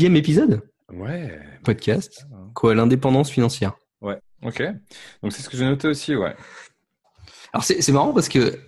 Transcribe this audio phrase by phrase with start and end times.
[0.00, 1.38] dixième épisode Ouais.
[1.62, 2.26] podcast.
[2.54, 3.74] Quoi, l'indépendance financière.
[4.00, 4.62] Ouais, ok.
[5.22, 6.34] Donc c'est ce que j'ai noté aussi, ouais.
[7.52, 8.58] Alors c'est c'est marrant parce que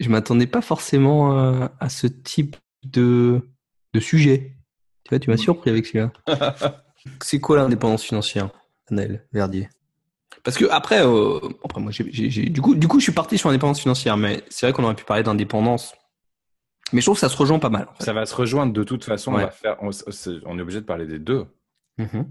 [0.00, 3.42] je m'attendais pas forcément euh, à ce type de,
[3.92, 4.56] de sujet.
[5.04, 6.10] Tu vois, tu m'as surpris avec celui-là.
[7.22, 8.48] c'est quoi l'indépendance financière,
[8.90, 9.68] Annel Verdier?
[10.42, 13.12] Parce que après, euh, après moi, j'ai- j'ai- j'ai- du coup, du coup, je suis
[13.12, 15.92] parti sur l'indépendance financière, mais c'est vrai qu'on aurait pu parler d'indépendance.
[16.92, 17.86] Mais je trouve que ça se rejoint pas mal.
[17.90, 18.04] en fait.
[18.04, 19.32] Ça va se rejoindre de toute façon.
[19.32, 19.42] On, Ouais.
[19.44, 21.46] va faire, on, c'est- on est obligé de parler des deux.
[21.98, 22.26] Mhm.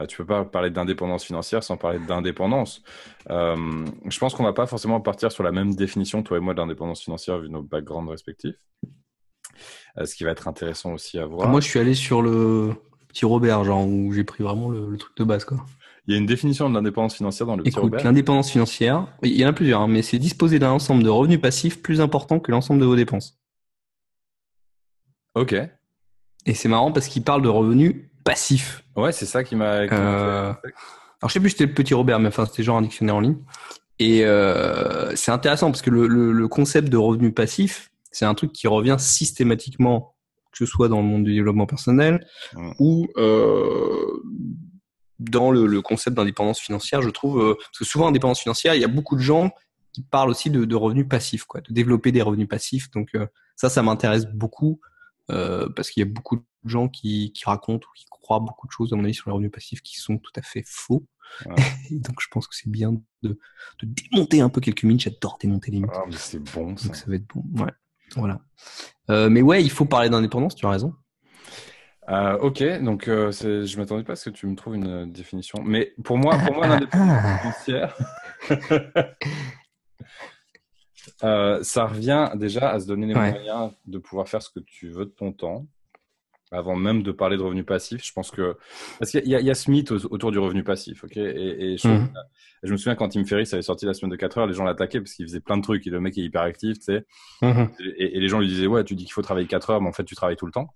[0.00, 2.82] Euh, tu peux pas parler d'indépendance financière sans parler d'indépendance.
[3.28, 3.56] Euh,
[4.08, 7.02] je pense qu'on va pas forcément partir sur la même définition, toi et moi, d'indépendance
[7.02, 8.54] financière vu nos backgrounds respectifs.
[9.98, 11.48] Euh, ce qui va être intéressant aussi à voir.
[11.48, 12.70] Moi, je suis allé sur le
[13.08, 15.58] petit Robert, genre où j'ai pris vraiment le, le truc de base, quoi.
[16.06, 18.04] Il y a une définition de l'indépendance financière dans le petit Écoute, Robert.
[18.04, 21.40] l'indépendance financière, il y en a plusieurs, hein, mais c'est disposer d'un ensemble de revenus
[21.40, 23.39] passifs plus important que l'ensemble de vos dépenses.
[25.34, 25.54] Ok.
[26.46, 28.82] Et c'est marrant parce qu'il parle de revenus passifs.
[28.96, 29.86] Ouais, c'est ça qui m'a.
[29.86, 30.68] qui Euh, fait-
[31.22, 33.16] Alors, je sais plus si c'était le petit Robert, mais enfin, c'était genre un dictionnaire
[33.16, 33.36] en ligne.
[33.98, 38.34] Et euh, c'est intéressant parce que le, le, le concept de revenu passif, c'est un
[38.34, 40.14] truc qui revient systématiquement,
[40.52, 42.26] que ce soit dans le monde du développement personnel
[42.78, 44.06] ou euh,
[45.18, 47.40] dans le, le concept d'indépendance financière, je trouve.
[47.42, 49.50] euh, parce que souvent, indépendance financière, il y a beaucoup de gens
[49.92, 52.90] qui parlent aussi de, de revenus passifs, quoi, de développer des revenus passifs.
[52.92, 54.80] Donc euh, ça, ça m'intéresse beaucoup
[55.30, 58.66] euh, parce qu'il y a beaucoup de gens qui, qui racontent ou qui croient beaucoup
[58.66, 61.06] de choses, à mon avis, sur les revenus passifs qui sont tout à fait faux.
[61.90, 63.38] Et donc, je pense que c'est bien de,
[63.80, 65.00] de démonter un peu quelques mythes.
[65.00, 65.90] J'adore démonter les mythes.
[65.94, 66.86] Ah, mais c'est bon ça.
[66.86, 67.44] Donc, ça va être bon.
[67.62, 67.72] Ouais.
[68.16, 68.40] Voilà.
[69.10, 70.94] Euh, mais ouais, il faut parler d'indépendance, tu as raison.
[72.08, 75.62] Euh, ok, donc euh, je m'attendais pas à ce que tu me trouves une définition.
[75.62, 77.96] Mais pour moi, pour moi, l'indépendance financière,
[81.24, 83.32] euh, ça revient déjà à se donner les Ouais.
[83.32, 85.66] moyens de pouvoir faire ce que tu veux de ton temps,
[86.52, 88.04] avant même de parler de revenu passif.
[88.04, 88.56] Je pense que
[88.98, 91.16] parce qu'il y, y a ce mythe au- autour du revenu passif, ok?
[91.16, 92.12] Et, et je, Mhm.
[92.64, 94.64] je me souviens quand Tim Ferriss avait sorti la semaine de 4 heures, les gens
[94.64, 95.86] l'attaquaient parce qu'il faisait plein de trucs.
[95.86, 97.06] Et le mec est hyper actif, tu sais.
[97.80, 99.88] Et, et les gens lui disaient ouais, tu dis qu'il faut travailler 4 heures, mais
[99.88, 100.74] en fait tu travailles tout le temps.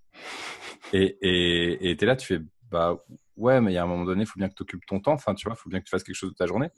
[0.92, 2.40] Et et et t'es là, tu fais
[2.70, 2.98] bah
[3.36, 5.00] ouais, mais il y a un moment donné, il faut bien que tu occupes ton
[5.00, 5.12] temps.
[5.12, 6.68] Enfin, tu vois, il faut bien que tu fasses quelque chose de ta journée.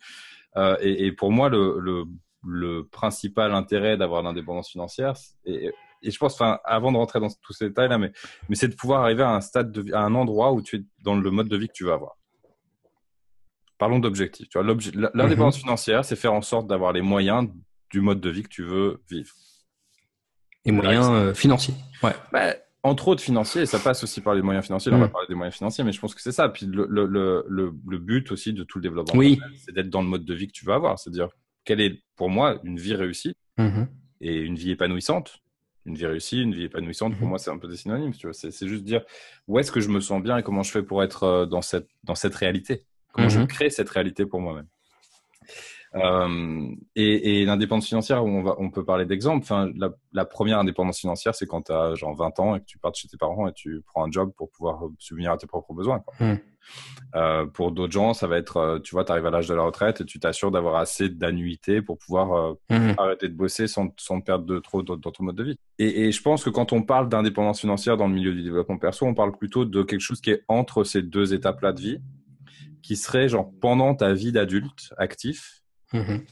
[0.57, 2.05] Euh, et, et pour moi, le, le,
[2.47, 5.15] le principal intérêt d'avoir l'indépendance financière,
[5.45, 5.71] et,
[6.03, 8.13] et je pense, enfin, avant de rentrer dans tous ces détails-là, mais,
[8.49, 10.81] mais c'est de pouvoir arriver à un stade, de, à un endroit où tu es
[11.03, 12.17] dans le mode de vie que tu veux avoir.
[13.79, 14.49] Parlons d'objectifs.
[14.49, 17.49] Tu vois, l'obje- l'indépendance financière, c'est faire en sorte d'avoir les moyens
[17.91, 19.31] du mode de vie que tu veux vivre.
[20.65, 21.75] Et moyens euh, financiers.
[22.03, 22.15] Ouais.
[22.33, 24.91] Bah, entre autres financiers, et ça passe aussi par les moyens financiers.
[24.91, 25.13] Là, on va Mm.
[25.13, 26.49] parler des moyens financiers, mais je pense que c'est ça.
[26.49, 29.39] Puis le, le, le, le, le but aussi de tout le développement, Oui.
[29.65, 30.99] c'est d'être dans le mode de vie que tu veux avoir.
[30.99, 31.29] C'est-à-dire,
[31.67, 33.89] quelle est pour moi une vie réussie Mhm.
[34.23, 35.41] et une vie épanouissante
[35.85, 37.29] Une vie réussie, une vie épanouissante, pour Mhm.
[37.29, 38.13] moi, c'est un peu des synonymes.
[38.13, 39.03] Tu vois, c'est c'est juste dire
[39.47, 41.63] où est-ce que je me sens bien et comment je fais pour être euh, dans
[41.63, 42.85] cette dans cette réalité.
[43.13, 43.47] Comment je Mhm.
[43.47, 44.67] crée cette réalité pour moi-même.
[45.95, 49.43] Euh, et, et l'indépendance financière, on, va, on peut parler d'exemple.
[49.45, 52.67] Enfin, la, la première indépendance financière, c'est quand tu as genre 20 ans et que
[52.67, 55.39] tu pars de chez tes parents et tu prends un job pour pouvoir subvenir à
[55.39, 56.01] tes propres besoins.
[56.01, 56.15] quoi.
[56.27, 56.39] Mm.
[57.15, 59.55] Euh, pour d'autres gens, ça va être, euh, tu vois, tu arrives à l'âge de
[59.55, 62.95] la retraite et tu t'assures d'avoir assez d'annuités pour pouvoir euh, Mhm.
[62.99, 65.57] arrêter de bosser sans, sans perdre de trop dans, dans ton mode de vie.
[65.79, 68.77] Et, et je pense que quand on parle d'indépendance financière dans le milieu du développement
[68.79, 71.99] perso, on parle plutôt de quelque chose qui est entre ces deux étapes-là de vie,
[72.83, 75.63] qui serait genre pendant ta vie d'adulte actif,
[75.93, 76.23] Mhm.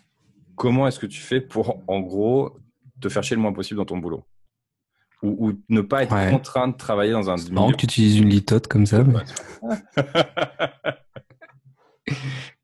[0.57, 2.59] comment est-ce que tu fais pour, en gros,
[3.01, 4.25] te faire chier le moins possible dans ton boulot?
[5.25, 6.31] Ou, ou ne pas être Ouais.
[6.31, 7.73] contraint de travailler dans un milieu.
[7.73, 9.03] que tu utilises une litote comme ça.
[9.05, 9.21] mais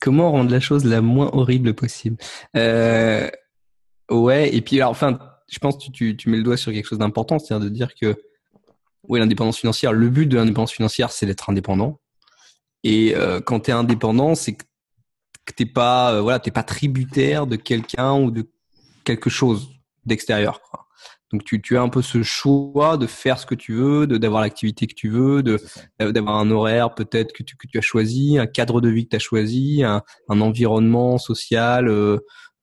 [0.00, 2.16] Comment rendre la chose la moins horrible possible
[2.56, 3.28] euh,
[4.10, 6.72] Ouais, et puis alors, enfin, je pense que tu, tu, tu mets le doigt sur
[6.72, 8.16] quelque chose d'important, c'est-à-dire de dire que
[9.08, 12.00] oui, l'indépendance financière, le but de l'indépendance financière, c'est d'être indépendant.
[12.84, 14.64] Et euh, quand tu es indépendant, c'est que
[15.46, 18.48] que t'es pas, euh, voilà, t'es pas tributaire de quelqu'un ou de
[19.04, 19.70] quelque chose
[20.04, 20.60] d'extérieur.
[20.60, 20.86] quoi.
[21.32, 24.16] Donc tu, tu as un peu ce choix de faire ce que tu veux, de
[24.16, 25.58] d'avoir l'activité que tu veux, de
[25.98, 29.10] d'avoir un horaire peut-être que tu, que tu as choisi, un cadre de vie que
[29.10, 32.18] tu as choisi, un, un environnement social, euh,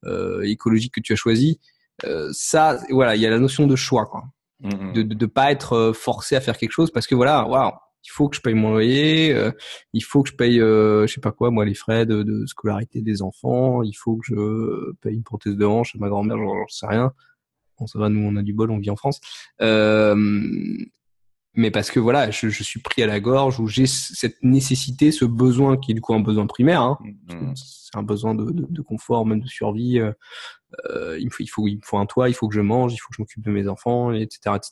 [0.05, 1.59] euh, écologique que tu as choisi.
[2.05, 4.23] Euh, ça, voilà, il y a la notion de choix, quoi.
[4.59, 4.93] Mm, mm.
[4.93, 7.71] De, de, de pas être euh, forcé à faire quelque chose parce que voilà, waouh,
[8.03, 9.51] il faut que je paye mon loyer, euh,
[9.93, 12.45] il faut que je paye, euh, je sais pas quoi, moi les frais de, de
[12.47, 16.37] scolarité des enfants, il faut que je paye une prothèse de hanche à ma grand-mère,
[16.37, 17.13] j'en sais rien.
[17.79, 19.19] Bon, ça va, nous on a du bol, on vit en France.
[19.61, 20.15] Euh,
[21.53, 25.11] mais parce que voilà, je, je suis pris à la gorge où j'ai cette nécessité,
[25.11, 26.81] ce besoin qui est du coup un besoin primaire.
[26.81, 27.53] Hein, Mm, mm.
[27.55, 29.99] c'est un besoin de, de, de confort, même de survie.
[29.99, 30.11] euh,
[30.89, 32.61] euh, il, me faut, il, faut, il me faut un toit, il faut que je
[32.61, 34.71] mange, il faut que je m'occupe de mes enfants, etc., etc.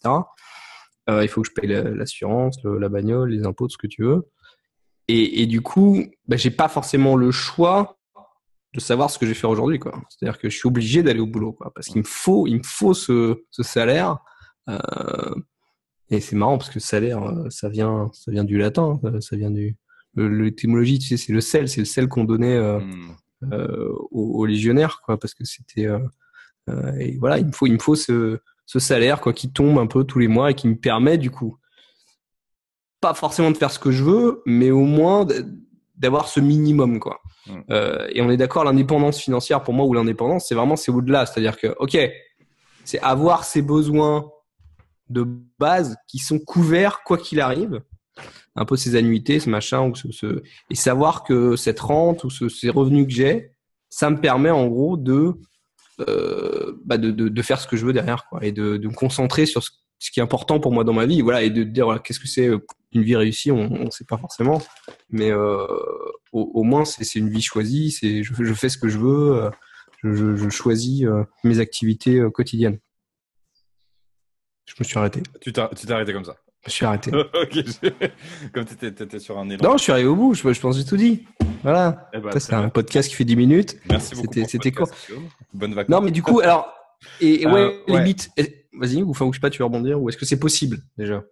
[1.10, 4.04] Euh, il faut que je paye l'assurance, la bagnole, les impôts, tout ce que tu
[4.04, 4.30] veux.
[5.08, 7.95] Et, et du coup, bah, j'ai pas forcément le choix
[8.76, 9.94] de savoir ce que je vais faire aujourd'hui, quoi.
[10.10, 12.64] C'est-à-dire que je suis obligé d'aller au boulot, quoi, parce qu'il me faut, il me
[12.64, 14.18] faut ce, ce salaire.
[14.70, 15.36] Euh,
[16.10, 19.52] et c'est marrant parce que salaire, euh, ça vient, ça vient du latin, ça vient
[19.52, 19.78] du,
[20.16, 23.54] l'étymologie, tu sais, c'est le sel, c'est le sel qu'on donnait euh, hmm.
[23.54, 26.00] euh, aux, légionnaires, quoi, parce que c'était, euh,
[27.00, 29.88] et voilà, il me faut, il me faut ce, ce salaire, quoi, qui tombe un
[29.88, 31.58] peu tous les mois et qui me permet, du coup,
[33.02, 35.28] pas forcément de faire ce que je veux, mais au moins
[35.96, 37.22] d'avoir ce minimum, quoi.
[37.48, 37.62] Hmm.
[38.10, 41.58] et on est d'accord, l'indépendance financière, pour moi, ou l'indépendance, c'est vraiment, c'est au-delà, c'est-à-dire
[41.58, 41.98] que, ok,
[42.86, 44.32] c'est avoir ses besoins
[45.10, 45.28] de
[45.60, 47.82] base qui sont couverts quoi qu'il arrive.
[48.56, 52.48] Un peu ces annuités, ce machin, ou ce, et savoir que cette rente ou ce,
[52.48, 53.52] ces revenus que j'ai,
[53.90, 55.34] ça me permet en gros de,
[56.08, 58.88] euh, bah de, de, de, faire ce que je veux derrière, quoi, et de, de
[58.88, 59.72] me concentrer sur ce,
[60.12, 62.28] qui est important pour moi dans ma vie, voilà, et de dire voilà, qu'est-ce que
[62.28, 62.60] c'est euh,
[62.94, 64.62] une vie réussie, on ne sait pas forcément,
[65.10, 65.68] mais euh,
[66.36, 69.44] au, au, moins c'est une vie choisie, c'est je, je, fais ce que je veux,
[69.44, 69.50] euh,
[70.04, 72.80] je, je choisis euh, mes activités quotidiennes.
[74.66, 75.24] Je me suis arrêté.
[75.42, 76.36] Tu t'es arrêté comme ça?
[76.66, 77.12] Je suis arrêté.
[78.54, 79.64] Comme tu étais, sur un élan.
[79.64, 80.34] Non, je suis arrivé au bout.
[80.34, 81.24] Je, pense que j'ai tout dit.
[81.62, 82.10] Voilà.
[82.12, 83.78] Eh ben, c'est un podcast qui fait 10 minutes.
[83.88, 84.34] Merci beaucoup.
[84.48, 84.90] C'était court.
[85.54, 85.92] Bonne vacances.
[85.92, 86.74] Non, mais du coup, alors,
[87.22, 88.32] et, ouais, euh, limite.
[88.74, 91.24] Vas-y, ou enfin, je sais pas, tu veux rebondir, ou est-ce que c'est possible déjà?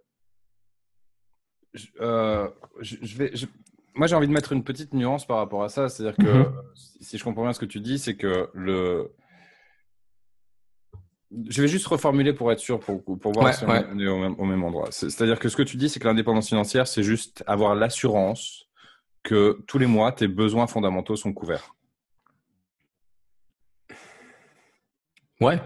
[1.74, 2.48] Je, euh,
[2.80, 3.32] je, vais.
[3.94, 5.88] Moi, j'ai envie de mettre une petite nuance par rapport à ça.
[5.88, 6.52] C'est-à-dire que, mhm.
[7.00, 9.12] si je comprends bien ce que tu dis, c'est que le
[11.48, 14.62] je vais juste reformuler pour être sûr, pour, pour voir si on est au même,
[14.62, 14.88] endroit.
[14.90, 18.68] C'est-à-dire que ce que tu dis, c'est que l'indépendance financière, c'est juste avoir l'assurance
[19.22, 21.74] que tous les mois, tes besoins fondamentaux sont couverts.
[25.40, 25.60] Ouais.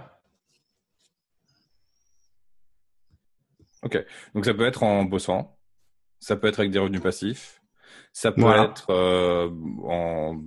[3.82, 4.04] Ok.
[4.34, 5.58] Donc ça peut être en bossant,
[6.18, 7.57] ça peut être avec des revenus passifs,
[8.18, 9.48] ça peut être euh,
[9.84, 10.42] en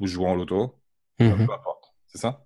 [0.00, 0.74] jouant au loto,
[1.20, 1.46] mhm.
[1.46, 1.92] peu importe.
[2.08, 2.44] C'est ça?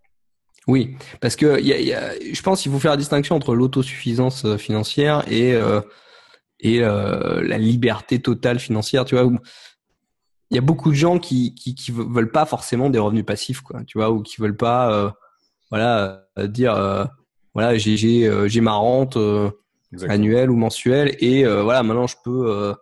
[0.67, 3.55] Oui, parce que y a, y a, je pense qu'il faut faire la distinction entre
[3.55, 5.81] l'autosuffisance euh, financière et euh,
[6.61, 9.07] et euh, la liberté totale financière.
[9.07, 9.31] Tu vois,
[10.51, 13.63] il y a beaucoup de gens qui, qui qui veulent pas forcément des revenus passifs,
[13.63, 13.85] quoi.
[13.85, 15.15] Tu vois, ou qui veulent pas,
[15.71, 16.75] voilà, dire,
[17.55, 19.17] voilà, j'ai j'ai j'ai ma rente
[20.09, 22.75] annuelle ou mensuelle et voilà, maintenant je peux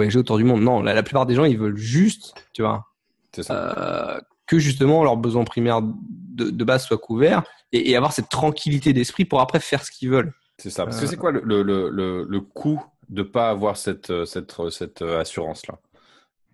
[0.00, 0.62] voyager autour du monde.
[0.62, 2.86] Non, la, la, plupart des gens, ils veulent juste, tu vois,
[3.32, 4.20] ça
[4.50, 8.92] que justement leurs besoins primaires de, de base soient couverts et, et avoir cette tranquillité
[8.92, 10.32] d'esprit pour après faire ce qu'ils veulent.
[10.58, 10.84] C'est ça.
[10.84, 15.02] Parce que c'est quoi le, le, le, le coût de pas avoir cette, cette, cette
[15.02, 15.78] assurance-là?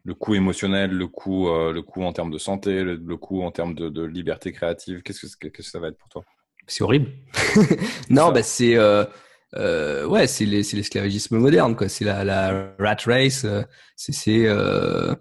[0.05, 3.51] Le coût émotionnel, le coût, euh, le coût en termes de santé, le, coût en
[3.51, 5.01] termes de, de liberté créative.
[5.03, 6.23] Qu'est-ce que, que ça va être pour toi?
[6.67, 7.13] C'est horrible.
[8.11, 8.77] non, bah c'est
[9.56, 11.88] euh, ouais, c'est l'esclavagisme moderne, quoi.
[11.88, 13.44] C'est la, rat race.
[13.44, 13.62] Euh,
[13.97, 15.14] c'est euh,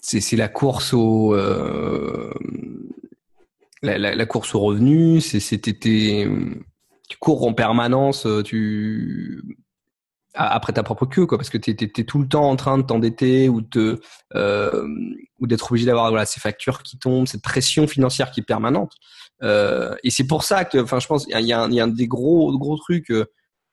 [0.00, 1.34] c'est la course au
[3.82, 5.20] la, course au revenu.
[5.20, 8.26] C'est tu cours en permanence.
[10.34, 12.82] Après ta propre queue quoi parce que tu es, tout le temps en train de
[12.82, 14.02] t'endetter ou d'être
[15.72, 18.92] obligé d'avoir ces factures qui tombent cette pression financière qui est permanente
[19.42, 21.88] euh, et c'est pour ça que enfin je pense il y a, y a, un
[21.88, 23.24] des gros gros trucs euh,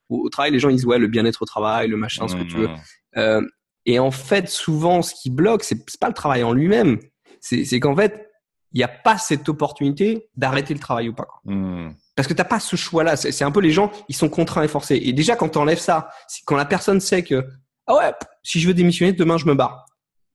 [0.09, 2.43] au, travail les gens ils disent ouais le bien-être au travail le machin ce que
[2.43, 2.79] tu veux mmh.
[3.17, 3.41] euh,
[3.87, 6.99] et en fait, souvent, ce qui bloque, c'est pas le travail en lui-même.
[7.39, 8.29] C'est qu'en fait,
[8.73, 11.23] il n'y a pas cette opportunité d'arrêter le travail ou pas.
[11.23, 11.39] Quoi.
[11.45, 11.93] Hmm.
[12.13, 13.15] Parce que t'as pas ce choix-là.
[13.15, 14.99] C'est un peu les gens, ils sont contraints et forcés.
[15.01, 16.09] Et déjà, quand tu enlèves ça,
[16.45, 17.45] quand la personne sait que,
[17.87, 18.11] ah ouais,
[18.43, 19.85] si je veux démissionner, demain je me barre.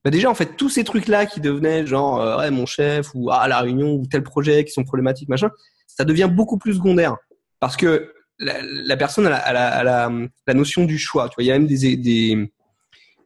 [0.04, 3.30] Bah déjà, en fait, tous ces trucs-là qui devenaient genre, euh, ouais, mon chef, ou
[3.30, 5.50] ah, la réunion, ou tel projet qui sont problématiques, machin,
[5.86, 7.16] ça devient beaucoup plus secondaire.
[7.60, 10.10] Parce que la, personne a la, a la,
[10.46, 11.28] la, notion du choix.
[11.28, 12.50] Tu vois, il y a même des, des,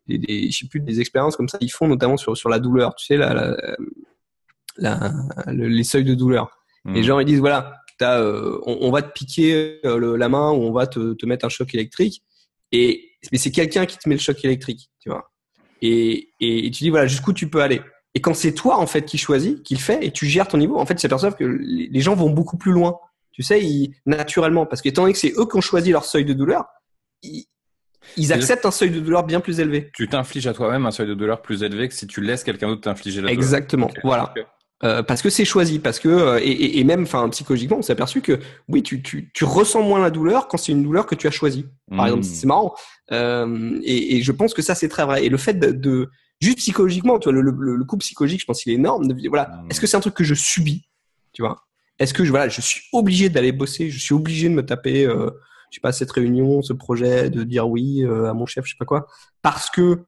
[0.06, 2.58] des, des, je sais plus, des expériences comme ça, ils font notamment sur, sur la
[2.58, 3.56] douleur, tu sais, la, la,
[4.76, 5.12] la
[5.52, 6.50] les seuils de douleur.
[6.84, 6.94] Mmh.
[6.94, 10.50] Les gens, ils disent, voilà, as, euh, on, on, va te piquer euh, la main
[10.50, 12.22] ou on va te, te mettre un choc électrique.
[12.72, 15.30] Et, mais c'est quelqu'un qui te met le choc électrique, tu vois.
[15.82, 17.82] Et, et, tu dis, voilà, jusqu'où tu peux aller.
[18.14, 20.58] Et quand c'est toi, en fait, qui choisis, qui le fait, et tu gères ton
[20.58, 22.98] niveau, en fait, tu s'aperçoivent que les gens vont beaucoup plus loin.
[23.32, 24.64] Tu sais, ils, naturellement.
[24.64, 26.64] Parce qu'étant donné que c'est eux qui ont choisi leur seuil de douleur,
[27.22, 27.44] ils,
[28.16, 29.90] ils acceptent un seuil de douleur bien plus élevé.
[29.92, 32.68] Tu t'infliges à toi-même un seuil de douleur plus élevé que si tu laisses quelqu'un
[32.68, 33.34] d'autre t'infliger la douleur.
[33.34, 34.32] Exactement, voilà.
[34.84, 37.94] Euh, parce que c'est choisi, parce que euh, et, et, même, enfin psychologiquement, on s'est
[37.94, 41.14] aperçu que oui, tu, tu, tu ressens moins la douleur quand c'est une douleur que
[41.14, 41.64] tu as choisie.
[41.88, 42.06] Par hmm.
[42.06, 42.74] exemple, c'est marrant.
[43.10, 45.24] Euh, et, et, je pense que ça c'est très vrai.
[45.24, 46.10] Et le fait de, de
[46.42, 49.08] juste psychologiquement, tu vois, le, le, le, coup psychologique, je pense qu'il est énorme.
[49.08, 49.70] De, voilà, hmm.
[49.70, 50.86] est-ce que c'est un truc que je subis,
[51.32, 51.56] tu vois?
[51.98, 55.06] Est-ce que je voilà, je suis obligé d'aller bosser, je suis obligé de me taper
[55.06, 55.30] euh,
[55.70, 58.84] j'ai pas cette réunion, ce projet de dire oui à mon chef, je sais pas
[58.84, 59.06] quoi,
[59.40, 60.04] parce que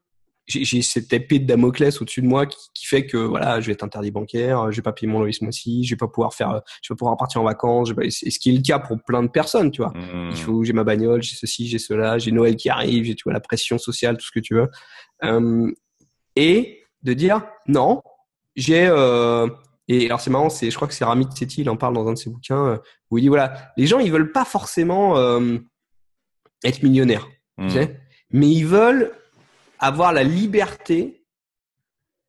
[0.49, 3.73] j'ai cette épée de Damoclès au-dessus de moi qui, qui, fait que voilà, je vais
[3.73, 6.33] être interdit bancaire, je vais pas payer mon loyer ce mois-ci, je vais pas pouvoir
[6.33, 8.99] faire, je vais pas pouvoir partir en vacances, je ce qui est le cas pour
[9.02, 9.93] plein de personnes, tu vois.
[9.93, 10.31] Mmh.
[10.31, 13.25] Il faut j'ai ma bagnole, j'ai ceci, j'ai cela, j'ai Noël qui arrive, j'ai tu
[13.25, 14.69] vois la pression sociale, tout ce que tu veux,
[15.25, 15.71] euh,
[16.35, 18.02] et de dire non,
[18.57, 19.49] j'ai euh,
[19.88, 22.07] et alors c'est marrant, c'est je crois que c'est Ramit Sethi, il en parle dans
[22.09, 22.78] un de ses bouquins euh,
[23.11, 25.59] où il dit voilà, les gens ils veulent pas forcément euh,
[26.64, 27.28] être millionnaires,
[27.59, 27.71] tu mmh.
[27.71, 28.00] sais,
[28.31, 29.12] mais ils veulent
[29.78, 31.25] avoir la liberté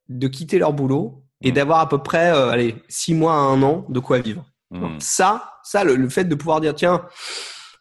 [0.08, 1.54] de quitter leur boulot et mmh.
[1.54, 4.44] d'avoir à peu près, euh, allez, six mois à un an de quoi vivre.
[4.70, 5.00] Mmh.
[5.00, 7.06] ça, ça, le, fait de pouvoir dire, tiens,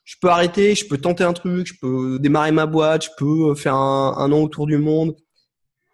[0.04, 3.54] je peux arrêter, je peux tenter un truc, je peux démarrer ma boîte, je peux
[3.54, 5.16] faire un, un an autour du monde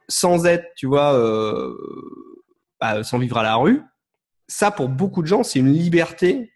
[0.08, 1.76] sans être, tu vois, euh,
[2.80, 3.82] bah, sans vivre à la rue.
[4.48, 6.52] Ça, pour beaucoup de gens, c'est une liberté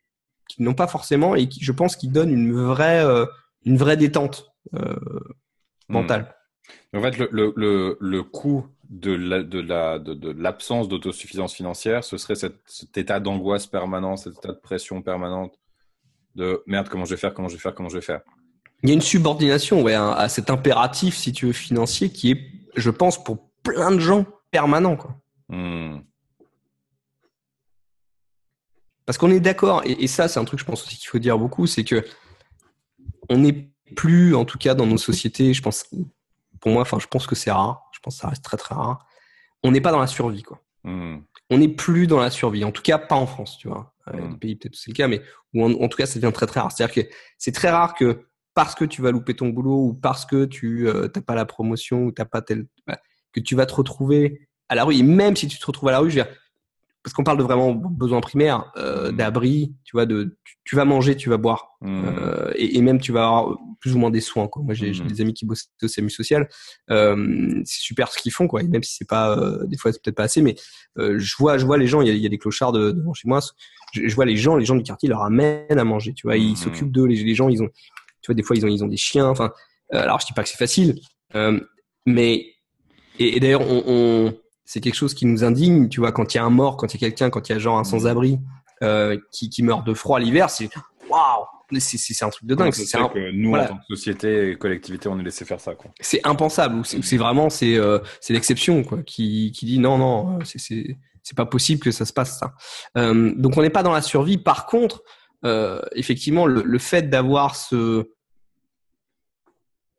[0.47, 3.25] qu'ils n'ont pas forcément et qui, je pense, qui donne une vraie, euh,
[3.65, 4.95] une vraie détente euh,
[5.89, 5.95] mmh.
[6.93, 9.11] En fait, le, le, le, le coût de
[10.31, 14.59] l'absence de, de, d'autosuffisance financière, ce serait cet, cet état d'angoisse permanent, cet état de
[14.59, 15.59] pression permanente
[16.35, 18.21] de merde, comment je vais faire, comment je vais faire, comment je vais faire.
[18.83, 22.51] Il y a une subordination ouais, à cet impératif, si tu veux, financier, qui est,
[22.75, 24.95] je pense, pour plein de gens, permanent.
[24.95, 25.15] Quoi.
[25.49, 25.99] Hmm.
[29.05, 31.19] Parce qu'on est d'accord, et, et, ça, c'est un truc, je pense aussi qu'il faut
[31.19, 32.05] dire beaucoup, c'est que
[33.29, 35.85] on n'est plus, en tout cas, dans nos sociétés, je pense,
[36.61, 37.89] pour moi, enfin, je pense que c'est rare.
[37.93, 39.05] Je pense que ça reste très très rare.
[39.63, 40.61] On n'est pas dans la survie, quoi.
[40.83, 41.17] Hmm.
[41.49, 42.63] On n'est plus dans la survie.
[42.63, 43.93] En tout cas, pas en France, tu vois.
[44.13, 45.21] Les pays, peut-être c'est le cas, mais
[45.53, 46.71] où en, tout cas, ça devient très très rare.
[46.71, 48.25] C'est-à-dire que c'est très rare que
[48.55, 51.45] parce que tu vas louper ton boulot ou parce que tu n'as euh, pas la
[51.45, 52.99] promotion ou t'as pas tel, bah,
[53.31, 54.95] que tu vas te retrouver à la rue.
[54.95, 56.33] Et même si tu te retrouves à la rue, je veux dire,
[57.03, 59.15] parce qu'on parle de vraiment besoins primaires, euh, mmh.
[59.15, 62.03] d'abri, tu vois, de tu, vas manger, tu vas boire, mmh.
[62.05, 64.47] euh, et, et, même tu vas avoir plus ou moins des soins.
[64.47, 64.63] Quoi.
[64.63, 65.07] Moi, j'ai mmh.
[65.07, 66.49] des amis qui bossent au SAMU social,
[66.91, 68.61] euh, c'est super ce qu'ils font, quoi.
[68.61, 70.55] Et même si c'est pas, euh, des fois c'est peut-être pas assez, mais
[70.97, 72.91] euh, je vois, je vois les gens, il y a, y a des clochards de,
[72.91, 73.39] devant chez moi.
[73.93, 76.35] Je, je, vois les gens, les gens du quartier leur amènent à manger, tu vois.
[76.35, 77.05] Ils s'occupent d'eux.
[77.05, 77.69] Les, les, gens, ils ont,
[78.21, 79.27] tu vois, des fois ils ont, ils ont des chiens.
[79.27, 79.51] Enfin,
[79.91, 80.99] alors je dis pas que c'est facile,
[82.05, 82.45] mais
[83.17, 84.33] et, et d'ailleurs on, on
[84.69, 85.89] c'est quelque chose qui nous indigne.
[85.89, 87.53] Tu vois, quand il y a un mort, quand il y a quelqu'un, quand il
[87.53, 88.37] y a genre un sans-abri
[88.83, 90.69] euh, qui, qui meurt de froid l'hiver, c'est
[91.09, 91.45] waouh,
[91.79, 92.71] c'est un truc de dingue.
[92.71, 93.09] C'est un...
[93.09, 95.73] que nous, en tant que société et collectivité, on est laissé faire ça.
[95.99, 96.85] C'est impensable.
[96.85, 101.47] C'est vraiment c'est euh, c'est l'exception quoi, qui, qui dit non non, c'est c'est pas
[101.47, 102.53] possible que ça se passe ça.
[102.95, 104.37] Euh, donc on n'est pas dans la survie.
[104.37, 105.01] Par contre,
[105.45, 108.11] euh, effectivement, le, le fait d'avoir ce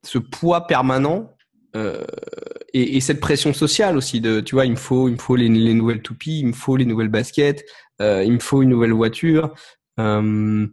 [0.04, 1.36] ce poids permanent
[1.74, 2.04] euh,
[2.72, 5.36] et, et, cette pression sociale aussi de tu vois il me faut il me faut
[5.36, 7.64] les, les nouvelles toupies il me faut les nouvelles baskets
[8.00, 9.54] euh, il me faut une nouvelle voiture
[9.98, 10.66] euh,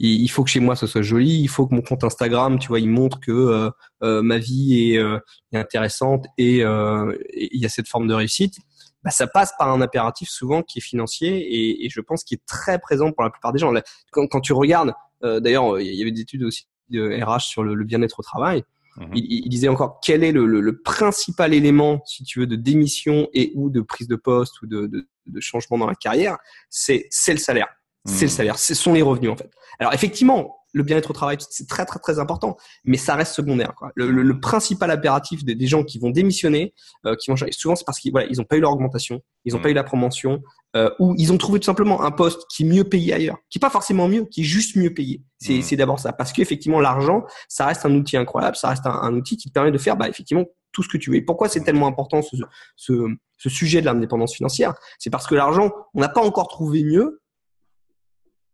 [0.00, 2.68] il, faut que chez moi ce soit joli il faut que mon compte Instagram tu
[2.68, 3.70] vois il montre que euh,
[4.02, 5.18] euh ma vie est, euh,
[5.52, 8.58] est intéressante et il y a cette forme de réussite.
[9.04, 12.36] Bah, ça passe par un impératif souvent qui est financier et, et je pense qu'il
[12.36, 13.72] est très présent pour la plupart des gens.
[14.10, 14.92] Quand, quand tu regardes
[15.22, 18.62] d'ailleurs il y avait des études aussi de RH sur le, le bien-être au travail
[18.98, 19.10] Mhm.
[19.14, 23.70] Il, disait encore quel est le, principal élément, si tu veux, de démission et ou
[23.70, 25.06] de prise de poste ou de,
[25.40, 26.38] changement dans la carrière,
[26.70, 27.68] c'est c'est le salaire.
[28.06, 28.36] C'est le mhm.
[28.36, 28.58] salaire.
[28.58, 29.50] Ce sont les revenus en fait.
[29.78, 33.74] Alors effectivement, le bien-être au travail, c'est très très très important, mais ça reste secondaire.
[33.74, 33.90] Quoi.
[33.94, 36.74] Le, principal impératif des, gens qui vont démissionner,
[37.06, 39.54] euh, qui vont souvent c'est parce qu'ils voilà, ils n'ont pas eu leur augmentation, ils
[39.54, 40.42] n'ont pas eu la promotion,
[40.76, 43.58] euh, ou ils ont trouvé tout simplement un poste qui est mieux payé ailleurs, qui
[43.58, 45.22] est pas forcément mieux, qui est juste mieux payé.
[45.38, 49.14] C'est c'est d'abord ça, parce qu'effectivement l'argent, ça reste un outil incroyable, ça reste un,
[49.14, 51.16] outil qui te permet de faire bah effectivement tout ce que tu veux.
[51.16, 52.36] Et pourquoi c'est tellement important ce,
[52.76, 52.92] ce,
[53.38, 54.74] ce sujet de l'indépendance financière?
[54.98, 57.20] C'est parce que l'argent, on n'a pas encore trouvé mieux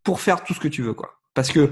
[0.05, 1.11] pour faire tout ce que tu veux, quoi.
[1.35, 1.71] Parce que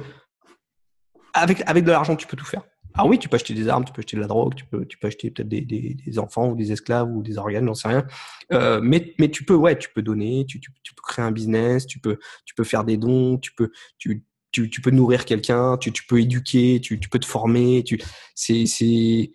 [1.33, 2.63] avec, avec de l'argent, tu peux tout faire.
[2.95, 4.85] Ah oui, tu peux acheter des armes, tu peux acheter de la drogue, tu peux,
[4.85, 7.75] tu peux acheter peut-être des, des, des, enfants ou des esclaves ou des organes, j'en
[7.75, 8.07] sais rien.
[8.53, 11.31] Euh, mais, mais tu peux, ouais, tu peux donner, tu, tu, tu, peux créer un
[11.31, 15.25] business, tu peux, tu peux faire des dons, tu peux, tu, tu, tu peux nourrir
[15.25, 17.83] quelqu'un, tu, tu peux éduquer, tu, tu peux te former.
[17.83, 17.99] Tu,
[18.35, 19.33] c'est, c'est,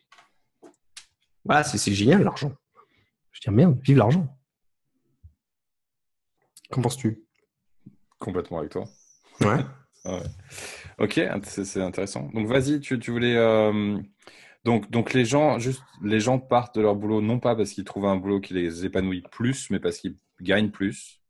[1.44, 2.52] voilà, c'est, c'est génial l'argent.
[3.32, 4.28] Je dis merde, vive l'argent.
[6.70, 7.24] Qu'en penses-tu
[8.20, 8.86] Complètement avec toi.
[9.42, 9.64] Ouais.
[10.06, 10.24] ouais.
[11.00, 12.30] Ok, c'est intéressant.
[12.34, 13.36] Donc vas-y, tu, tu voulais.
[13.36, 14.00] Euh,
[14.66, 17.84] donc, donc les gens, juste, les gens partent de leur boulot non pas parce qu'ils
[17.84, 21.22] trouvent un boulot qui les épanouit plus, mais parce qu'ils gagnent plus,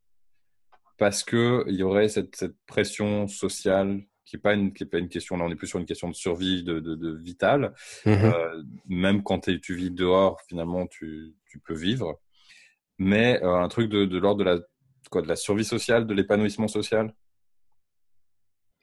[0.97, 4.87] parce que il y aurait cette, cette pression sociale qui n'est pas une qui est
[4.87, 5.35] pas une question.
[5.35, 7.73] Là, on est plus sur une question de survie, de, de, de vital.
[8.05, 12.19] Mmh euh, même quand tu vis dehors, finalement, tu, tu peux vivre.
[12.97, 14.59] Mais euh, un truc de, de l'ordre de la
[15.11, 17.13] quoi, de la survie sociale, de l'épanouissement social?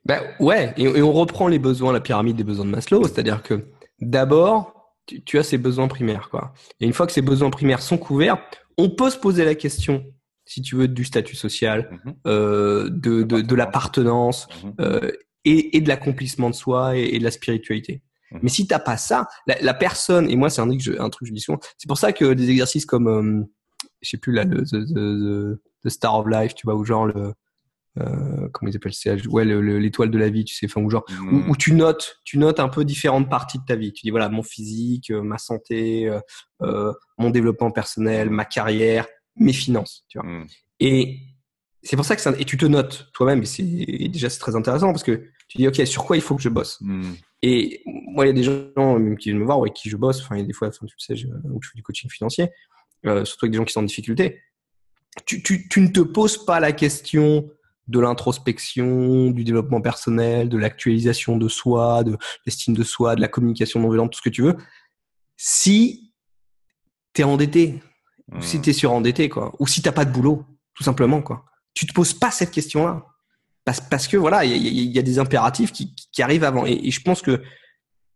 [0.06, 3.66] Ben ouais, et, on reprend les besoins, la pyramide des besoins de Maslow, c'est-à-dire que
[4.00, 6.52] d'abord, tu, as ces besoins primaires, quoi.
[6.80, 8.38] Et une fois que ces besoins primaires sont couverts,
[8.76, 10.04] on peut se poser la question,
[10.44, 12.14] si tu veux, du statut social, mhm.
[12.26, 14.74] euh, de, de, de l'appartenance mhm.
[14.80, 15.10] euh,
[15.44, 18.02] et, et, de l'accomplissement de soi et, de la spiritualité.
[18.30, 18.40] Mhm.
[18.42, 21.32] Mais si t'as pas ça, la, personne, et moi c'est un, un, truc que je
[21.32, 23.42] dis souvent, c'est pour ça que des exercices comme, euh,
[24.02, 27.34] je sais plus là, le the, the, Star of Life, tu vois, ou genre le
[28.00, 29.14] euh, comment ils appellent ça?
[29.28, 31.56] Ouais l'étoile de la vie tu sais enfin ou genre où, mm.
[31.56, 34.42] tu notes tu notes un peu différentes parties de ta vie tu dis voilà mon
[34.42, 36.18] physique euh, ma santé euh,
[36.62, 40.46] euh, mon développement personnel ma carrière mes finances tu vois mm.
[40.80, 41.18] et
[41.84, 44.56] c'est pour ça que ça, et tu te notes toi-même et c'est déjà c'est très
[44.56, 46.78] intéressant parce que tu dis ok sur quoi il faut que je bosse?
[46.80, 47.12] Mm.
[47.42, 49.96] et moi il y a des gens même qui viennent me voir avec qui je
[49.96, 51.82] bosse enfin il y a des fois enfin, tu sais je, où je fais du
[51.84, 52.48] coaching financier
[53.04, 54.40] surtout avec des gens qui sont en difficulté
[55.26, 57.48] tu, tu, tu ne te poses pas la question
[57.88, 63.28] de l'introspection, du développement personnel, de l'actualisation de soi, de l'estime de soi, de la
[63.28, 64.56] communication non violente, tout ce que tu veux,
[65.36, 66.12] si
[67.12, 67.82] tu es endetté,
[68.32, 68.62] ou si hmm.
[68.62, 71.44] tu es surendetté, quoi, ou si t'as pas de boulot, tout simplement, quoi.
[71.74, 73.04] Tu te poses pas cette question-là.
[73.64, 76.66] Parce, parce que voilà, il y, a, des impératifs qui, qui arrivent avant.
[76.66, 77.42] Et, je pense que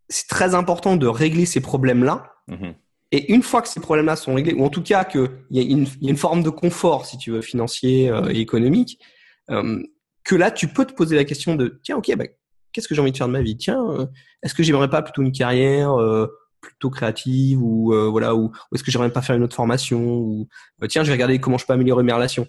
[0.09, 2.33] c'est très important de régler ces problèmes-là.
[2.49, 2.75] Mhm.
[3.13, 6.07] Et une fois que ces problèmes-là sont réglés, ou en tout cas qu'il y, y,
[6.07, 9.01] a une forme de confort, si tu veux, financier euh, et économique,
[9.51, 9.83] euh,
[10.25, 12.25] que là, tu peux te poser la question de tiens, ok, bah,
[12.73, 13.57] qu'est-ce que j'ai envie de faire de ma vie?
[13.57, 14.07] Tiens, euh,
[14.43, 16.27] est-ce que j'aimerais pas plutôt une carrière euh,
[16.61, 20.49] plutôt créative ou voilà ou, est-ce que j'aimerais pas faire une autre formation ou
[20.89, 22.49] tiens, je vais regarder comment je peux améliorer mes relations.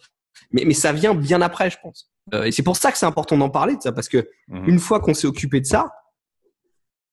[0.52, 2.12] Mais, mais ça vient bien après, je pense.
[2.34, 4.68] et c'est pour ça que c'est important d'en parler de ça parce que mhm.
[4.68, 5.92] une fois qu'on s'est occupé de ça,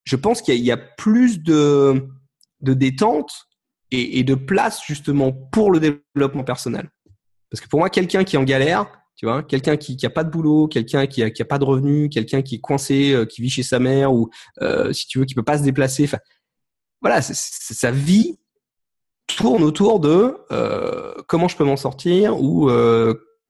[0.05, 2.07] je pense qu'il y, a plus de,
[2.61, 3.47] de détente
[3.91, 6.89] et, et, de place justement pour le développement personnel.
[7.51, 10.11] Parce que pour moi, quelqu'un qui est en galère, tu vois, quelqu'un qui, qui a
[10.11, 13.13] pas de boulot, quelqu'un qui a, qui a pas de revenus, quelqu'un qui est coincé,
[13.13, 14.29] euh, qui vit chez sa mère ou
[14.61, 16.03] euh, si tu veux, qui peut pas se déplacer.
[16.03, 16.19] Enfin,
[17.01, 18.37] voilà, sa vie
[19.25, 22.69] tourne autour de euh, comment je peux m'en sortir ou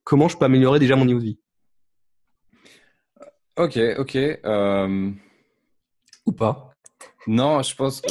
[0.05, 1.39] comment je peux améliorer déjà mon niveau de vie.
[3.57, 4.17] Ok, ok.
[6.25, 6.71] Ou pas
[7.27, 8.01] Non, je pense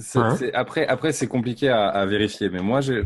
[0.00, 3.02] que après, après c'est compliqué à, à, vérifier, mais moi, j'ai,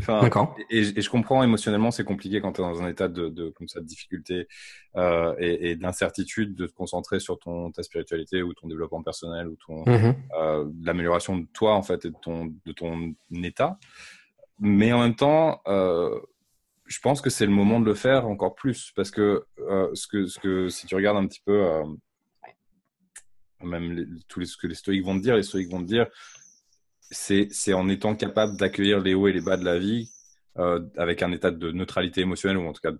[0.69, 3.49] et, et, je comprends émotionnellement, c'est compliqué quand tu es dans un état de, de
[3.49, 4.47] comme ça, de difficulté
[4.95, 9.47] euh, et, et d'incertitude, de te concentrer sur ton ta spiritualité ou ton développement personnel
[9.47, 10.15] ou ton mm-hmm.
[10.39, 13.77] euh, l'amélioration de toi en fait et de ton de ton état.
[14.59, 16.19] Mais en même temps, euh,
[16.85, 19.45] je pense que c'est le moment de le faire encore plus parce que
[19.93, 21.83] ce que ce que si tu regardes un petit peu
[23.63, 25.87] même les, tous les, ce que les stoïques vont te dire, les stoïques vont te
[25.87, 26.07] dire
[27.11, 30.09] c'est en étant capable d'accueillir les hauts et les bas de la vie
[30.57, 32.91] euh, avec un état de neutralité émotionnelle ou en tout cas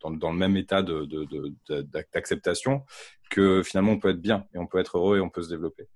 [0.00, 2.84] dans, dans le même état d'acceptation de, de,
[3.30, 5.48] que finalement on peut être bien et on peut être heureux et on peut se
[5.48, 5.88] développer.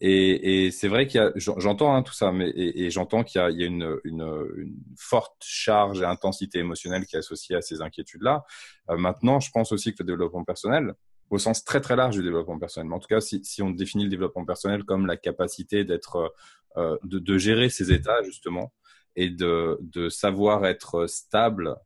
[0.00, 3.40] Et, et c'est vrai qu'il y a, j'entends hein, tout ça, mais et, j'entends qu'il
[3.40, 4.22] y y a une, une,
[4.56, 8.44] une, forte charge et intensité émotionnelle qui est associée à ces inquiétudes-là.
[8.90, 10.94] Euh, maintenant, je pense aussi que le développement personnel,
[11.30, 12.92] au sens très très large du développement personnel.
[12.92, 16.34] en tout cas, si, si, on définit le développement personnel comme la capacité d'être,
[16.76, 18.72] euh, de, de, gérer ses états justement
[19.16, 21.76] et de, de savoir être stable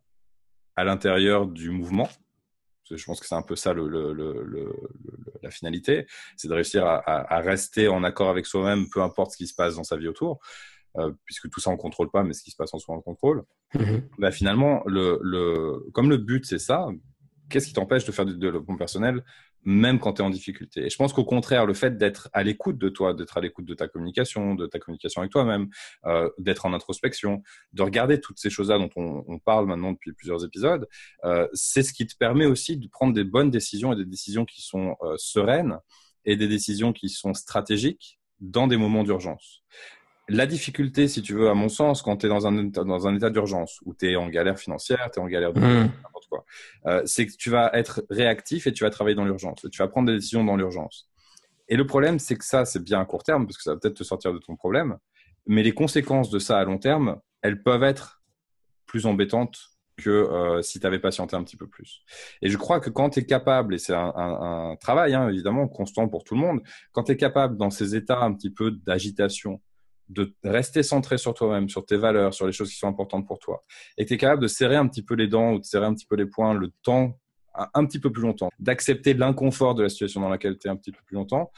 [0.75, 2.09] à l'intérieur du mouvement.
[2.89, 4.73] Je pense que c'est un peu ça le, le, le,
[5.43, 9.37] la finalité, c'est de réussir à, à, rester en accord avec soi-même, peu importe ce
[9.37, 10.39] qui se passe dans sa vie autour.
[10.99, 12.99] Euh, puisque tout ça on contrôle pas, mais ce qui se passe en soi on
[12.99, 13.45] le contrôle.
[14.19, 16.87] Bah, finalement, le, le, comme le but c'est ça,
[17.49, 19.23] qu'est-ce qui t'empêche de faire du développement personnel
[19.69, 20.87] même quand tu es en difficulté?
[20.87, 23.65] Et je pense qu'au contraire, le fait d'être à l'écoute de toi, d'être à l'écoute
[23.65, 25.69] de ta communication, de ta communication avec toi-même,
[26.05, 30.45] euh, d'être en introspection, de regarder toutes ces choses-là dont on, parle maintenant depuis plusieurs
[30.45, 30.89] épisodes,
[31.25, 34.45] euh, c'est ce qui te permet aussi de prendre des bonnes décisions et des décisions
[34.45, 35.79] qui sont euh, sereines
[36.25, 39.63] et des décisions qui sont stratégiques dans des moments d'urgence
[40.29, 43.15] la difficulté, si tu veux, à mon sens, quand tu es dans un, dans un
[43.15, 45.91] état d'urgence, où tu es en galère financière, tu es en galère de mmh.
[46.03, 46.45] n'importe quoi,
[46.87, 49.65] euh, c'est que tu vas être réactif et tu vas travailler dans l'urgence.
[49.71, 51.09] Tu vas prendre des décisions dans l'urgence.
[51.69, 53.81] Et le problème, c'est que ça, c'est bien à court terme, parce que ça va
[53.81, 54.97] peut-être te sortir de ton problème.
[55.47, 58.23] Mais les conséquences de ça à long terme, elles peuvent être
[58.87, 59.59] plus embêtantes
[59.97, 62.03] que euh, si tu avais patienté un petit peu plus.
[62.43, 65.29] Et je crois que quand tu es capable, et c'est un, un, un, travail hein,
[65.29, 66.61] évidemment constant pour tout le monde,
[66.93, 69.61] quand tu es capable dans ces états un petit peu d'agitation,
[70.09, 73.39] de rester centré sur toi-même, sur tes valeurs, sur les choses qui sont importantes pour
[73.39, 73.63] toi,
[73.99, 75.87] et que tu es capable de serrer un petit peu les dents ou de serrer
[75.87, 77.19] un petit peu les poings le temps,
[77.75, 80.77] un petit peu plus longtemps, d'accepter l'inconfort de la situation dans laquelle tu es un
[80.77, 81.51] petit peu plus longtemps,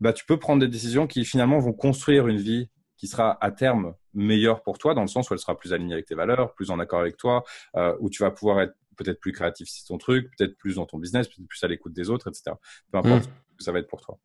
[0.00, 3.50] bah, tu peux prendre des décisions qui finalement vont construire une vie qui sera à
[3.50, 6.54] terme meilleure pour toi, dans le sens où elle sera plus alignée avec tes valeurs,
[6.54, 7.44] plus en accord avec toi,
[7.76, 10.76] euh, où tu vas pouvoir être peut-être plus créatif si c'est ton truc, peut-être plus
[10.76, 12.56] dans ton business, peut-être plus à l'écoute des autres, etc.
[12.92, 13.32] Peu importe mm.
[13.52, 14.18] ce que ça va être pour toi.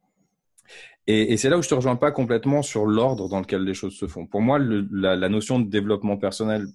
[1.08, 3.96] Et, c'est là où je te rejoins pas complètement sur l'ordre dans lequel les choses
[3.96, 4.28] se font.
[4.28, 6.68] Pour moi, la, notion de développement personnel,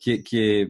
[0.00, 0.68] qui est,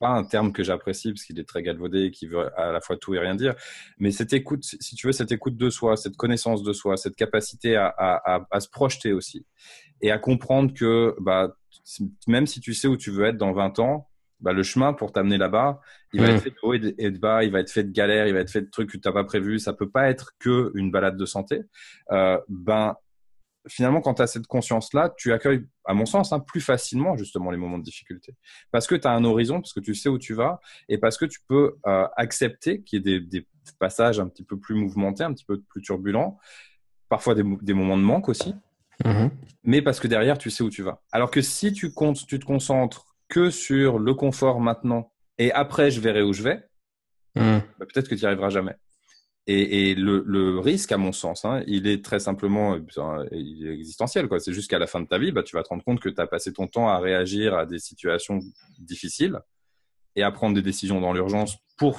[0.00, 2.96] pas un terme que j'apprécie parce qu'il est très galvaudé, qui veut à la fois
[2.96, 3.54] tout et rien dire,
[3.98, 7.16] mais cette écoute, si tu veux, cette écoute de soi, cette connaissance de soi, cette
[7.16, 9.44] capacité à, se projeter aussi
[10.00, 11.52] et à comprendre que bah,
[12.26, 14.07] même si tu sais où tu veux être dans 20 ans,
[14.40, 15.80] bah, le chemin pour t'amener là-bas,
[16.12, 18.26] il va être fait de haut et de bas, il va être fait de galères,
[18.26, 19.58] il va être fait de trucs que tu n'as pas prévu.
[19.58, 21.62] Ça peut pas être que une balade de santé.
[22.12, 22.96] Euh, ben
[23.68, 27.50] finalement, quand tu as cette conscience-là, tu accueilles, à mon sens, hein, plus facilement justement
[27.50, 28.34] les moments de difficulté.
[28.70, 31.18] Parce que tu as un horizon, parce que tu sais où tu vas, et parce
[31.18, 33.46] que tu peux euh, accepter qu'il y ait des,
[33.78, 36.38] passages un petit peu plus mouvementés, un petit peu plus turbulents,
[37.10, 38.54] parfois des, moments de manque aussi,
[39.04, 39.28] mmh
[39.64, 41.02] mais parce que derrière, tu sais où tu vas.
[41.12, 45.90] Alors que si tu, comptes, tu te concentres que sur le confort maintenant, et après,
[45.90, 46.56] je verrai où je vais,
[47.36, 47.58] mmh.
[47.78, 48.74] bah, peut-être que tu n'y arriveras jamais.
[49.46, 53.66] Et, et le, le, risque, à mon sens, hein, il est très simplement euh, il
[53.66, 54.28] est existentiel.
[54.40, 56.10] C'est juste qu'à la fin de ta vie, bah, tu vas te rendre compte que
[56.10, 58.40] tu as passé ton temps à réagir à des situations
[58.78, 59.40] difficiles
[60.16, 61.98] et à prendre des décisions dans l'urgence pour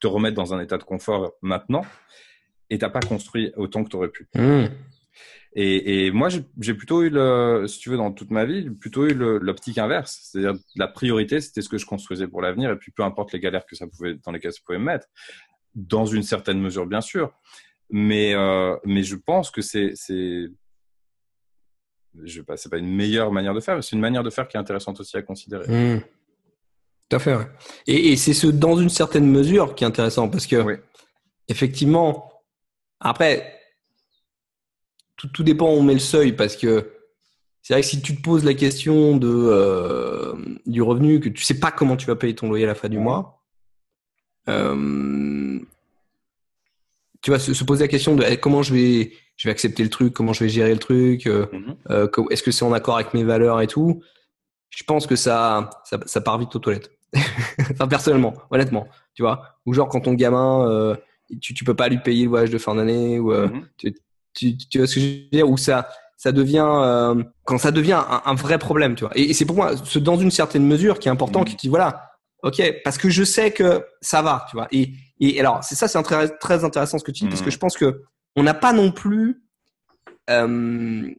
[0.00, 1.84] te remettre dans un état de confort maintenant.
[2.70, 4.26] Et t'as pas construit autant que tu aurais pu.
[4.34, 4.66] Mmh.
[5.58, 9.06] Et, et, moi, j'ai plutôt eu, le, si tu veux, dans toute ma vie, plutôt
[9.06, 10.20] eu l'optique inverse.
[10.22, 13.40] C'est-à-dire, la priorité, c'était ce que je construisais pour l'avenir, et puis peu importe les
[13.40, 15.06] galères que ça pouvait, dans lesquelles ça pouvait me mettre
[15.74, 17.32] dans une certaine mesure, bien sûr.
[17.90, 20.46] Mais, euh, mais je pense que c'est, c'est,
[22.24, 24.48] je pas, c'est pas une meilleure manière de faire, mais c'est une manière de faire
[24.48, 25.66] qui est intéressante aussi à considérer.
[25.68, 26.00] Mmh.
[27.08, 27.36] Tout à fait.
[27.86, 30.80] Et, et c'est ce dans une certaine mesure qui est intéressant parce que
[31.48, 32.30] effectivement,
[33.00, 33.55] après,
[35.16, 36.92] tout, tout dépend où on met le seuil parce que
[37.62, 40.34] c'est vrai que si tu te poses la question de euh,
[40.66, 42.88] du revenu, que tu sais pas comment tu vas payer ton loyer à la fin
[42.88, 43.42] du mois,
[44.48, 45.58] euh,
[47.22, 49.90] tu vas se, poser la question de eh, comment je vais, je vais accepter le
[49.90, 51.76] truc, comment je vais gérer le truc, euh, mhm.
[51.90, 54.00] euh, est-ce que c'est en accord avec mes valeurs et tout.
[54.70, 56.92] Je pense que ça, ça, part vite aux toilettes.
[57.72, 59.56] enfin, personnellement, honnêtement, tu vois.
[59.64, 60.96] Ou genre quand ton gamin,
[61.40, 63.66] tu, tu peux pas lui payer le voyage de fin d'année, ou mhm.
[63.76, 63.92] tu,
[64.36, 68.34] tu, vois ce que je veux dire, ou ça, ça devient quand ça devient un,
[68.34, 69.12] vrai problème, tu vois.
[69.16, 71.46] Et, c'est pour moi, dans une certaine mesure, qui est important, mhm.
[71.46, 72.06] que tu voilà,
[72.42, 74.68] Ok, parce que je sais que ça va, tu vois.
[74.70, 77.48] Et, et alors, c'est ça, c'est très, très intéressant ce que tu dis, parce que
[77.48, 77.52] mmh.
[77.52, 78.02] je pense que
[78.36, 79.42] on n'a pas non plus,
[80.30, 81.10] euh,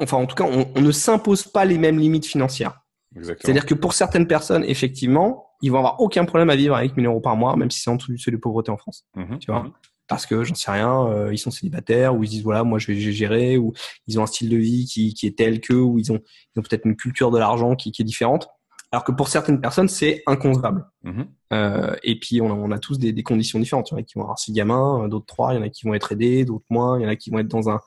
[0.00, 2.80] enfin, en tout cas, on, on ne s'impose pas les mêmes limites financières.
[3.14, 7.06] C'est-à-dire que pour certaines personnes, effectivement, ils vont avoir aucun problème à vivre avec 1000
[7.06, 9.06] euros par mois, même si c'est en dessous du seuil de pauvreté en France.
[9.14, 9.66] Mmh tu vois.
[10.08, 12.86] Parce que j'en sais rien, euh, ils sont célibataires ou ils disent voilà moi je
[12.86, 13.72] vais gérer ou
[14.06, 16.20] ils ont un style de vie qui, qui est tel que ou ils ont,
[16.54, 18.48] ils ont peut-être une culture de l'argent qui, qui est différente.
[18.92, 20.86] Alors que pour certaines personnes, c'est inconcevable.
[21.02, 21.26] Mhm.
[21.52, 23.90] Euh, et puis, on a, on a tous des, des, conditions différentes.
[23.90, 25.52] Il y en a qui vont avoir six gamins, euh, d'autres trois.
[25.52, 26.98] Il y en a qui vont être aidés, d'autres moins.
[26.98, 27.80] Il y en a qui vont être dans un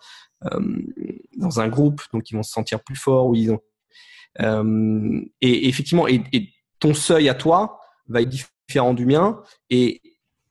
[0.45, 0.81] euh,
[1.37, 3.27] dans un groupe, donc ils vont se sentir plus forts.
[3.27, 3.59] Ou ils ont.
[4.41, 9.41] Euh, et, effectivement, et, et, ton seuil à toi va être différent du mien.
[9.69, 10.01] Et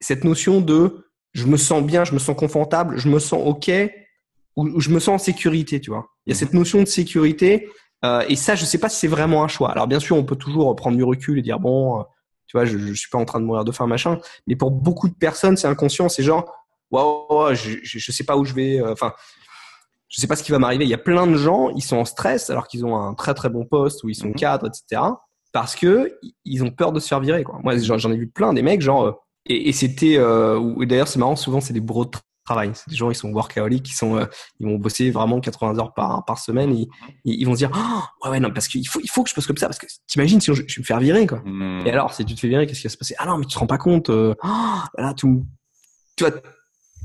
[0.01, 1.08] cette notion de
[1.39, 3.71] je me sens bien, je me sens confortable, je me sens ok,
[4.57, 6.07] ou, je me sens en sécurité, tu vois.
[6.27, 6.39] Il y a mhm.
[6.41, 7.69] cette notion de sécurité
[8.05, 9.71] euh, et ça, je sais pas si c'est vraiment un choix.
[9.71, 12.03] Alors bien sûr, on peut toujours prendre du recul et dire bon, euh,
[12.47, 14.19] tu vois, je, je suis pas en train de mourir de faim, machin.
[14.47, 16.09] Mais pour beaucoup de personnes, c'est inconscient.
[16.09, 16.53] C'est genre,
[16.91, 18.81] waouh, je, je, sais pas où je vais.
[18.81, 19.13] Euh, enfin,
[20.09, 20.85] je sais pas ce qui va m'arriver.
[20.85, 23.35] Il y a plein de gens, ils sont en stress alors qu'ils ont un très
[23.35, 24.35] très bon poste ou ils sont mhm.
[24.35, 25.03] cadres, etc.
[25.53, 27.45] Parce que ils ont peur de se faire virer.
[27.45, 27.59] Quoi.
[27.63, 29.25] Moi, j'en ai vu plein des mecs genre.
[29.49, 30.17] Et, et c'était.
[30.19, 31.37] Euh, d'ailleurs, c'est marrant.
[31.37, 32.07] Souvent, c'est des bros
[32.49, 32.71] travail.
[32.75, 34.25] C'est des gens, ils sont workaholics, qui sont, euh,
[34.59, 36.73] ils vont bosser vraiment 80 heures par, par semaine.
[36.73, 36.89] Et,
[37.25, 39.35] ils vont se dire, oh, ouais, ouais, non, parce qu'il faut, il faut que je
[39.35, 41.43] bosse comme ça, parce que t'imagines si je, je vais me faire virer, quoi.
[41.45, 41.87] Hmm.
[41.87, 43.15] Et alors, si tu te fais virer, qu'est-ce qui va se passer?
[43.19, 44.11] Ah non, mais tu te rends pas compte.
[44.11, 45.45] Euh, oh, tout,
[46.17, 46.33] tu vois,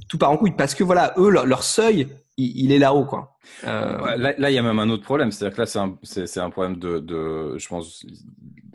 [0.08, 3.38] tout part en couille parce que voilà, eux, leur, seuil, il, est là-haut, quoi.
[3.64, 4.18] Euh...
[4.18, 6.50] là, il y a même un autre problème, c'est-à-dire que là, c'est un, c'est, un
[6.50, 8.06] problème de, de, je pense,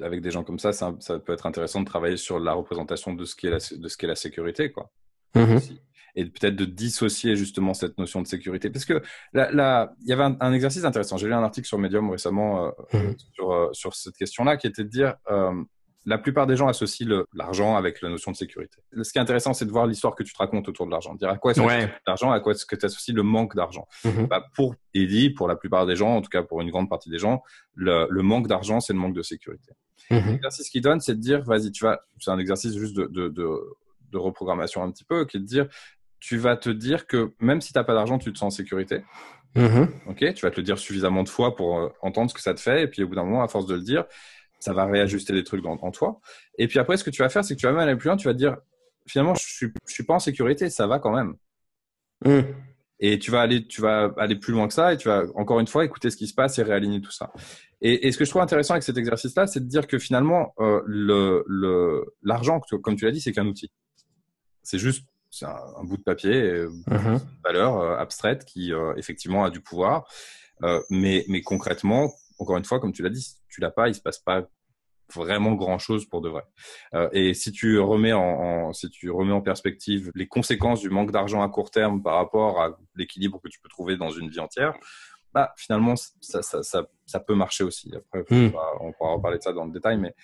[0.02, 3.14] avec des gens comme ça, ça, ça peut être intéressant de travailler sur la représentation
[3.14, 4.90] de ce qui est la, de ce qu'est la sécurité, quoi.
[5.34, 5.78] Mm-hmm
[6.18, 8.70] et peut-être de dissocier justement cette notion de sécurité.
[8.70, 9.00] Parce que
[9.32, 11.16] là, il y avait un, exercice intéressant.
[11.16, 13.16] J'ai lu un article sur Medium récemment euh, mhm.
[13.34, 15.14] sur, euh, sur cette question-là qui était de dire
[16.08, 18.78] la plupart des gens associent l'argent avec la notion de sécurité.
[19.02, 21.14] Ce qui est intéressant, c'est de voir l'histoire que tu te racontes autour de l'argent.
[21.14, 21.60] Dire à quoi est-ce
[22.06, 23.86] l'argent, à quoi est-ce que tu associes le manque d'argent.
[24.04, 24.26] Mhm.
[24.26, 27.10] bah, pour Eddie, pour la plupart des gens, en tout cas pour une grande partie
[27.10, 27.42] des gens,
[27.74, 29.72] le, le manque d'argent, c'est le manque de sécurité.
[30.10, 30.32] Mhm.
[30.32, 33.28] L'exercice qu'il donne, c'est de dire, vas-y, tu vas, c'est un exercice juste de, de,
[33.28, 33.46] de,
[34.10, 35.66] de reprogrammation un petit peu, qui est de dire,
[36.20, 38.56] tu vas te dire que même si tu n'as pas d'argent, tu te sens en
[38.56, 39.02] sécurité.
[39.56, 39.88] Mm-hmm.
[40.06, 42.54] Ok, tu vas te le dire suffisamment de fois pour euh, entendre ce que ça
[42.54, 44.04] te fait, et puis au bout d'un moment, à force de le dire,
[44.58, 46.20] ça va réajuster des trucs en toi.
[46.58, 48.08] Et puis après, ce que tu vas faire, c'est que tu vas même aller plus
[48.08, 48.56] loin, tu vas te dire,
[49.06, 51.34] finalement, je suis, je suis pas en sécurité, ça va quand même.
[52.24, 52.40] Mmh.
[53.00, 55.60] Et tu vas aller, tu vas aller plus loin que ça et tu vas encore
[55.60, 57.32] une fois écouter ce qui se passe et réaligner tout ça.
[57.80, 60.52] Et, et ce que je trouve intéressant avec cet exercice-là, c'est de dire que finalement,
[60.58, 63.70] euh, le, le, l'argent, comme tu l'as dit, c'est qu'un outil.
[64.64, 66.92] C'est juste c'est un, bout de papier, euh, mmh.
[66.92, 70.08] une valeur euh, abstraite qui euh, effectivement a du pouvoir.
[70.90, 74.00] Mais, mais concrètement, encore une fois, comme tu l'as dit, tu l'as pas, il se
[74.00, 74.48] passe pas
[75.14, 76.42] vraiment grand chose pour de vrai.
[76.94, 80.90] Euh, et si tu remets en, en, si tu remets en perspective les conséquences du
[80.90, 84.28] manque d'argent à court terme par rapport à l'équilibre que tu peux trouver dans une
[84.28, 84.74] vie entière,
[85.32, 87.90] bah finalement ça, ça, ça, ça peut marcher aussi.
[87.94, 88.52] Après, hmm.
[88.80, 90.14] on pourra reparler de ça dans le détail, mais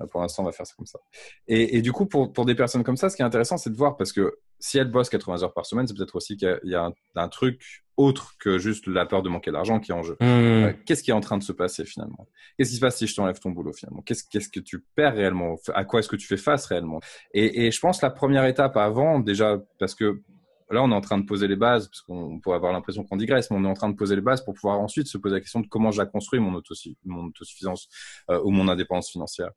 [0.00, 0.98] euh, pour l'instant, on va faire ça comme ça.
[1.46, 3.70] Et, et, du coup, pour, pour des personnes comme ça, ce qui est intéressant, c'est
[3.70, 6.60] de voir parce que si elles bossent 80 heures par semaine, c'est peut-être aussi qu'il
[6.64, 9.94] y a, un, un, truc autre que juste la peur de manquer d'argent qui est
[9.94, 10.14] en jeu.
[10.20, 10.24] Mmh.
[10.24, 12.28] Euh, qu'est-ce qui est en train de se passer finalement?
[12.56, 14.02] Qu'est-ce qui se passe si je t'enlève ton boulot finalement?
[14.02, 15.56] Qu'est-ce qu'est-ce que tu perds réellement?
[15.74, 17.00] À quoi est-ce que tu fais face réellement?
[17.32, 20.22] Et, et je pense la première étape avant, déjà, parce que
[20.70, 23.16] là, on est en train de poser les bases, parce qu'on pourrait avoir l'impression qu'on
[23.16, 25.36] digresse, mais on est en train de poser les bases pour pouvoir ensuite se poser
[25.36, 27.88] la question de comment je la construis, mon, autosuffisance
[28.30, 29.50] euh, ou mon indépendance financière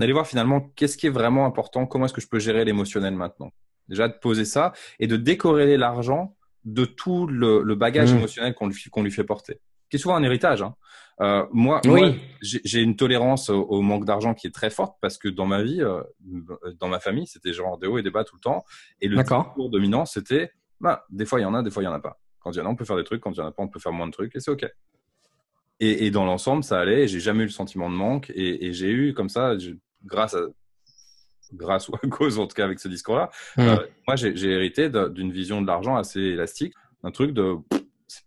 [0.00, 3.14] d'aller voir finalement qu'est-ce qui est vraiment important, comment est-ce que je peux gérer l'émotionnel
[3.14, 3.52] maintenant?
[3.90, 8.16] Déjà de poser ça et de décorréler l'argent de tout le, bagage mmh.
[8.16, 10.62] émotionnel qu'on lui, qu'on lui fait porter, qui est souvent un héritage.
[10.62, 10.74] Hein.
[11.20, 12.18] Euh, moi, oui.
[12.40, 15.82] j'ai une tolérance au, manque d'argent qui est très forte parce que dans ma vie,
[15.82, 16.02] euh,
[16.78, 18.64] dans ma famille, c'était genre des hauts et des bas tout le temps.
[19.00, 21.86] Et le discours dominant, c'était, bah, des fois il y en a, des fois il
[21.86, 22.18] y en a pas.
[22.38, 23.20] Quand il y en a, on peut faire des trucs.
[23.20, 24.66] Quand il y en a pas, on peut faire moins de trucs et c'est ok.
[25.80, 27.06] Et, et dans l'ensemble, ça allait.
[27.06, 29.56] J'ai jamais eu le sentiment de manque et, et j'ai eu comme ça,
[30.04, 30.40] grâce à
[31.52, 33.60] grâce ou à cause en tout cas avec ce discours-là, mmh.
[33.60, 37.56] euh, moi j'ai hérité d'une vision de l'argent assez élastique, un truc de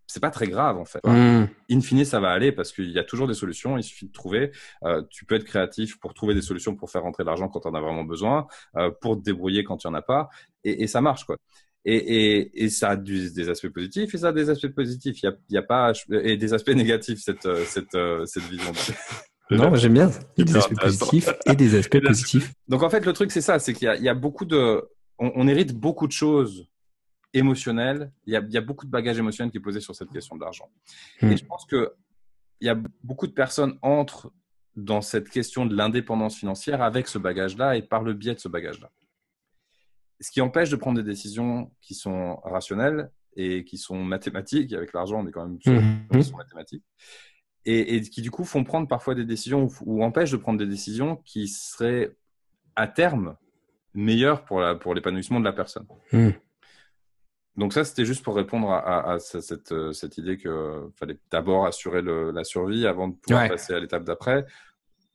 [0.08, 1.00] c'est pas très grave en fait.
[1.06, 1.48] Mmh.
[1.72, 3.78] In fine, ça va aller parce qu'il y a toujours des solutions.
[3.78, 4.52] Il suffit de trouver.
[4.84, 7.62] Euh, tu peux être créatif pour trouver des solutions pour faire rentrer de l'argent quand
[7.62, 10.30] tu en as vraiment besoin, euh, pour te débrouiller quand tu en as pas,
[10.64, 11.38] et, et ça marche quoi.
[11.86, 15.22] Et, et, et, ça a des aspects positifs et ça a des aspects positifs.
[15.22, 18.72] Il y a, y a, pas et des aspects négatifs cette cette cette vision.
[19.58, 20.12] Non, j'aime bien.
[20.38, 22.54] Il y a des aspects positifs et des aspects positifs.
[22.68, 24.84] Donc en fait, le truc c'est ça, c'est qu'il y, y, a beaucoup de,
[25.20, 26.68] on, on, hérite beaucoup de choses
[27.34, 28.12] émotionnelles.
[28.26, 30.10] Il y, a, il y a beaucoup de bagages émotionnels qui est posé sur cette
[30.10, 30.70] question de l'argent.
[31.22, 31.32] Hmm.
[31.32, 31.94] Et je pense que
[32.62, 34.32] il y a beaucoup de personnes entrent
[34.76, 38.48] dans cette question de l'indépendance financière avec ce bagage-là et par le biais de ce
[38.48, 38.90] bagage-là.
[40.22, 44.72] Ce qui empêche de prendre des décisions qui sont rationnelles et qui sont mathématiques.
[44.74, 46.08] Avec l'argent, on est quand même sur mmh.
[46.14, 46.86] qui sont mathématiques
[47.66, 50.68] et, et, qui du coup font prendre parfois des décisions ou, empêchent de prendre des
[50.68, 52.16] décisions qui seraient
[52.76, 53.36] à terme
[53.94, 55.86] meilleures pour la, pour l'épanouissement de la personne.
[56.12, 56.32] Hmm.
[57.56, 60.52] Donc ça, c'était juste pour répondre à, à, cette, euh, cette idée qu'il
[60.96, 64.46] fallait d'abord assurer le, la survie avant de pouvoir passer à l'étape d'après.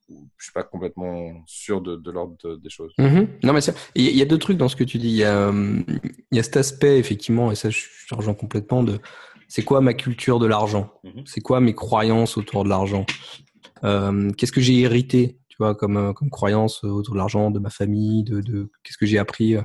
[0.08, 2.94] Je suis pas complètement sûr de, de l'ordre des choses.
[2.98, 3.28] Mm-hmm.
[3.42, 3.60] Non, mais
[3.94, 5.08] il y, a deux trucs dans ce que tu dis.
[5.08, 5.52] Il y a,
[6.32, 9.00] y a cet aspect effectivement, et ça, je, rejoins complètement de
[9.48, 11.24] c'est quoi ma culture de l'argent mhm.
[11.26, 13.06] C'est quoi mes croyances autour de l'argent
[13.84, 17.58] euh, Qu'est-ce que j'ai hérité, tu vois, comme euh, comme croyance autour de l'argent, de
[17.58, 19.56] ma famille, de, de qu'est-ce que j'ai appris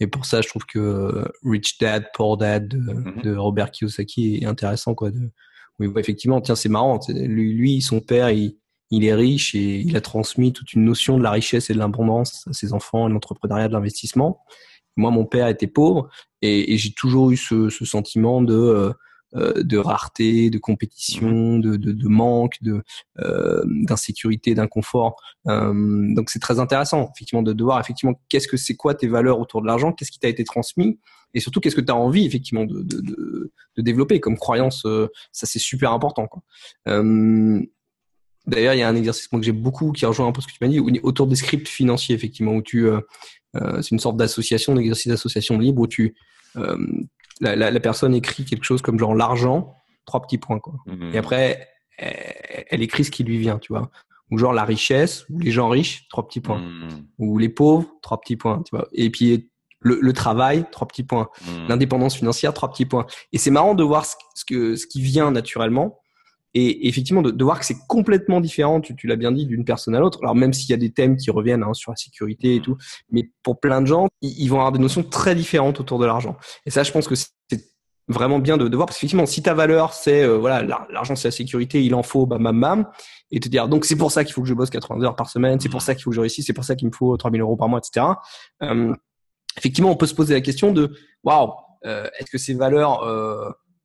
[0.00, 3.38] Et pour ça, je trouve que Rich Dad Poor Dad de, mhm.
[3.38, 5.10] Robert Kiyosaki est intéressant, quoi.
[5.10, 5.30] De,
[5.78, 6.98] oui, effectivement, tiens, c'est marrant.
[7.08, 8.56] Lui, lui, son père, il,
[8.90, 11.78] il est riche et il a transmis toute une notion de la richesse et de
[11.78, 14.40] l'abondance à ses enfants, de l'entrepreneuriat, de l'investissement.
[14.96, 16.08] Moi, mon père était pauvre
[16.42, 18.92] et, et j'ai toujours eu ce, ce sentiment de euh,
[19.34, 22.82] de rareté, de compétition, de, de, de manque, de
[23.20, 25.16] euh, d'insécurité, d'inconfort.
[25.48, 29.08] Euh, donc c'est très intéressant effectivement de, de voir effectivement qu'est-ce que c'est quoi tes
[29.08, 30.98] valeurs autour de l'argent, qu'est-ce qui t'a été transmis
[31.34, 34.86] et surtout qu'est-ce que tu as envie effectivement de, de, de, de développer comme croyance.
[35.32, 36.26] ça c'est super important.
[36.26, 36.42] Quoi.
[38.48, 40.52] D'ailleurs, il y a un exercice que j'ai beaucoup qui rejoint un peu ce que
[40.52, 43.00] tu m'as dit autour des scripts financiers, effectivement, où tu, euh,
[43.82, 46.12] c'est une sorte d'association, d'exercice d'association libre où tu, euh,
[46.54, 50.74] la, la, la, personne écrit quelque chose comme genre l'argent, trois petits points quoi.
[50.86, 51.14] Mhm.
[51.14, 53.90] Et après, elle, écrit ce qui lui vient, tu vois.
[54.30, 56.60] Ou genre la richesse, ou les gens riches, trois petits points.
[56.60, 57.06] Mhm.
[57.18, 58.88] Ou les pauvres, trois petits points, tu vois.
[58.92, 61.28] Et puis le, le travail, trois petits points.
[61.46, 61.68] Mhm.
[61.68, 63.06] L'indépendance financière, trois petits points.
[63.32, 66.00] Et c'est marrant de voir ce, ce, que, ce qui vient naturellement
[66.54, 69.64] et effectivement, de, de voir que c'est complètement différent, tu, tu l'as bien dit, d'une
[69.64, 70.18] personne à l'autre.
[70.22, 72.76] Alors même s'il y a des thèmes qui reviennent hein, sur la sécurité et tout,
[73.10, 76.36] mais pour plein de gens, ils, vont avoir des notions très différentes autour de l'argent.
[76.64, 77.28] Et ça, je pense que c'est
[78.08, 81.28] vraiment bien de, de voir, parce qu'effectivement, si ta valeur, c'est, euh, voilà, l'argent, c'est
[81.28, 82.86] la sécurité, il en faut, bam, bam, bam,
[83.30, 85.28] et te dire, donc c'est pour ça qu'il faut que je bosse 80 heures par
[85.28, 87.14] semaine, c'est pour ça qu'il faut que je réussisse, c'est pour ça qu'il me faut
[87.14, 88.06] 3000 euros par mois, etc.
[88.62, 88.94] Euh,
[89.58, 91.52] effectivement, on peut se poser la question de, waouh,
[91.84, 93.04] euh, est-ce que ces valeurs...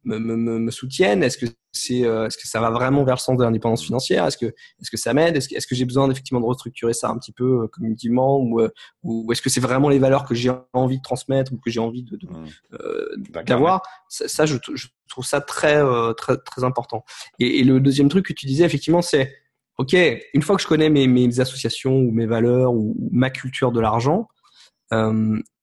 [0.10, 1.24] Euh, me, me, me soutiennent?
[1.24, 4.26] Est-ce que c'est euh, est-ce que ça va vraiment vers le sens de l'indépendance financière?
[4.26, 5.36] Est-ce que est-ce que ça m'aide?
[5.38, 8.38] Est-ce que, est-ce que j'ai besoin effectivement de restructurer ça un petit peu euh, cognitivement
[8.38, 8.70] ou, euh,
[9.04, 11.80] ou est-ce que c'est vraiment les valeurs que j'ai envie de transmettre ou que j'ai
[11.80, 13.44] envie de, mmh.
[13.46, 13.82] d'avoir?
[14.10, 15.82] Ça, ça je, je, trouve ça très
[16.16, 17.04] très très important.
[17.39, 19.32] Et, et, le deuxième truc que tu disais effectivement c'est
[19.78, 19.96] ok
[20.34, 23.80] une fois que je connais mes, mes associations ou mes valeurs ou, ma culture de
[23.80, 24.28] l'argent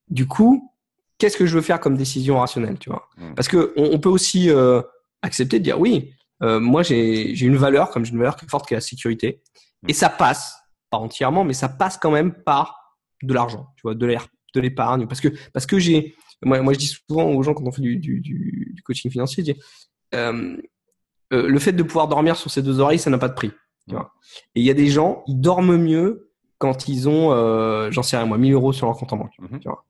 [0.08, 0.69] du coup
[1.20, 3.34] qu'est-ce que je veux faire comme décision rationnelle, tu vois mmh.
[3.34, 4.82] Parce que on, peut aussi euh,
[5.22, 8.74] accepter de dire oui, euh, moi j'ai une valeur comme j'ai une valeur forte qui
[8.74, 9.42] est la sécurité,
[9.82, 9.90] mmh.
[9.90, 10.56] et ça passe
[10.90, 14.60] pas entièrement, mais ça passe quand même par de l'argent, tu vois, de l'air, de
[14.60, 17.72] l'épargne, parce que parce que j'ai moi, moi je dis souvent aux gens quand on
[17.72, 19.60] fait du, du, du, coaching financier, je dis,
[20.14, 20.56] euh,
[21.32, 23.52] euh, le fait de pouvoir dormir sur ses deux oreilles, ça n'a pas de prix,
[23.88, 24.12] tu vois.
[24.54, 28.16] Et il y a des gens, ils dorment mieux quand ils ont, euh, j'en sais
[28.16, 29.84] rien moi, 1000 euros sur leur compte en banque, tu vois.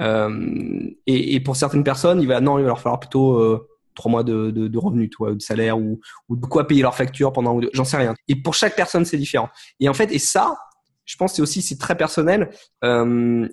[0.00, 3.66] Euh, et, et, pour certaines personnes, il va non, il va leur falloir plutôt euh,
[3.94, 6.94] trois mois de, de, de revenus, toi, de salaire ou, ou de quoi payer leurs
[6.94, 8.14] factures pendant, j'en sais rien.
[8.28, 9.48] Et pour chaque personne, c'est différent.
[9.80, 10.54] Et en fait, et ça,
[11.04, 12.50] je pense, c'est aussi c'est très personnel.
[12.84, 13.48] Euh,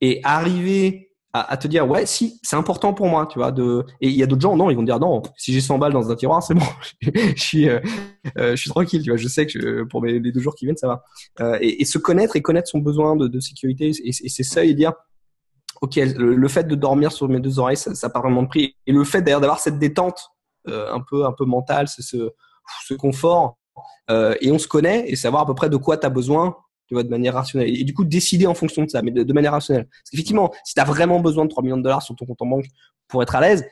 [0.00, 3.52] et arriver à, à, te dire ouais, si c'est important pour moi, tu vois.
[3.52, 5.78] De et il y a d'autres gens non, ils vont dire non, si j'ai 100
[5.78, 6.66] balles dans un tiroir, c'est bon,
[7.02, 7.80] je suis euh,
[8.36, 9.16] je suis tranquille, tu vois.
[9.16, 10.86] Je sais que pour mes, les deux jours qui viennent, ça
[11.38, 11.62] va.
[11.62, 14.70] et, et, se connaître et connaître son besoin de, de sécurité et, et ses seuils
[14.70, 14.92] et dire
[15.84, 18.74] ok, le, fait de dormir sur mes deux oreilles, ça, n'a pas vraiment de prix.
[18.86, 20.30] Et le fait d'ailleurs d'avoir cette détente
[20.68, 22.00] euh, un peu un peu mentale, ce,
[22.86, 23.58] ce confort,
[24.10, 26.56] euh, et on se connaît et savoir à peu près de quoi tu as besoin,
[26.88, 27.68] tu vois, de manière rationnelle.
[27.68, 29.84] Et, du coup, décider en fonction de ça, mais de, manière rationnelle.
[29.84, 32.40] Parce qu'effectivement, si tu as vraiment besoin de 3 millions de dollars sur ton compte
[32.40, 32.66] en banque
[33.08, 33.64] pour être à l'aise,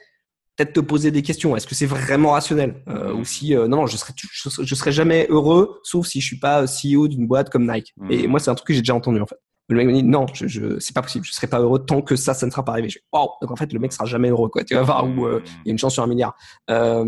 [0.57, 1.57] peut-être te poser des questions.
[1.57, 5.27] Est-ce que c'est vraiment rationnel euh, Ou si non, non, je serais, je, serais jamais
[5.31, 7.95] heureux, sauf si je suis pas CEO d'une boîte comme Nike.
[8.11, 9.39] Et moi, c'est un truc que j'ai déjà entendu en fait.
[9.69, 12.03] Le mec me dit non, je, je c'est pas possible, je serai pas heureux tant
[12.03, 12.89] que ça, ça ne sera pas arrivé.
[12.89, 14.65] Je wow, donc en fait le mec sera jamais heureux quoi.
[14.65, 16.35] Tu vas voir où euh, il y a une chance sur un milliard.
[16.71, 17.05] Euh,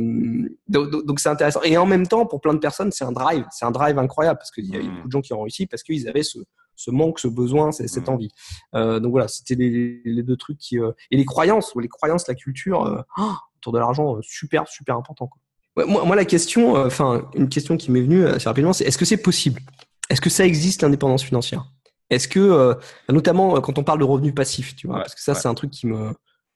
[0.69, 1.63] donc c'est intéressant.
[1.63, 4.39] Et en même temps, pour plein de personnes, c'est un drive, c'est un drive incroyable
[4.39, 4.95] parce qu'il y a mm.
[4.95, 6.39] beaucoup de gens qui ont réussi parce qu'ils avaient ce,
[6.77, 8.13] ce manque, ce besoin, cette mm.
[8.13, 8.31] envie.
[8.75, 12.29] Euh, donc voilà, c'était les, les, deux trucs qui et les croyances, ou les croyances,
[12.29, 15.27] la culture oh, autour de l'argent, super super important.
[15.27, 15.87] Quoi.
[15.87, 19.05] moi, moi, la question, enfin une question qui m'est venue assez rapidement, c'est est-ce que
[19.05, 19.61] c'est possible?
[20.09, 21.67] Est-ce que ça existe l'indépendance financière?
[22.11, 22.75] Est-ce que, euh,
[23.09, 25.55] notamment euh, quand on parle de revenus passifs, tu vois, parce que ça, c'est un
[25.55, 26.13] truc qui me,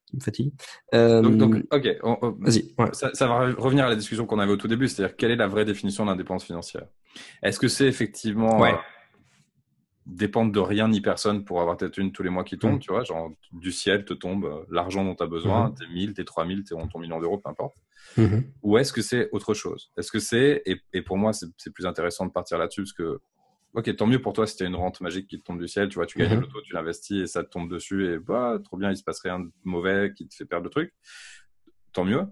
[0.07, 0.53] qui me fatigue.
[0.95, 1.89] Euh, donc, ok,
[2.39, 2.75] vas-y.
[2.93, 5.47] Ça, va revenir à la discussion qu'on avait au tout début, c'est-à-dire quelle est la
[5.49, 6.87] vraie définition d'indépendance financière?
[7.43, 8.63] Est-ce que c'est effectivement
[10.07, 12.79] dépendre de rien ni personne pour avoir peut-être une tous les mois qui tombe, mm.
[12.79, 15.79] tu vois, genre du ciel te tombe l'argent dont tu as besoin, mm-hmm.
[15.79, 17.77] tes 1000, tes 3000, tes ton million d'euros, peu importe.
[18.17, 18.43] Mm-hmm.
[18.63, 19.91] Ou est-ce que c'est autre chose?
[19.99, 23.21] Est-ce que c'est, et, et, pour moi c'est plus intéressant de partir là-dessus, parce que
[23.75, 25.89] Ok, tant mieux pour toi si tu une rente magique qui te tombe du ciel,
[25.89, 28.59] tu vois, tu gagnes mm l'auto, tu l'investis et ça te tombe dessus et bah,
[28.65, 30.95] trop bien, il se passe rien de mauvais qui te fait perdre le truc.
[31.93, 32.23] Tant mieux.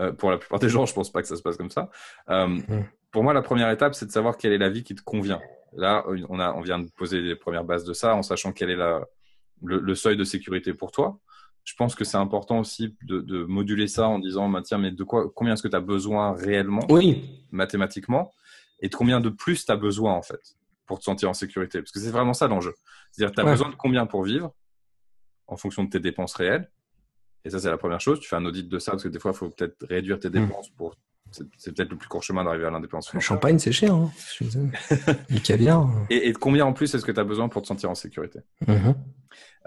[0.00, 1.90] Euh, pour la plupart des gens, je pense pas que ça se passe comme ça.
[2.28, 2.86] Euh, mhm.
[3.12, 5.40] Pour moi, la première étape, c'est de savoir quelle est la vie qui te convient.
[5.72, 8.70] Là, on, a, on vient de poser les premières bases de ça en sachant quel
[8.70, 9.04] est la,
[9.62, 11.18] le, seuil de sécurité pour toi.
[11.64, 14.90] Je pense que c'est important aussi de, de, moduler ça en disant, bah, tiens, mais
[14.90, 17.44] de quoi, combien est-ce que tu as besoin réellement, oui.
[17.50, 18.32] mathématiquement,
[18.80, 20.56] et de combien de plus tu as besoin en fait
[20.90, 21.78] pour te sentir en sécurité.
[21.78, 22.74] Parce que c'est vraiment ça l'enjeu.
[23.12, 24.52] C'est-à-dire, tu as besoin de combien pour vivre
[25.46, 26.68] en fonction de tes dépenses réelles?
[27.44, 28.18] Et ça, c'est la première chose.
[28.18, 30.30] Tu fais un audit de ça parce que des fois, il faut peut-être réduire tes
[30.30, 30.32] hmm.
[30.32, 30.96] dépenses pour.
[31.30, 33.14] C'est peut-être le plus court chemin d'arriver à l'indépendance.
[33.14, 33.94] Le champagne, c'est cher.
[33.94, 34.10] Hein.
[34.40, 35.88] le caviar.
[36.10, 37.94] Et, et, de combien en plus est-ce que tu as besoin pour te sentir en
[37.94, 38.40] sécurité?
[38.66, 38.94] Mm-hmm.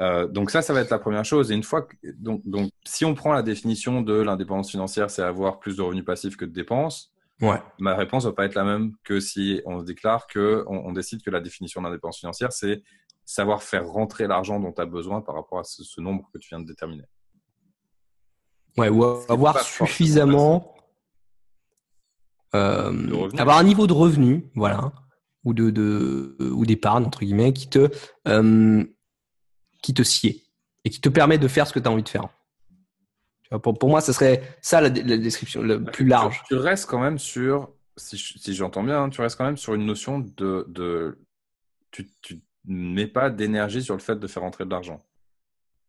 [0.01, 1.53] euh, Donc, ça, ça va être la première chose.
[1.53, 1.95] Et une fois que.
[2.19, 6.03] Donc, donc si on prend la définition de l'indépendance financière, c'est avoir plus de revenus
[6.03, 7.12] passifs que de dépenses.
[7.43, 7.61] Ouais.
[7.77, 11.21] Ma réponse va pas être la même que si on se déclare que on, décide
[11.21, 12.81] que la définition d'indépendance financière, c'est
[13.25, 16.49] savoir faire rentrer l'argent dont tu as besoin par rapport à ce, nombre que tu
[16.49, 17.03] viens de déterminer.
[18.77, 20.73] Ouais, ou avoir suffisamment
[22.55, 24.93] euh, avoir un niveau de revenu, voilà,
[25.43, 27.89] ou de, de ou d'épargne entre guillemets qui te
[28.27, 28.83] euh,
[29.81, 30.43] qui te sied
[30.85, 32.29] et qui te permet de faire ce que tu as envie de faire.
[33.61, 36.41] Pour, pour moi, ce serait ça la, description le bah, plus large.
[36.47, 39.73] Tu, restes quand même sur, si, si j'entends bien, hein, tu restes quand même sur
[39.75, 40.65] une notion de.
[40.67, 41.19] de
[41.91, 45.03] tu, tu mets pas d'énergie sur le fait de faire entrer de l'argent.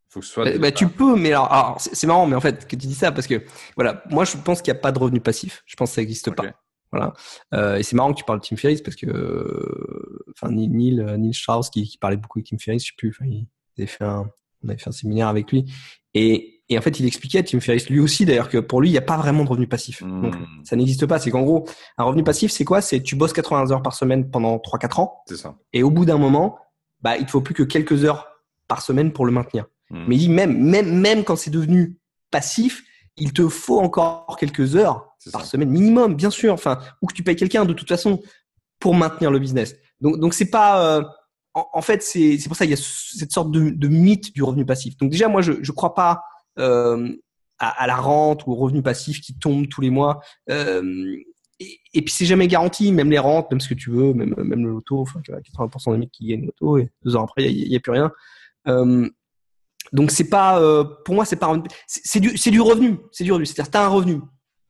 [0.09, 0.45] Faut que ce soit.
[0.45, 3.13] Bah, bah tu peux, mais alors, c'est marrant, mais en fait, que tu dis ça
[3.13, 3.43] parce que,
[3.77, 5.63] voilà, moi je pense qu'il n'y a pas de revenu passif.
[5.67, 6.45] Je pense que ça n'existe pas.
[6.93, 7.13] Voilà.
[7.55, 11.35] Euh, et c'est marrant que tu parles de Tim Ferriss parce que, enfin, Neil, Neil
[11.35, 14.31] Strauss qui, qui, parlait beaucoup de Tim Ferriss, je sais plus, il avait fait un,
[14.63, 15.65] on avait fait un séminaire avec lui.
[16.15, 18.93] Et, et en fait, il expliquait, Tim Ferriss, lui aussi d'ailleurs, que pour lui, il
[18.93, 20.01] n'y a pas vraiment de revenu passif.
[20.01, 20.23] Hmm.
[20.23, 20.35] Donc,
[20.65, 21.19] ça n'existe pas.
[21.19, 22.81] C'est qu'en gros, un revenu passif, c'est quoi?
[22.81, 25.23] C'est tu bosses 80 heures par semaine pendant 3-4 ans.
[25.27, 25.57] C'est ça.
[25.73, 26.59] Et au bout d'un moment,
[27.03, 28.29] bah, il te faut plus que quelques heures
[28.67, 29.67] par semaine pour le maintenir.
[29.91, 30.05] Hmm.
[30.09, 31.99] Mais il dit même, même, même quand c'est devenu
[32.31, 32.83] passif,
[33.19, 36.55] il te faut encore quelques heures par semaine minimum, bien sûr.
[36.55, 38.23] Enfin, ou que tu payes quelqu'un de toute façon
[38.81, 39.77] pour maintenir le business.
[40.01, 40.97] Donc, donc c'est pas.
[40.97, 41.03] Euh,
[41.53, 44.67] en, fait, c'est pour ça qu'il y a cette sorte de, de, mythe du revenu
[44.67, 44.97] passif.
[44.97, 46.23] Donc déjà, moi, je je crois pas
[46.59, 47.09] euh,
[47.59, 50.21] à, à, la rente ou au revenu passif qui tombe tous les mois.
[50.51, 51.17] Euh,
[51.61, 54.65] et, puis c'est jamais garanti, même les rentes, même ce que tu veux, même même
[54.65, 55.01] le loto.
[55.01, 57.81] Enfin, 80% des mecs qui gagnent le loto et deux ans après, il y, a
[57.81, 58.11] plus rien.
[58.67, 59.09] Euh,
[59.93, 63.47] donc c'est pas, euh, pour moi, c'est pas, c'est du, du revenu, c'est du revenu.
[63.47, 64.21] C'est-à-dire, t'as un revenu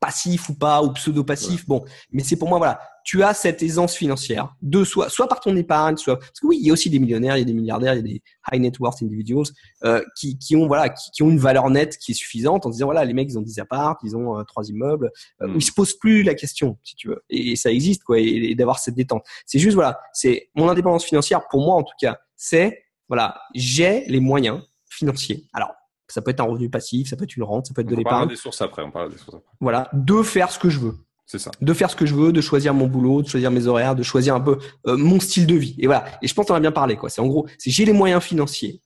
[0.05, 3.63] passif ou pas ou pseudo passif, bon, mais c'est pour moi voilà, tu as cette
[3.63, 6.73] aisance financière de soit, soit par ton épargne, soit parce que oui, il y a
[6.73, 9.01] aussi des millionnaires, il y a des milliardaires, il y a des high net worth
[9.01, 9.47] individuals
[9.83, 12.85] euh, qui, qui ont voilà, qui, ont une valeur nette qui est suffisante en disant
[12.85, 15.09] voilà, les mecs ils ont 10 apparts, ils ont euh, trois immeubles,
[15.41, 15.55] euh, mm.
[15.55, 18.55] ils se posent plus la question si tu veux, et, ça existe quoi, et, et
[18.55, 19.25] d'avoir cette détente.
[19.47, 24.05] C'est juste voilà, c'est mon indépendance financière pour moi en tout cas, c'est voilà, j'ai
[24.05, 25.47] les moyens financier.
[25.53, 25.73] Alors,
[26.07, 27.95] ça peut être un revenu passif, ça peut être une rente, ça peut être de
[27.95, 28.25] l'épargne.
[28.25, 29.49] On des sources après, on parle des sources après.
[29.59, 30.95] Voilà, de faire ce que je veux.
[31.25, 31.51] C'est ça.
[31.59, 34.03] De faire ce que je veux, de choisir mon boulot, de choisir mes horaires, de
[34.03, 35.75] choisir un peu euh, mon style de vie.
[35.79, 36.05] Et voilà.
[36.21, 37.09] Et je pense qu'on a bien parlé, quoi.
[37.09, 38.81] C'est en gros, c'est j'ai les moyens financiers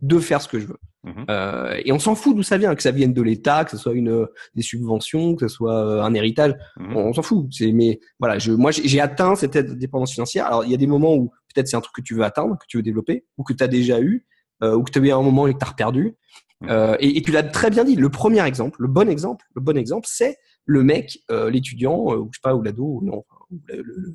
[0.00, 0.78] de faire ce que je veux.
[1.04, 1.26] Mhm.
[1.30, 3.76] euh, et on s'en fout d'où ça vient, que ça vienne de l'État, que ce
[3.76, 6.96] soit une des subventions, que ce soit euh, un héritage, mhm.
[6.96, 7.46] on, s'en fout.
[7.52, 10.46] C'est mais voilà, je moi j'ai atteint cette dépendance financière.
[10.46, 12.58] Alors il y a des moments où peut-être c'est un truc que tu veux atteindre,
[12.58, 14.26] que tu veux développer, ou que tu as déjà eu,
[14.62, 16.16] euh, ou que tu as eu un moment et que tu as perdu.
[16.60, 16.70] Mmh.
[16.70, 17.94] Euh, et, et, tu l'as très bien dit.
[17.94, 22.16] Le premier exemple, le bon exemple, le bon exemple, c'est le mec, euh, l'étudiant, euh,
[22.16, 24.14] ou je sais pas, ou l'ado, ou non, ou le, le,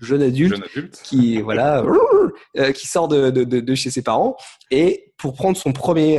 [0.00, 1.00] jeune adulte, jeune adulte.
[1.02, 1.82] qui voilà,
[2.56, 4.36] euh, qui sort de, de, de, chez ses parents
[4.70, 6.16] et pour prendre son premier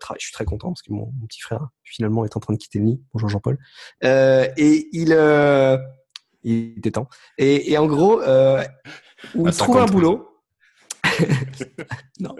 [0.00, 0.18] travail.
[0.20, 2.58] Je suis très content parce que mon, mon, petit frère finalement est en train de
[2.58, 3.02] quitter le nid.
[3.12, 3.58] Bonjour Jean-Paul.
[4.02, 5.08] et il,
[6.44, 7.08] il était temps.
[7.38, 8.20] Et, et en gros,
[9.34, 10.28] où il trouve un boulot.
[12.20, 12.36] non.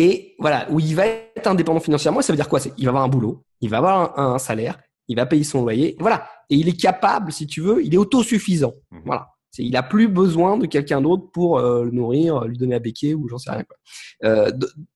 [0.00, 2.60] Et voilà, où il va être indépendant financièrement, ça veut dire quoi?
[2.78, 4.78] Il va avoir un boulot, il va avoir un, salaire,
[5.08, 6.28] il va payer son loyer, voilà.
[6.50, 8.74] Et il est capable, si tu veux, il est autosuffisant.
[8.92, 9.02] Mhm.
[9.04, 9.28] Voilà.
[9.58, 13.14] Il a plus besoin de quelqu'un d'autre pour euh, le nourrir, lui donner à béquer
[13.14, 13.64] ou j'en sais rien.
[13.64, 13.76] Quoi.
[14.22, 14.52] Euh,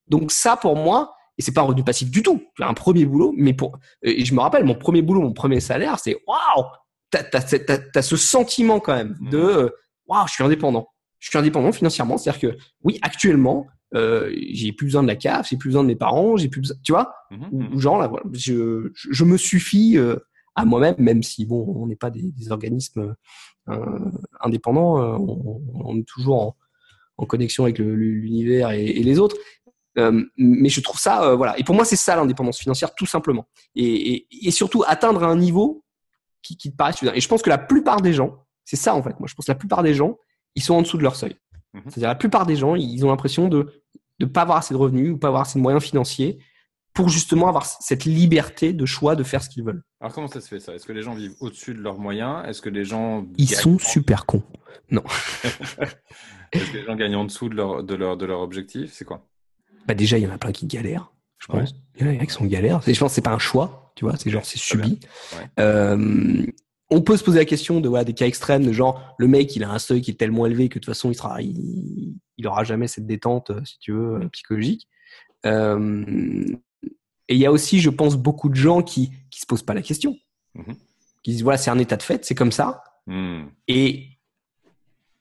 [0.06, 2.40] donc ça, pour moi, et c'est pas un revenu passif du tout.
[2.54, 5.32] Tu as un premier boulot, mais pour et je me rappelle mon premier boulot, mon
[5.32, 6.66] premier salaire, c'est waouh,
[7.10, 7.54] t'as as,
[7.96, 9.70] as, ce sentiment quand même de mhm.
[10.06, 10.86] waouh, je suis indépendant
[11.22, 12.18] je suis indépendant financièrement.
[12.18, 15.88] C'est-à-dire que oui, actuellement, euh, j'ai plus besoin de la CAF, j'ai plus besoin de
[15.88, 19.36] mes parents, j'ai plus besoin, tu vois, mmh ou, genre là, voilà, je, je, me
[19.36, 20.16] suffis euh,
[20.54, 23.14] à moi-même, même si bon, on n'est pas des, des organismes
[23.68, 26.56] euh, indépendants, euh, on, on, est toujours en,
[27.16, 29.36] en connexion avec l'univers et, et, les autres.
[29.98, 31.58] Euh, mais je trouve ça, voilà.
[31.58, 33.46] Et pour moi, c'est ça l'indépendance financière, tout simplement.
[33.76, 35.84] Et, et, et, surtout atteindre un niveau
[36.42, 37.12] qui, qui te paraît suffisant.
[37.14, 39.18] Et je pense que la plupart des gens, c'est ça en fait.
[39.20, 40.18] Moi, je pense que la plupart des gens,
[40.54, 41.36] ils sont en dessous de leur seuil.
[41.74, 41.82] Mhm.
[41.86, 43.82] C'est-à-dire la plupart des gens, ils ont l'impression de
[44.20, 46.38] ne pas avoir assez de revenus ou pas avoir assez de moyens financiers
[46.94, 49.82] pour justement avoir cette liberté de choix de faire ce qu'ils veulent.
[50.00, 50.74] Alors comment ça se fait ça?
[50.74, 52.46] Est-ce que les gens vivent au-dessus de leurs moyens?
[52.46, 54.42] Est-ce que les gens ils sont super cons
[54.90, 55.02] Non.
[56.52, 58.92] Est-ce que les gens gagnent en dessous de leur de leur de leur objectif?
[58.92, 59.26] C'est quoi?
[59.86, 61.74] Bah déjà il y en a plein qui galèrent, je pense.
[61.98, 62.82] Il y en a qui sont galères.
[62.86, 64.16] Je pense c'est pas un choix, tu vois.
[64.16, 65.00] C'est genre c'est subi.
[65.58, 66.44] Euh,
[66.92, 69.56] on peut se poser la question de ouais, des cas extrêmes, de genre le mec
[69.56, 72.14] il a un seuil qui est tellement élevé que de toute façon il sera, il,
[72.44, 74.88] aura jamais cette détente, euh, si tu veux, euh, psychologique.
[75.46, 76.44] Euh,
[77.28, 79.74] et il y a aussi, je pense, beaucoup de gens qui qui se posent pas
[79.74, 80.16] la question,
[80.56, 80.74] mm-hmm.
[81.22, 83.44] qui disent voilà c'est un état de fait, c'est comme ça, mm.
[83.68, 84.08] et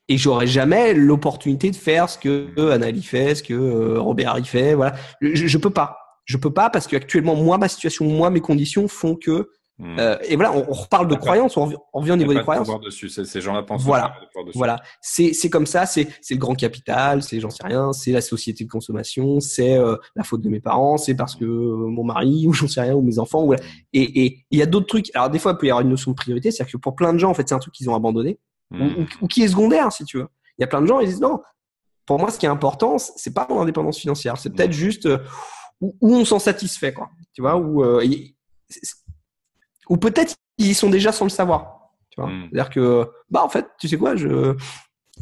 [0.08, 4.74] et j'aurais jamais l'opportunité de faire ce que Anna fait, ce que Robert Harry fait,
[4.74, 4.94] voilà.
[5.22, 5.96] Je, je peux pas,
[6.26, 9.48] je peux pas parce qu'actuellement moi ma situation, moi mes conditions font que
[9.78, 9.98] Hmm.
[9.98, 12.68] Euh, et voilà, on, reparle de croyances, on, revient au niveau des croyances.
[12.80, 13.82] dessus, ces gens-là pensent.
[13.82, 14.14] Voilà,
[14.54, 18.12] voilà, c'est c'est comme ça, c'est c'est le grand capital, c'est j'en sais rien, c'est
[18.12, 21.86] la société de consommation, c'est euh, la faute de mes parents, c'est parce que euh,
[21.88, 23.44] mon mari ou j'en sais rien ou mes enfants.
[23.44, 23.58] Ou, et
[23.92, 25.10] et il y a d'autres trucs.
[25.14, 27.14] Alors des fois, il peut y avoir une notion de priorité, c'est-à-dire que pour plein
[27.14, 28.38] de gens, en fait, c'est un truc qu'ils ont abandonné
[28.72, 29.28] ou, hmm.
[29.28, 30.28] qui est secondaire, si tu veux.
[30.58, 31.40] Il y a plein de gens, ils disent non.
[32.04, 34.74] Pour moi, ce qui est important, c'est pas mon indépendance financière, c'est peut-être hmm.
[34.74, 35.08] juste
[35.80, 37.10] où, on s'en satisfait, quoi.
[37.34, 37.82] Tu vois, où
[39.88, 41.90] ou peut-être ils y sont déjà sans le savoir.
[42.10, 42.48] Tu vois, hmm.
[42.50, 44.54] c'est-à-dire que bah en fait, tu sais quoi, je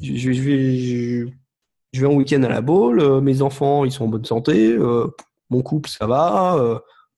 [0.03, 1.33] je, je vais
[1.93, 4.73] je, vais en week-end à la boule, euh, mes enfants ils sont en bonne santé,
[4.73, 5.07] euh,
[5.51, 6.57] mon couple ça va,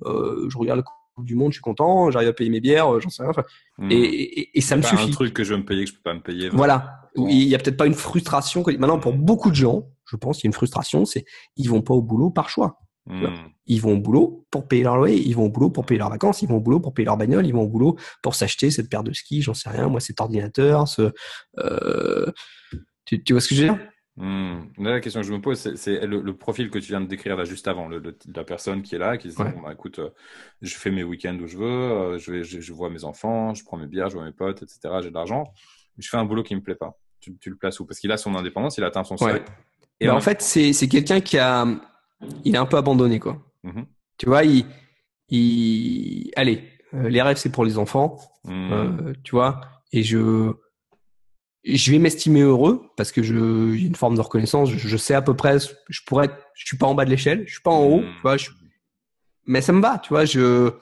[0.05, 0.84] euh, je regarde la
[1.14, 3.32] Coupe du Monde, je suis content, j'arrive à payer mes bières, j'en sais rien.
[3.78, 3.90] Hmm.
[3.90, 5.09] Et, et, ça me suffit.
[5.09, 6.49] un truc que je veux me payer que je peux pas me payer.
[6.49, 7.03] Voilà.
[7.16, 8.64] Il y a peut-être pas une frustration.
[8.78, 11.26] Maintenant, pour beaucoup de gens, je pense, il y a une frustration, c'est
[11.57, 12.78] ils vont pas au boulot par choix.
[13.07, 13.26] Hmm.
[13.66, 16.11] Ils vont au boulot pour payer leur loyer, ils vont au boulot pour payer leurs
[16.11, 18.70] vacances, ils vont au boulot pour payer leur bagnole, ils vont au boulot pour s'acheter
[18.70, 21.11] cette paire de skis, j'en sais rien, moi cet ordinateur, ce,
[21.59, 22.30] euh...
[23.05, 23.78] tu, tu, vois ce que je veux dire?
[24.14, 24.66] Hmm.
[24.76, 27.44] la question que je me pose, c'est le, profil que tu viens de décrire là
[27.44, 30.11] juste avant, le, la personne qui est là, qui se dit bon, bah, écoute, euh,
[30.61, 33.64] je fais mes week-ends où je veux, euh, je, vais, je, vois mes enfants, je
[33.64, 34.80] prends mes bières, je vois mes potes, etc.
[35.03, 35.53] J'ai de l'argent,
[35.98, 36.98] je fais un boulot qui me plaît pas.
[37.20, 37.86] Tu, le places où?
[37.86, 39.42] Parce qu'il a son indépendance, il atteint son seuil.
[39.98, 41.64] Et bah, en fait, c'est quelqu'un qui a,
[42.44, 43.38] il est un peu abandonné quoi.
[43.64, 43.84] Mm-hmm.
[44.18, 44.66] Tu vois, il,
[45.28, 46.64] il, allez,
[46.94, 49.12] euh, les rêves c'est pour les enfants, mm.
[49.24, 49.60] tu vois,
[49.92, 50.52] et je
[51.64, 54.70] je vais m'estimer heureux parce que je j'ai une forme de reconnaissance.
[54.70, 57.52] Je, sais à peu près, je pourrais, je suis pas en bas de l'échelle, je
[57.52, 58.36] suis pas en haut, tu vois.
[59.46, 60.24] mais ça me va, tu vois.
[60.24, 60.72] Je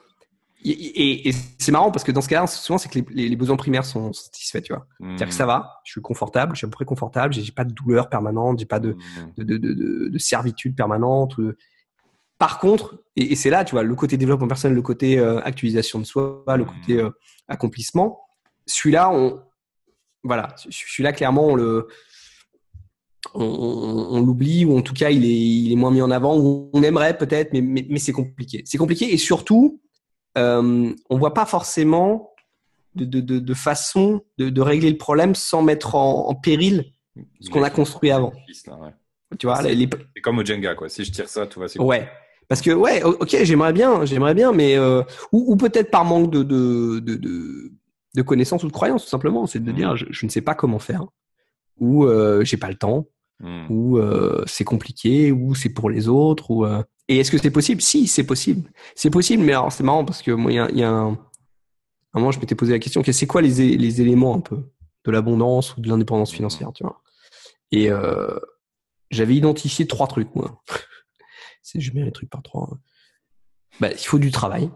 [0.63, 3.55] et, et, c'est marrant parce que dans ce cas-là, souvent c'est que les, les, besoins
[3.55, 4.87] primaires sont satisfaits, tu vois.
[4.99, 7.63] C'est-à-dire que ça va, je suis confortable, je suis à peu près confortable, j'ai pas
[7.63, 8.95] de douleur permanente, j'ai pas de,
[9.37, 11.33] de, de, de, de, servitude permanente.
[12.37, 15.99] Par contre, et, c'est là, tu vois, le côté développement personnel, le côté euh, actualisation
[15.99, 17.09] de soi, le côté euh,
[17.47, 18.19] accomplissement,
[18.65, 19.41] celui-là, on,
[20.23, 21.87] voilà, celui-là, clairement, on le,
[23.33, 26.35] on, l'oublie ou en tout cas, il est, il est moins mis en avant.
[26.35, 28.63] on aimerait peut-être, mais, mais, c'est compliqué.
[28.65, 29.81] C'est compliqué et surtout,
[30.37, 32.33] euh, on voit pas forcément
[32.95, 36.93] de, de, de, façon de, régler le problème sans mettre en, péril
[37.39, 38.33] ce qu'on a construit avant.
[39.39, 40.89] Tu vois, c'est comme au Jenga, quoi.
[40.89, 41.67] Si je tire ça, tout va.
[41.79, 42.09] Ouais.
[42.49, 46.29] Parce que ouais, ok, j'aimerais bien, j'aimerais bien, mais euh, ou, ou peut-être par manque
[46.29, 47.71] de, de, de,
[48.13, 49.47] de connaissances ou de croyances, tout simplement.
[49.47, 50.07] C'est de dire, mmh.
[50.09, 51.05] je, ne sais pas comment faire,
[51.79, 53.07] ou euh, j'ai pas le temps,
[53.39, 53.67] mmh.
[53.69, 56.83] ou euh, c'est compliqué, ou c'est pour les autres, ou euh...
[57.07, 57.81] et est-ce que c'est possible?
[57.81, 58.69] Si, c'est possible.
[58.95, 61.11] C'est possible, mais alors c'est marrant parce que moi, il y a, y a un...
[61.11, 61.17] un
[62.19, 64.63] moment, je m'étais posé la question, c'est quoi les, les éléments un peu
[65.03, 67.01] de l'abondance ou de l'indépendance financière, tu vois?
[67.71, 68.37] Et euh,
[69.09, 70.61] j'avais identifié trois trucs, moi.
[71.75, 72.69] je mets les trucs par trois.
[72.71, 72.79] Hein.
[73.79, 74.69] Bah, il faut du travail.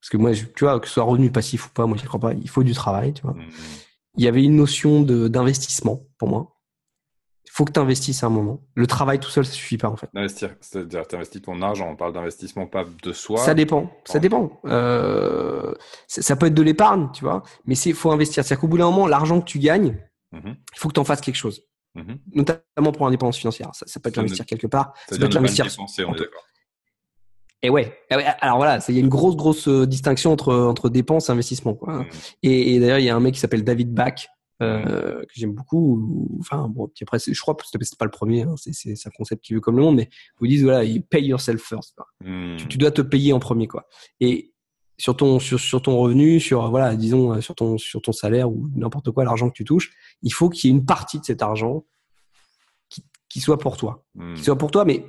[0.00, 2.20] Parce que moi, tu vois, que ce soit revenu passif ou pas, moi, je crois
[2.20, 2.32] pas.
[2.32, 3.34] Il faut du travail, tu vois.
[3.34, 3.50] Mmh.
[4.16, 6.59] Il y avait une notion d'investissement pour moi.
[7.60, 8.62] Il faut que tu investisses à un moment.
[8.74, 10.08] Le travail tout seul, ça suffit pas, en fait.
[10.14, 11.90] Investir, c'est-à-dire tu investis ton argent.
[11.90, 13.36] On parle d'investissement pas de soi.
[13.38, 13.90] Ça dépend.
[14.06, 14.60] Ça dépend.
[14.64, 15.74] Euh,
[16.06, 17.42] ça peut être de l'épargne, tu vois.
[17.66, 18.44] Mais il faut investir.
[18.44, 19.98] C'est-à-dire qu'au bout d'un moment, l'argent que tu gagnes,
[20.32, 21.62] mmh il faut que tu en fasses quelque chose.
[22.32, 23.70] Notamment pour l'indépendance financière.
[23.72, 24.94] Ça, peut être investir quelque part.
[25.10, 25.66] Ça, peut être investir.
[25.66, 26.44] on est d'accord.
[27.62, 27.94] Et ouais.
[28.40, 31.74] Alors voilà, il y a une grosse grosse euh, distinction entre entre dépenses et investissement.
[31.74, 31.92] Quoi.
[31.92, 32.06] Mm.
[32.44, 34.28] Et, et d'ailleurs, il y a un mec qui s'appelle David Bach
[34.62, 36.28] euh, que j'aime beaucoup.
[36.40, 38.42] Enfin bon, puis après, je crois que c'est pas le premier.
[38.42, 40.08] Hein, c'est c'est un concept qui veut comme le monde, mais
[40.38, 41.96] vous disent voilà, pay yourself first.
[42.24, 42.56] Mm.
[42.56, 43.86] Tu, tu, dois te payer en premier quoi.
[44.20, 44.52] Et
[44.98, 48.50] sur ton sur, sur ton revenu, sur voilà, disons euh, sur ton sur ton salaire
[48.50, 49.92] ou n'importe quoi, l'argent que tu touches,
[50.22, 51.84] il faut qu'il y ait une partie de cet argent
[52.88, 54.34] qui, qui soit pour toi, mm.
[54.34, 55.04] qui soit pour toi, mais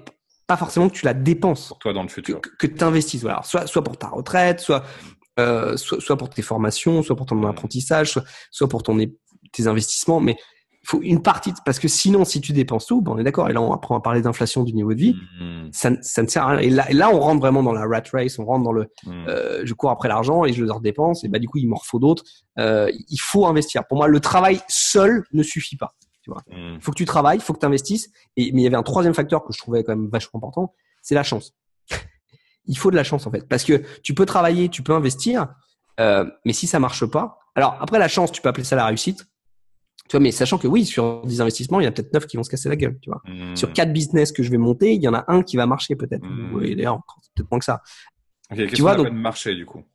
[0.51, 1.69] pas forcément que tu la dépenses.
[1.69, 2.41] Pour toi dans le futur.
[2.41, 3.21] Que, tu investisses.
[3.21, 3.41] Voilà.
[3.43, 4.83] Soit, soit pour ta retraite, soit,
[5.39, 8.99] euh, soit, soit, pour tes formations, soit pour ton apprentissage, soit, soit pour ton,
[9.51, 10.19] tes investissements.
[10.19, 10.37] Mais
[10.83, 13.49] il faut une partie, parce que sinon, si tu dépenses tout, bon, on est d'accord.
[13.49, 15.15] Et là, on apprend à parler d'inflation du niveau de vie.
[15.39, 15.69] Mm.
[15.71, 16.59] Ça, ça, ne sert à rien.
[16.59, 18.39] Et là, et là, on rentre vraiment dans la rat race.
[18.39, 19.27] On rentre dans le, mm.
[19.27, 21.23] euh, je cours après l'argent et je le dépense.
[21.23, 22.23] Et bah, du coup, il m'en faut d'autres.
[22.57, 23.85] Euh, il faut investir.
[23.87, 25.93] Pour moi, le travail seul ne suffit pas.
[26.23, 26.41] Tu vois.
[26.51, 26.81] Il mm.
[26.81, 28.09] faut que tu travailles, il faut que tu investisses.
[28.35, 30.73] Et, mais il y avait un troisième facteur que je trouvais quand même vachement important,
[31.01, 31.53] c'est la chance.
[32.65, 33.47] il faut de la chance en fait.
[33.47, 35.47] Parce que tu peux travailler, tu peux investir,
[35.99, 38.85] euh, mais si ça marche pas, alors après la chance, tu peux appeler ça la
[38.85, 39.25] réussite.
[40.11, 42.35] Tu vois, mais sachant que oui, sur 10 investissements, il y a peut-être 9 qui
[42.35, 43.21] vont se casser la gueule, tu vois.
[43.25, 43.55] Mm.
[43.55, 45.95] Sur 4 business que je vais monter, il y en a un qui va marcher
[45.95, 46.25] peut-être.
[46.25, 46.53] Mm.
[46.53, 46.99] Oui, d'ailleurs,
[47.33, 47.81] peut-être moins que ça.
[48.53, 49.85] tu vois, donc marcher du coup?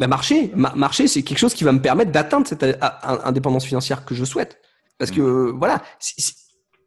[0.00, 2.72] Bah, marcher, marcher, c'est quelque chose qui va me permettre d'atteindre cette euh,
[3.24, 4.58] indépendance financière que je souhaite.
[4.96, 5.58] Parce que mm.
[5.58, 5.82] voilà,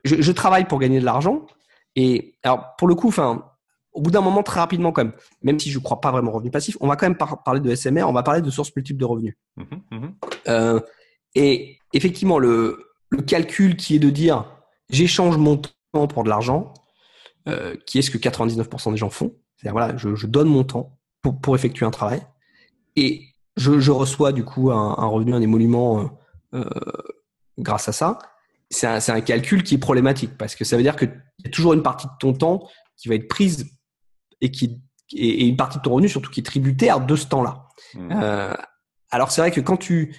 [0.04, 1.46] je, je, travaille pour gagner de l'argent.
[1.96, 3.52] Et alors pour le coup, enfin,
[3.94, 5.14] au bout d'un moment, très rapidement quand même,
[5.44, 7.60] même si je ne crois pas vraiment au revenu passif, on va quand même parler
[7.60, 9.36] de SMR, on va parler de sources multiples de revenus.
[10.48, 10.80] Euh,
[11.36, 14.46] et effectivement, le, le, calcul qui est de dire
[14.90, 16.74] j'échange mon temps pour de l'argent,
[17.48, 20.64] euh, qui est ce que 99% des gens font, c'est-à-dire voilà, je, je, donne mon
[20.64, 22.22] temps pour, pour effectuer un travail
[22.96, 23.24] et
[23.58, 26.10] je, je reçois du coup un, un revenu, un émolument
[26.54, 26.64] euh,
[27.58, 28.20] grâce à ça,
[28.70, 31.14] c'est un, un, calcul qui est problématique parce que ça veut dire qu'il
[31.44, 32.68] y a toujours une partie de ton temps
[32.98, 33.72] qui va être prise
[34.42, 34.82] et qui
[35.14, 37.68] et, une partie de ton revenu surtout qui est tributaire de ce temps-là.
[37.94, 38.12] Mmh.
[38.12, 38.54] Euh,
[39.12, 40.16] alors c'est vrai que quand tu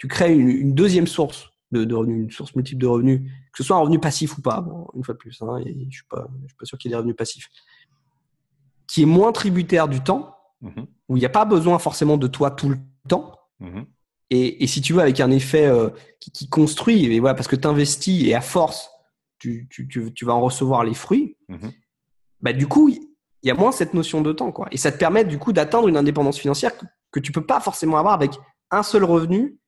[0.00, 3.20] tu crées une, une deuxième source de, de, revenus, une source multiple de revenus,
[3.52, 5.76] que ce soit un revenu passif ou pas, bon, une fois de plus, hein, et
[5.90, 7.48] je suis pas je suis pas sûr qu'il y ait des revenus passifs,
[8.88, 10.82] qui est moins tributaire du temps, mmh.
[11.10, 12.78] où il n'y a pas besoin forcément de toi tout le
[13.08, 13.38] temps.
[13.60, 13.82] Mmh.
[14.30, 17.48] Et, et, si tu veux, avec un effet euh, qui, qui, construit, et voilà, parce
[17.48, 18.88] que tu investis et à force,
[19.38, 21.72] tu, tu, tu, tu, vas en recevoir les fruits, mm-hmm.
[22.40, 23.00] bah, du coup, il
[23.42, 24.52] y a moins cette notion de temps.
[24.52, 24.68] Quoi.
[24.70, 27.58] Et ça te permet du coup d'atteindre une indépendance financière que, que tu peux pas
[27.58, 28.32] forcément avoir avec
[28.70, 29.59] un seul revenu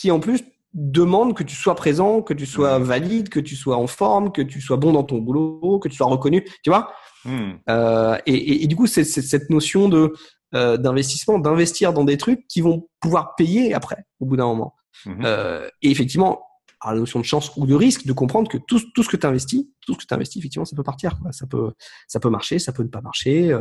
[0.00, 0.42] qui en plus
[0.72, 4.40] demande que tu sois présent, que tu sois valide, que tu sois en forme, que
[4.40, 6.92] tu sois bon dans ton boulot, que tu sois reconnu, tu vois.
[7.26, 7.52] Hmm.
[7.68, 10.14] Euh, et, et, du coup, c'est cette notion de
[10.54, 14.74] euh, d'investissement, d'investir dans des trucs qui vont pouvoir payer après, au bout d'un moment.
[15.04, 15.20] Mhm.
[15.22, 16.46] Euh, et effectivement,
[16.80, 19.18] à la notion de chance ou de risque, de comprendre que tout, tout ce que
[19.18, 21.18] tu investis, tout ce que tu investis, effectivement, ça peut partir.
[21.20, 21.30] Quoi.
[21.32, 21.72] Ça peut,
[22.08, 23.54] ça peut marcher, ça peut ne pas marcher,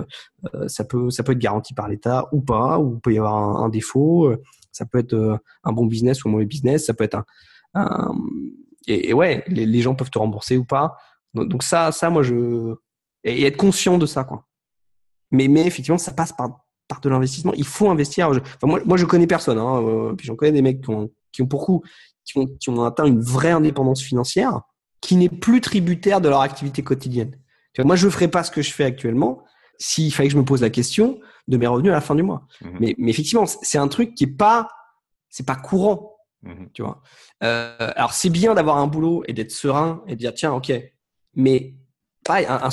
[0.68, 3.36] ça peut, ça peut être garanti par l'État ou pas, ou il peut y avoir
[3.36, 4.34] un, un défaut.
[4.70, 6.86] Euh, ça peut être euh, un bon business ou un mauvais business.
[6.86, 7.24] Ça peut être
[7.74, 8.14] un.
[8.88, 10.98] Et, et, ouais, les, gens peuvent te rembourser ou pas.
[11.34, 12.76] Donc, ça, ça, moi, je
[13.24, 14.46] et, être conscient de ça, quoi.
[15.32, 17.54] Mais, mais effectivement, ça passe par par de l'investissement.
[17.56, 18.32] Il faut investir.
[18.64, 19.60] Moi, moi, je connais personne.
[19.60, 21.84] Hein, puis j'en connais des mecs qui ont, qui ont beaucoup
[22.26, 24.62] qui ont, atteint une vraie indépendance financière,
[25.02, 27.36] qui n'est plus tributaire de leur activité quotidienne.
[27.80, 29.44] moi, je ne ferais pas ce que je fais actuellement
[29.78, 32.24] s'il fallait que je me pose la question de mes revenus à la fin du
[32.24, 32.44] mois.
[32.62, 32.78] Mhm.
[32.80, 34.70] Mais, effectivement, c'est un truc qui est pas,
[35.30, 36.16] c'est pas courant.
[36.44, 36.70] Mhm.
[36.74, 37.02] Tu vois.
[37.44, 40.72] Euh, alors c'est bien d'avoir un boulot et d'être serein et de dire tiens ok,
[41.36, 41.76] mais
[42.24, 42.70] pareil un,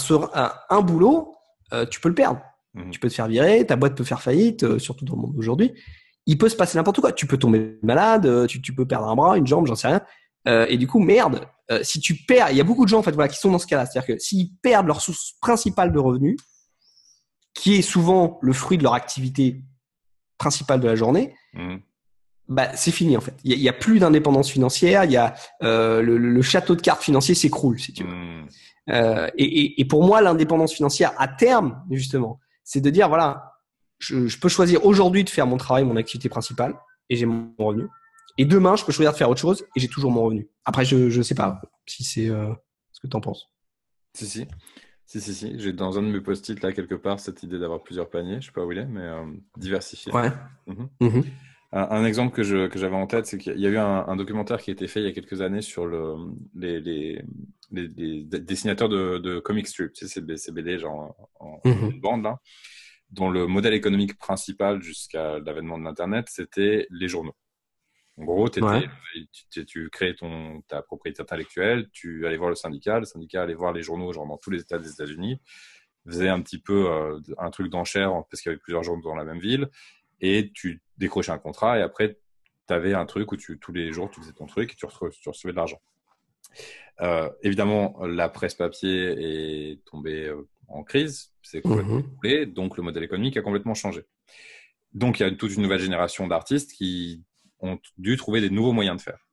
[0.71, 1.35] un, boulot,
[1.73, 2.41] euh, tu peux le perdre.
[2.75, 2.91] Mhm.
[2.91, 5.35] Tu peux te faire virer, ta boîte peut faire faillite, euh, surtout dans le monde
[5.35, 5.75] d'aujourd'hui
[6.29, 7.13] il peut se passer n'importe quoi.
[7.13, 10.67] Tu peux tomber malade, tu, tu peux perdre un bras, une jambe, j'en sais rien.
[10.67, 11.47] Et du coup, merde,
[11.83, 13.61] si tu perds, il y a beaucoup de gens en fait voilà qui sont dans
[13.61, 16.37] ce cas-là, c'est-à-dire que s'ils perdent leur source principale de revenus,
[17.67, 19.61] qui est souvent le fruit de leur activité
[20.39, 21.79] principale de la journée, mmh.
[22.47, 23.35] bah c'est fini en fait.
[23.43, 27.35] Il y, a, plus d'indépendance financière, il y a le, le, château de cartes financier
[27.35, 28.15] s'écroule si tu veux.
[28.15, 28.49] Mmh.
[29.37, 33.57] Et, et, et, pour moi, l'indépendance financière à terme, justement, c'est de dire voilà,
[33.99, 36.77] je, peux choisir aujourd'hui de faire mon travail, mon activité principale,
[37.11, 37.89] et j'ai mon revenu.
[38.39, 40.49] Et demain, je peux choisir de faire autre chose, et j'ai toujours mon revenu.
[40.65, 42.55] Après, je ne sais pas si c'est euh,
[42.93, 43.51] ce que tu en penses.
[44.15, 44.47] Si, si.
[45.07, 45.59] Si, si, si.
[45.59, 48.41] J'ai dans un de mes post-it, là, quelque part, cette idée d'avoir plusieurs paniers.
[48.41, 49.25] Je sais pas où il est, mais euh,
[49.57, 50.13] diversifié.
[50.13, 50.31] Ouais.
[50.67, 50.89] Mhm.
[51.01, 51.25] Mhm.
[51.73, 54.63] Un, exemple que, je, que j'avais en tête, c'est qu'il y a eu un, documentaire
[54.63, 56.15] qui a été fait il y a quelques années sur le,
[56.55, 57.23] les, les,
[57.71, 62.01] les, dessinateurs de, de comic strip, tu sais, ces, BD genre en, mhm.
[62.01, 62.39] bande, là
[63.11, 67.37] dont le modèle économique principal jusqu'à l'avènement de l'Internet, c'était les journaux.
[68.19, 68.63] En gros, tu,
[69.67, 73.73] tu, créais ton, ta propriété intellectuelle, tu allais voir le syndicat, le syndicat allait voir
[73.73, 75.39] les journaux genre dans tous les États des États-Unis,
[76.07, 79.17] faisait un petit peu euh, un truc d'enchère parce qu'il y avait plusieurs journaux dans
[79.17, 79.69] la même ville,
[80.21, 82.19] et tu décrochais un contrat, et après,
[82.67, 84.87] tu avais un truc où tu, tous les jours, tu faisais ton truc et tu
[84.87, 85.81] recevais, de l'argent.
[87.03, 92.45] Euh, évidemment, la presse papier est tombée euh, en crise, c'est complètement mmh.
[92.47, 94.07] donc le modèle économique a complètement changé.
[94.95, 97.23] Donc il y a toute une nouvelle génération d'artistes qui
[97.67, 99.27] ont dû trouver des nouveaux moyens de faire,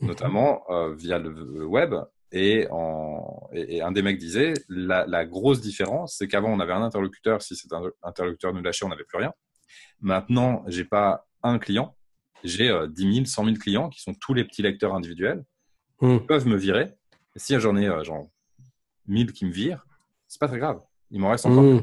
[0.00, 0.08] mhm.
[0.08, 1.94] notamment euh, via le web.
[2.32, 6.72] Et, en, et, un des mecs disait, la, la grosse différence, c'est qu'avant on avait
[6.72, 7.72] un interlocuteur, si cet
[8.04, 9.32] interlocuteur nous lâchait, on n'avait plus rien.
[10.00, 11.96] Maintenant, j'ai pas un client,
[12.44, 15.44] j'ai 10 000, 100 000 clients qui sont tous les petits lecteurs individuels,
[16.00, 16.18] mmh.
[16.18, 16.92] qui peuvent me virer.
[17.36, 18.28] Et si j'en ai euh, genre
[19.06, 19.86] 1000 qui me virent,
[20.26, 20.80] c'est pas très grave.
[21.10, 21.62] Il m'en reste encore.
[21.62, 21.82] Mmh.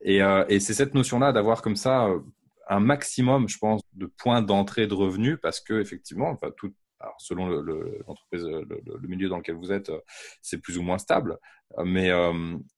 [0.00, 2.20] Et, euh, et c'est cette notion-là d'avoir comme ça euh,
[2.68, 7.16] un maximum, je pense, de points d'entrée de revenus parce que effectivement, enfin, tout, alors
[7.18, 10.00] selon l'entreprise, le, le, le, milieu dans lequel vous êtes, euh,
[10.42, 11.38] c'est plus ou moins stable.
[11.84, 12.10] Mais,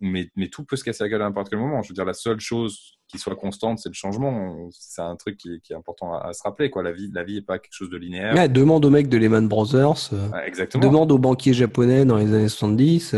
[0.00, 1.82] mais, mais tout peut se casser la gueule à n'importe quel moment.
[1.82, 4.70] Je veux dire, la seule chose qui soit constante, c'est le changement.
[4.70, 6.70] C'est un truc qui, qui est important à, se rappeler.
[6.70, 6.82] Quoi.
[6.82, 8.34] La vie, la vie n'est pas quelque chose de linéaire.
[8.34, 10.12] Ouais, demande aux mecs de Lehman Brothers.
[10.46, 10.82] exactement.
[10.82, 13.14] Demande aux banquiers japonais dans les années 70.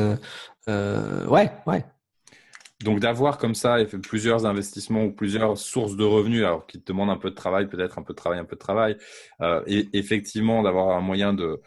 [0.68, 1.84] Euh, ouais, ouais.
[2.84, 7.10] Donc d'avoir comme ça plusieurs investissements ou plusieurs sources de revenus, alors qui te demandent
[7.10, 8.96] un peu de travail, peut-être un peu de travail, un peu de travail,
[9.40, 11.60] euh, et effectivement d'avoir un moyen de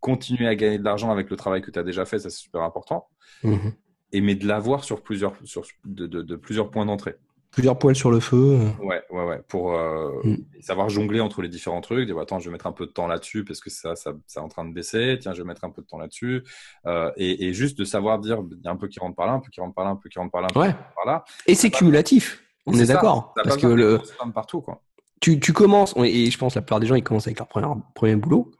[0.00, 2.42] continuer à gagner de l'argent avec le travail que tu as déjà fait, ça c'est
[2.42, 3.08] super important.
[3.42, 3.70] Mmh
[4.12, 7.16] et mais de l'avoir sur plusieurs sur de plusieurs points d'entrée
[7.56, 8.58] plusieurs poils sur le feu.
[8.82, 9.40] Ouais, ouais, ouais.
[9.48, 10.36] Pour euh, mm.
[10.60, 12.04] savoir jongler entre les différents trucs.
[12.04, 14.40] Dire, attends, je vais mettre un peu de temps là-dessus parce que ça, ça, c'est
[14.40, 15.16] en train de baisser.
[15.18, 16.44] Tiens, je vais mettre un peu de temps là-dessus.
[16.84, 19.26] Euh, et, et, juste de savoir dire, il y a un peu qui rentre par
[19.26, 20.72] là, un peu qui rentre par là, un peu qui rentre par là, un ouais.
[20.72, 21.24] peu par là.
[21.46, 22.42] Et c'est cumulatif.
[22.66, 23.32] On est, d'accord.
[23.42, 24.02] Parce que le.
[24.34, 24.82] Partout, quoi.
[25.22, 27.48] Tu, tu commences, et je pense que la plupart des gens, ils commencent avec leur
[27.48, 28.50] premier, premier boulot.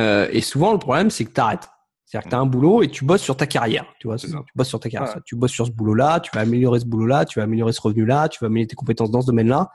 [0.00, 1.68] Euh, et souvent, le problème, c'est que tu arrêtes.
[2.08, 3.84] C'est-à-dire que tu as un boulot et tu bosses sur ta carrière.
[4.00, 5.16] Tu vois, tu bosses sur ta carrière.
[5.26, 8.30] Tu bosses sur ce boulot-là, tu vas améliorer ce boulot-là, tu vas améliorer ce revenu-là,
[8.30, 9.68] tu vas améliorer tes compétences dans ce domaine-là.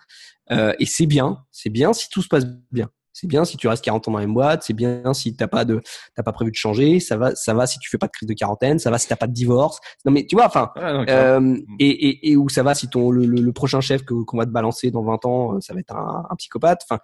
[0.49, 1.45] Euh, et c'est bien.
[1.51, 2.89] C'est bien si tout se passe bien.
[3.15, 4.63] C'est bien si tu restes 40 ans dans la même boîte.
[4.63, 5.79] C'est bien si t'as pas de,
[6.15, 6.99] t'as pas prévu de changer.
[6.99, 8.79] Ça va, ça va si tu fais pas de crise de quarantaine.
[8.79, 9.79] Ça va si t'as pas de divorce.
[10.03, 13.27] Non mais tu vois, enfin, euh, et, et, et où ça va si ton le,
[13.27, 15.95] le, prochain chef que qu'on va te balancer dans 20 ans, euh, ça va être
[15.95, 16.81] un, un psychopathe.
[16.89, 16.99] Enfin,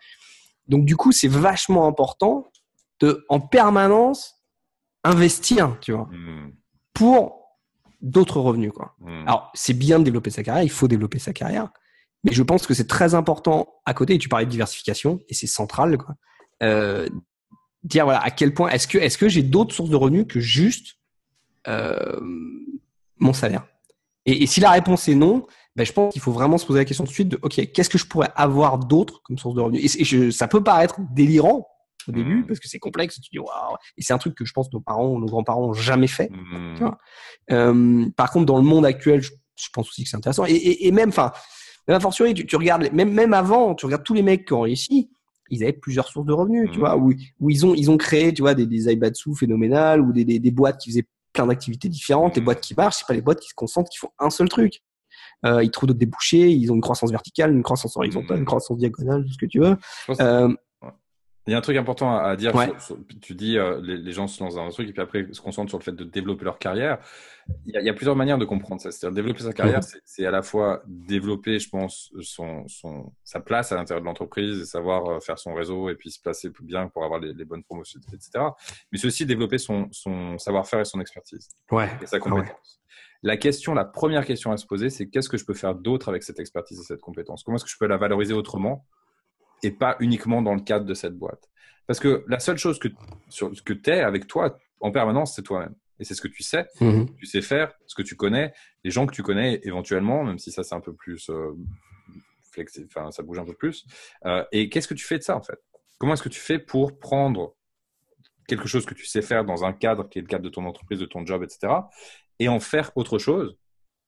[0.68, 2.48] donc du coup, c'est vachement important
[3.00, 4.39] de en permanence
[5.04, 6.52] investir, tu vois, hmm.
[6.94, 7.58] pour
[8.02, 8.96] d'autres revenus, quoi.
[9.00, 9.28] Hmm.
[9.28, 11.70] Alors, c'est bien de développer sa carrière, il faut développer sa carrière,
[12.24, 15.34] mais je pense que c'est très important à côté, et tu parlais de diversification, et
[15.34, 16.16] c'est central, quoi,
[16.64, 17.08] euh,
[17.84, 20.40] dire voilà à quel point est-ce que est-ce que j'ai d'autres sources de revenus que
[20.40, 20.98] juste
[21.68, 22.20] euh,
[23.18, 23.66] mon salaire?
[24.26, 26.86] Et, si la réponse est non, ben, je pense qu'il faut vraiment se poser la
[26.86, 29.62] question tout de suite de ok qu'est-ce que je pourrais avoir d'autre comme source de
[29.62, 29.96] revenus?
[29.96, 31.68] Et, ça peut paraître délirant
[32.08, 32.48] au début mmh.
[32.48, 33.20] parce que c'est complexe.
[33.22, 35.70] Tu dis waouh et c'est un truc que je pense que nos parents, nos grands-parents
[35.70, 36.30] ont jamais fait.
[36.32, 36.90] Mmh.
[37.52, 39.32] Euh, par contre, dans le monde actuel, je,
[39.74, 40.46] pense aussi que c'est intéressant.
[40.48, 41.32] Et, même, enfin,
[41.88, 44.62] même fortiori, tu, tu regardes même même avant, tu regardes tous les mecs qui ont
[44.62, 45.10] réussi
[45.52, 46.80] ils avaient plusieurs sources de revenus, tu mmh.
[46.80, 50.14] vois, où, où, ils ont ils ont créé, tu vois, des, des Aibatsu phénoménales ou
[50.14, 52.36] des, des, des, boîtes qui faisaient plein d'activités différentes.
[52.36, 52.46] Les mmh.
[52.46, 54.82] boîtes qui marchent, c'est pas les boîtes qui se concentrent, qui font un seul truc.
[55.46, 58.78] Euh, ils trouvent d'autres débouchés, ils ont une croissance verticale, une croissance horizontale, une croissance
[58.78, 59.78] diagonale, tout ce que tu veux.
[60.20, 60.54] Euh,
[61.48, 62.54] il y a un truc important à, dire.
[63.22, 65.70] tu dis, euh, les, gens se lancent dans un truc et puis après se concentrent
[65.70, 67.00] sur le fait de développer leur carrière.
[67.66, 68.92] Il y a, plusieurs manières de comprendre ça.
[68.92, 70.00] C'est-à-dire développer sa carrière, mmh.
[70.06, 74.62] c'est à la fois développer, je pense, son, son sa place à l'intérieur de l'entreprise
[74.62, 77.64] et savoir euh, faire son réseau et puis se placer bien pour avoir les, bonnes
[77.64, 78.46] promotions, etc.
[78.92, 81.50] Mais c'est aussi développer son, son savoir-faire et son expertise.
[81.72, 81.90] Ouais.
[82.04, 82.80] Et sa compétence.
[83.24, 86.08] La question, la première question à se poser, c'est qu'est-ce que je peux faire d'autre
[86.08, 87.44] avec cette expertise et cette compétence?
[87.44, 88.86] Comment est-ce que je peux la valoriser autrement?
[89.64, 91.50] Et pas uniquement dans le cadre de cette boîte.
[91.88, 92.88] Parce que la seule chose que,
[93.30, 95.76] sur, que tu es avec toi en permanence, c'est toi-même.
[96.00, 96.68] Et c'est ce que tu sais.
[96.80, 97.14] Mhm.
[97.16, 98.54] Tu sais faire, ce que tu connais,
[98.84, 101.52] les gens que tu connais éventuellement, même si ça c'est un peu plus euh,
[102.52, 103.86] flexible, enfin ça bouge un peu plus.
[104.26, 105.60] Euh, et qu'est-ce que tu fais de ça en fait?
[105.98, 107.56] Comment est-ce que tu fais pour prendre
[108.48, 110.66] quelque chose que tu sais faire dans un cadre qui est le cadre de ton
[110.66, 111.74] entreprise, de ton job, etc.,
[112.40, 113.58] et en faire autre chose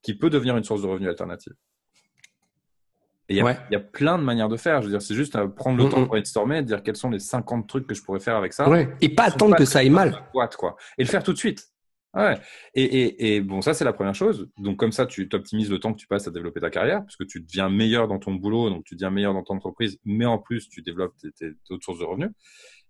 [0.01, 1.53] qui peut devenir une source de revenus alternative?
[3.31, 3.37] Il
[3.71, 4.81] y, a, plein de manières de faire.
[4.81, 7.09] Je veux dire, c'est juste euh, prendre le temps pour brainstormer et dire quels sont
[7.09, 8.67] les 50 trucs que je pourrais faire avec ça.
[9.01, 10.23] Et pas attendre que ça aille mal.
[10.33, 10.75] Boîte, quoi.
[10.97, 11.67] Et le faire tout de suite.
[12.13, 12.37] Ouais.
[12.73, 14.49] Et, et, et, bon, ça, c'est la première chose.
[14.57, 17.15] Donc, comme ça, tu optimises le temps que tu passes à développer ta carrière, parce
[17.15, 20.25] que tu deviens meilleur dans ton boulot, donc tu deviens meilleur dans ton entreprise, mais
[20.25, 22.31] en plus, tu développes tes, tes, autres sources de revenus.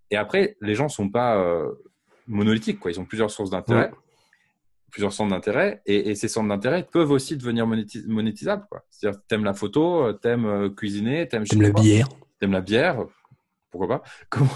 [0.10, 1.72] Et après, les gens sont pas euh,
[2.28, 2.90] monolithiques, quoi.
[2.90, 3.92] Ils ont plusieurs sources d'intérêt
[4.92, 8.66] plusieurs centres d'intérêt et, ces centres d'intérêt peuvent aussi devenir monétisables.
[8.90, 13.06] C'est-à-dire, t'aimes la photo, euh, t'aimes euh, cuisiner, t'aimes la bière, t'aimes la bière,
[13.72, 14.50] pourquoi pas Comment,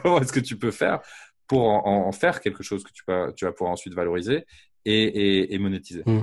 [0.00, 1.00] comment est-ce que tu peux faire
[1.46, 4.46] pour en, faire quelque chose que tu vas, tu vas pouvoir ensuite valoriser
[4.84, 6.04] et, et, monétiser?
[6.06, 6.22] Mmh.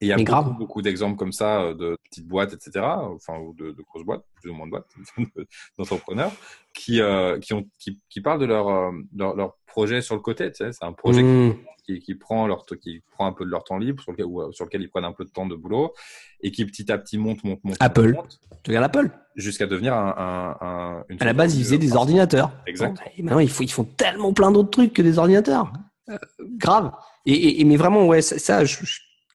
[0.00, 3.38] Et il y a beaucoup, beaucoup d'exemples comme ça euh, de petites boîtes, etc., enfin,
[3.38, 4.88] ou de, grosses boîtes, plus ou moins de boîtes,
[5.78, 6.32] d'entrepreneurs,
[6.74, 7.00] qui,
[7.40, 10.50] qui, ont, qui, qui, parlent de leur, leur, leur, projet sur le côté.
[10.52, 11.54] Tu sais, c'est un projet mmh
[11.86, 14.52] qui, prend leur, qui prend un peu de leur temps libre, sur lequel, ou, euh,
[14.52, 15.94] sur lequel ils prennent un peu de temps de boulot,
[16.40, 17.76] et qui petit à petit monte, monte, monte.
[17.80, 18.16] Apple.
[18.62, 20.56] Tu regardes Apple Jusqu'à devenir un.
[20.60, 22.50] un, à la base, ils faisaient des ordinateurs.
[22.66, 22.98] Exact.
[23.16, 25.72] Et maintenant, ils, font, ils font tellement plein d'autres trucs que des ordinateurs.
[26.08, 26.16] Euh,
[26.56, 26.92] grave.
[27.26, 28.76] Et, et, mais vraiment, ouais, ça, je,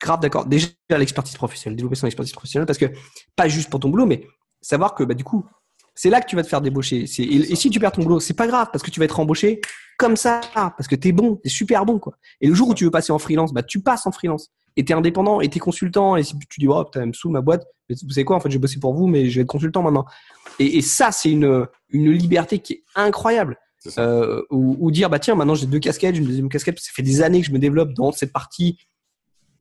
[0.01, 0.45] grave d'accord.
[0.45, 2.87] Déjà, l'expertise professionnelle, développer son expertise professionnelle, parce que
[3.35, 4.27] pas juste pour ton boulot, mais
[4.61, 5.45] savoir que bah, du coup,
[5.95, 7.05] c'est là que tu vas te faire débaucher.
[7.17, 9.19] Et, et, si tu perds ton boulot, c'est pas grave parce que tu vas être
[9.19, 9.61] embauché
[9.97, 12.17] comme ça parce que t'es bon, t'es super bon quoi.
[12.39, 14.51] Et le jour où tu veux passer en freelance, bah tu passes en freelance.
[14.77, 16.15] Et t'es indépendant et t'es consultant.
[16.15, 18.49] Et si tu dis oh putain, me sous ma boîte, vous savez quoi en fait
[18.49, 20.05] j'ai bossé pour vous, mais je vais être consultant maintenant.
[20.59, 23.57] Et, et ça c'est une une liberté qui est incroyable.
[23.97, 26.79] Euh, ou, ou, dire bah tiens maintenant j'ai deux casquettes, j'ai une deuxième casquette.
[26.79, 28.77] Ça fait des années que je me développe dans cette partie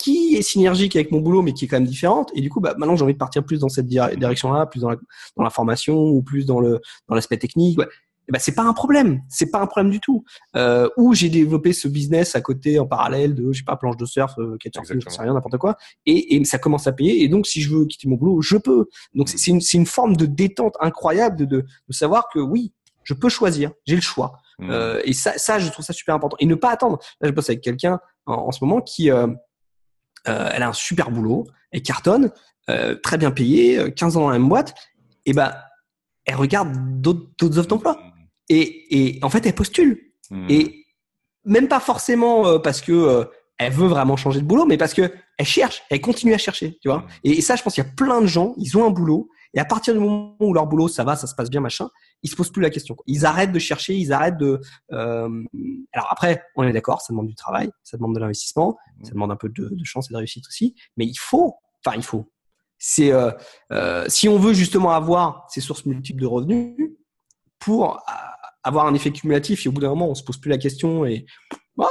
[0.01, 2.31] qui est synergique avec mon boulot, mais qui est quand même différente.
[2.35, 4.91] Et du coup, bah, maintenant, j'ai envie de partir plus dans cette direction-là, plus dans
[4.91, 4.97] la,
[5.37, 7.79] dans la formation ou plus dans le dans l'aspect technique.
[7.79, 7.87] Ouais.
[8.29, 10.25] Et bah, c'est pas un problème, c'est pas un problème du tout.
[10.57, 13.97] Euh, ou j'ai développé ce business à côté en parallèle de, je sais pas, planche
[13.97, 15.77] de surf, euh, je sais rien, n'importe quoi.
[16.07, 17.25] Et, et ça commence à payer.
[17.25, 18.87] Et donc, si je veux quitter mon boulot, je peux.
[19.15, 22.73] Donc, c'est une, une forme de détente incroyable de, de, de savoir que oui,
[23.03, 24.39] je peux choisir, j'ai le choix.
[24.61, 24.71] Mmh.
[24.71, 26.37] Euh, et ça, ça, je trouve ça super important.
[26.39, 27.01] Et ne pas attendre.
[27.21, 29.27] Là, je bosse avec quelqu'un en, en, ce moment qui, euh,
[30.25, 32.31] elle a un super boulot, elle cartonne,
[32.69, 34.75] euh, très bien payée, 15 ans dans la même boîte,
[35.27, 35.53] et ben
[36.25, 38.01] elle regarde d'autres offres d'emploi.
[38.49, 40.13] Et, et, en fait, elle postule.
[40.31, 40.47] Hmm.
[40.49, 40.85] Et
[41.45, 45.13] même pas forcément euh, parce que elle veut vraiment changer de boulot, mais parce que
[45.39, 46.99] elle cherche, elle continue à chercher, tu vois.
[46.99, 47.09] Hmm.
[47.25, 49.29] Et, et, ça, je pense qu'il y a plein de gens, ils ont un boulot,
[49.55, 51.89] et à partir du moment où leur boulot, ça va, ça se passe bien, machin,
[52.23, 52.97] ils se posent plus la question.
[53.07, 54.61] Ils arrêtent de chercher, ils arrêtent de.
[54.93, 55.45] Euh...
[55.93, 59.05] Alors après, on est d'accord, ça demande du travail, ça demande de l'investissement, mmh.
[59.05, 60.75] ça demande un peu de, de, chance et de réussite aussi.
[60.97, 62.31] Mais il faut, enfin il faut.
[62.79, 63.31] C'est euh,
[63.73, 66.93] euh, si on veut justement avoir ces sources multiples de revenus
[67.59, 68.13] pour euh,
[68.63, 71.05] avoir un effet cumulatif et au bout d'un moment on se pose plus la question
[71.05, 71.25] et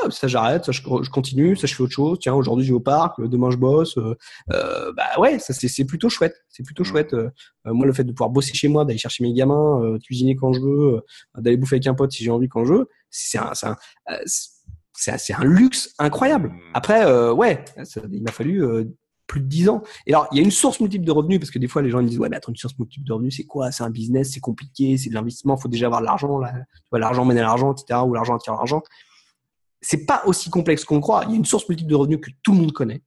[0.10, 2.20] ça j'arrête, ça je, continue, ça je fais autre chose.
[2.20, 3.98] Tiens, aujourd'hui je vais au parc, demain je bosse.
[3.98, 4.16] Euh,
[4.52, 6.36] euh bah ouais, ça c'est plutôt chouette.
[6.50, 7.14] C'est plutôt chouette.
[7.14, 7.30] Euh,
[7.66, 10.54] moi, le fait de pouvoir bosser chez moi, d'aller chercher mes gamins, euh, cuisiner quand
[10.54, 11.02] je veux,
[11.38, 13.76] d'aller bouffer avec un pote si j'ai envie quand je veux, c'est un, c'est un,
[14.96, 16.50] c'est un, luxe incroyable.
[16.50, 16.60] Mmh.
[16.74, 17.64] Après, ouais,
[18.12, 18.64] il m'a fallu
[19.30, 19.84] plus de 10 ans.
[20.08, 21.92] Et alors, il y a une source multiple de revenus, parce que des fois, les
[21.92, 23.72] gens disent, ouais, mais attends, une source multiple de revenus, c'est quoi?
[23.72, 26.52] C'est un business, c'est compliqué, c'est de l'investissement, il faut déjà avoir de l'argent, là.
[26.52, 28.82] Tu vois, l'argent mène à l'argent, etc., ou l'argent attire l'argent.
[29.82, 31.24] C'est pas aussi complexe qu'on croit.
[31.26, 33.02] Il y a une source multiple de revenus que tout le monde connaît,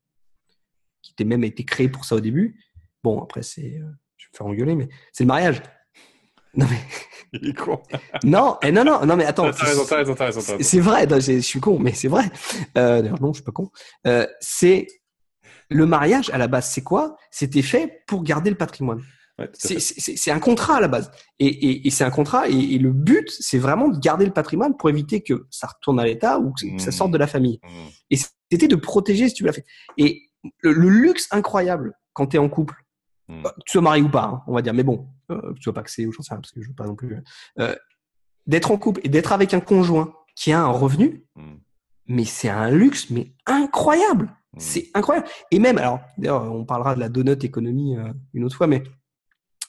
[1.03, 2.59] qui était même été créée pour ça au début.
[3.03, 5.61] Bon, après, c'est, euh, je vais me faire engueuler, mais c'est le mariage.
[6.55, 6.79] Non, mais.
[7.35, 7.81] Il est con.
[8.25, 9.51] non, et non, non, non, mais attends.
[9.55, 12.25] C'est vrai, je suis con, mais c'est vrai.
[12.77, 13.70] Euh, D'ailleurs, non, je suis pas con.
[14.07, 14.87] Euh, c'est
[15.73, 17.16] le mariage à la base, c'est quoi?
[17.31, 19.03] C'était fait pour garder le patrimoine.
[19.39, 21.11] Ouais, c'est un contrat à la base.
[21.39, 24.33] Et, et, et c'est un contrat, et, et le but, c'est vraiment de garder le
[24.33, 27.59] patrimoine pour éviter que ça retourne à l'État ou que ça sorte de la famille.
[27.62, 27.68] Mmh.
[28.11, 28.16] Et
[28.51, 29.64] c'était de protéger, si tu l'as fait.
[29.97, 32.75] Et le, le, luxe incroyable quand tu es en couple,
[33.29, 33.43] mmh.
[33.43, 35.62] que tu sois marié ou pas, hein, on va dire, mais bon, euh, que tu
[35.62, 37.16] sois paxé ou j'en sais rien, parce que je veux pas non plus.
[37.59, 37.75] Euh,
[38.47, 41.55] d'être en couple et d'être avec un conjoint qui a un revenu, mmh.
[42.09, 44.31] mais c'est un luxe, mais incroyable.
[44.55, 44.59] Mmh.
[44.61, 45.26] C'est incroyable.
[45.50, 48.82] Et même, alors, d'ailleurs, on parlera de la donut économie euh, une autre fois, mais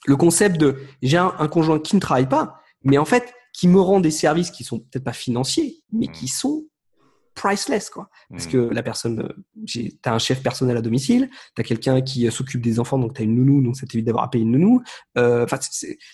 [0.06, 3.80] le concept de j'ai un, conjoint qui ne travaille pas, mais en fait, qui me
[3.80, 6.64] rend des services qui sont peut-être pas financiers, mais qui sont
[7.34, 8.08] priceless quoi.
[8.30, 12.30] Parce que la personne euh, t'as un chef personnel à domicile t'as quelqu'un qui euh,
[12.30, 14.82] s'occupe des enfants donc t'as une nounou donc ça t'évite d'avoir à payer une nounou.
[15.18, 15.44] Euh,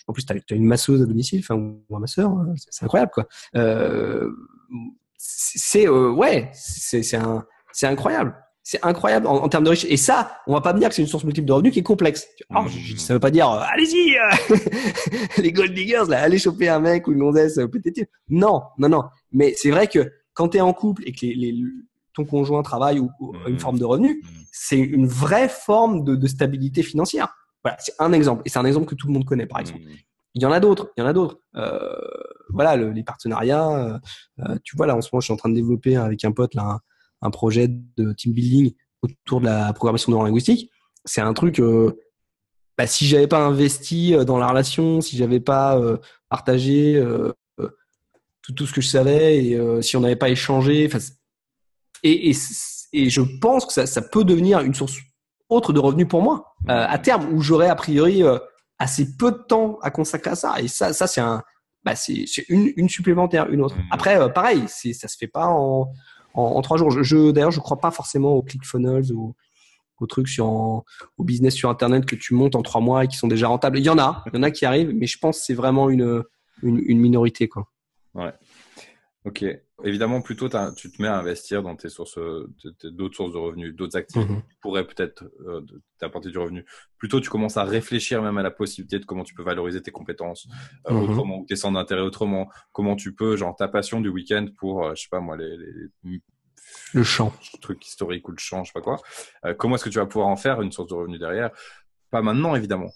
[0.07, 3.11] en plus t'as as une masseuse à domicile enfin ou un masseur hein, c'est incroyable
[3.13, 3.27] quoi.
[3.55, 4.31] Euh,
[5.17, 8.35] c'est ouais c'est c'est incroyable
[8.71, 9.91] c'est incroyable en, termes de richesse.
[9.91, 11.79] Et ça, on va pas me dire que c'est une source multiple de revenus qui
[11.79, 12.25] est complexe.
[12.49, 12.97] Alors, mmh.
[12.97, 14.15] ça veut pas dire, allez-y,
[15.41, 18.09] les gold diggers, là, allez choper un mec ou une gonzesse, peut-être.
[18.29, 19.03] Non, non, non.
[19.33, 21.53] Mais c'est vrai que quand tu es en couple et que les,
[22.13, 23.11] ton conjoint travaille ou,
[23.45, 23.59] une mmh.
[23.59, 27.27] forme de revenu, c'est une vraie forme de, stabilité financière.
[27.65, 28.41] Voilà, c'est un exemple.
[28.45, 29.81] Et c'est un exemple que tout le monde connaît, par exemple.
[29.81, 29.97] Mmh.
[30.35, 31.41] Il y en a d'autres, il y en a d'autres.
[31.57, 31.91] Euh,
[32.47, 33.69] voilà, les partenariats.
[33.69, 33.99] Euh,
[34.39, 36.31] euh, tu vois, là, en ce moment, je suis en train de développer avec un
[36.31, 36.79] pote là,
[37.21, 40.69] un, projet de team building autour de la programmation neurolinguistique.
[41.05, 41.61] C'est un truc,
[42.77, 45.79] bah, si j'avais pas investi dans la relation, si j'avais pas
[46.29, 47.01] partagé
[48.41, 50.89] tout, tout ce que je savais et euh, si on n'avait pas échangé.
[52.03, 52.35] Et, et,
[52.93, 54.97] et, je pense que ça, ça, peut devenir une source
[55.49, 58.39] autre de revenus pour moi euh, à terme où j'aurais a priori euh,
[58.79, 60.55] assez peu de temps à consacrer à ça.
[60.59, 61.43] Et ça, ça c'est un,
[61.83, 63.75] bah c'est une, une supplémentaire, une autre.
[63.75, 63.87] Mmh.
[63.91, 65.91] Après, pareil, c'est ça se fait pas en,
[66.33, 66.91] en, trois jours.
[66.91, 69.35] Je, je d'ailleurs, je crois pas forcément aux ClickFunnels ou
[69.99, 73.17] aux trucs sur au business sur internet que tu montes en trois mois et qui
[73.17, 73.77] sont déjà rentables.
[73.77, 75.53] Il y en a, il y en a qui arrivent, mais je pense que c'est
[75.53, 76.23] vraiment une,
[76.63, 77.67] une, une minorité quoi.
[78.13, 78.33] Ouais.
[79.23, 79.45] Ok.
[79.83, 82.17] Évidemment, plutôt tu te mets à investir dans tes sources,
[82.83, 85.61] d'autres sources de revenus, d'autres activités mmh qui pourraient peut-être euh,
[85.99, 86.65] t'apporter du revenu.
[86.97, 89.91] Plutôt, tu commences à réfléchir même à la possibilité de comment tu peux valoriser tes
[89.91, 90.47] compétences
[90.89, 92.49] euh, mmh autrement, ou tes centres d'intérêt autrement.
[92.71, 95.55] Comment tu peux, genre, ta passion du week-end pour, euh, je sais pas moi, les,
[96.03, 96.21] les
[96.93, 98.97] le champ, truc historique ou le champ, je sais pas quoi.
[99.57, 101.49] comment est-ce que tu vas pouvoir en faire une source de revenus derrière?
[102.11, 102.91] Pas maintenant, évidemment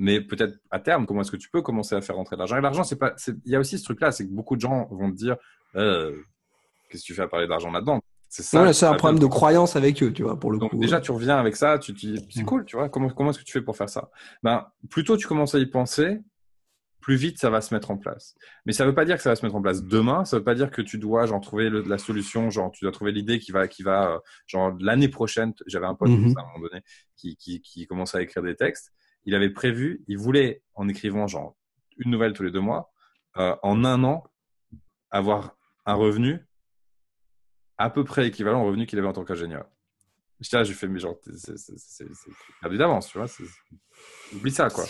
[0.00, 2.56] mais peut-être à terme, comment est-ce que tu peux commencer à faire rentrer de l'argent?
[2.56, 4.88] Et l'argent, c'est pas, il y a aussi ce truc-là, c'est que beaucoup de gens
[4.90, 5.36] vont te dire,
[5.76, 6.16] euh,
[6.88, 8.00] qu'est-ce que tu fais à parler d'argent là-dedans?
[8.30, 8.72] C'est ça.
[8.72, 10.78] c'est un problème de croyance avec eux, tu vois, pour le Donc, coup.
[10.78, 12.46] Déjà, tu reviens avec ça, tu te dis, c'est mm.
[12.46, 12.88] cool, tu vois.
[12.88, 14.10] Comment, comment est-ce que tu fais pour faire ça?
[14.42, 16.20] Ben, plutôt tu commences à y penser,
[17.02, 18.34] plus vite ça va se mettre en place.
[18.64, 20.24] Mais ça veut pas dire que ça va se mettre en place demain.
[20.24, 23.12] Ça veut pas dire que tu dois genre trouver la solution, genre tu dois trouver
[23.12, 25.52] l'idée qui va, qui va, euh, genre l'année prochaine.
[25.66, 26.38] J'avais un pote mm-hmm.
[26.38, 26.82] à un moment donné
[27.16, 28.92] qui, qui, qui commençait à écrire des textes
[29.24, 31.56] il avait prévu, il voulait, en écrivant genre
[31.98, 32.92] une nouvelle tous les deux mois,
[33.36, 34.24] euh, en un an,
[35.10, 35.56] avoir
[35.86, 36.46] un revenu
[37.78, 39.66] à peu près équivalent au revenu qu'il avait en tant qu'ingénieur.
[40.40, 42.06] Je là, j'ai fait, mais genre, c'est
[42.60, 43.26] perdu d'avance, tu vois.
[44.34, 44.84] Oublie ça, quoi.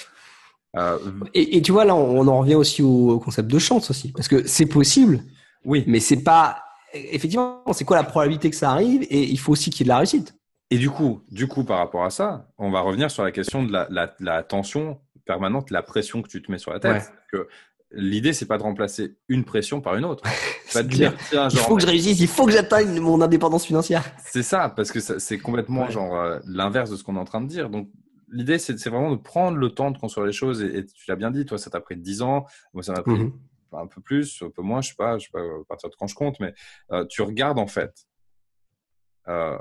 [0.77, 0.99] Euh,
[1.35, 4.47] et, tu vois, là, on en revient aussi au, concept de chance aussi, parce que
[4.47, 5.25] c'est possible.
[5.65, 5.85] Oui.
[5.87, 6.63] Mais c'est pas.
[6.93, 9.85] Effectivement, c'est quoi la probabilité que ça arrive Et il faut aussi qu'il y ait
[9.85, 10.35] de la réussite.
[10.71, 13.65] Et du coup, du coup, par rapport à ça, on va revenir sur la question
[13.65, 17.13] de la, la, la tension permanente, la pression que tu te mets sur la tête.
[17.31, 17.49] Que
[17.93, 20.23] l'idée, c'est pas de remplacer une pression par une autre.
[20.73, 23.21] Pas de dire, tiens, genre, il faut que je réussisse, il faut que j'atteigne mon
[23.21, 24.05] indépendance financière.
[24.25, 27.41] C'est ça, parce que c'est complètement genre euh, l'inverse de ce qu'on est en train
[27.41, 27.71] de dire.
[27.71, 27.89] Donc,
[28.31, 30.63] l'idée, c'est vraiment de prendre le temps de construire les choses.
[30.63, 32.47] Et, tu l'as bien dit, toi, ça t'a pris 10 ans.
[32.73, 33.33] Moi, ça m'a pris mhm.
[33.73, 35.97] un peu plus, un peu moins, je sais pas, je sais pas à partir de
[35.99, 36.55] quand je compte, mais
[36.93, 38.07] euh, tu regardes en fait.
[39.27, 39.59] Euh,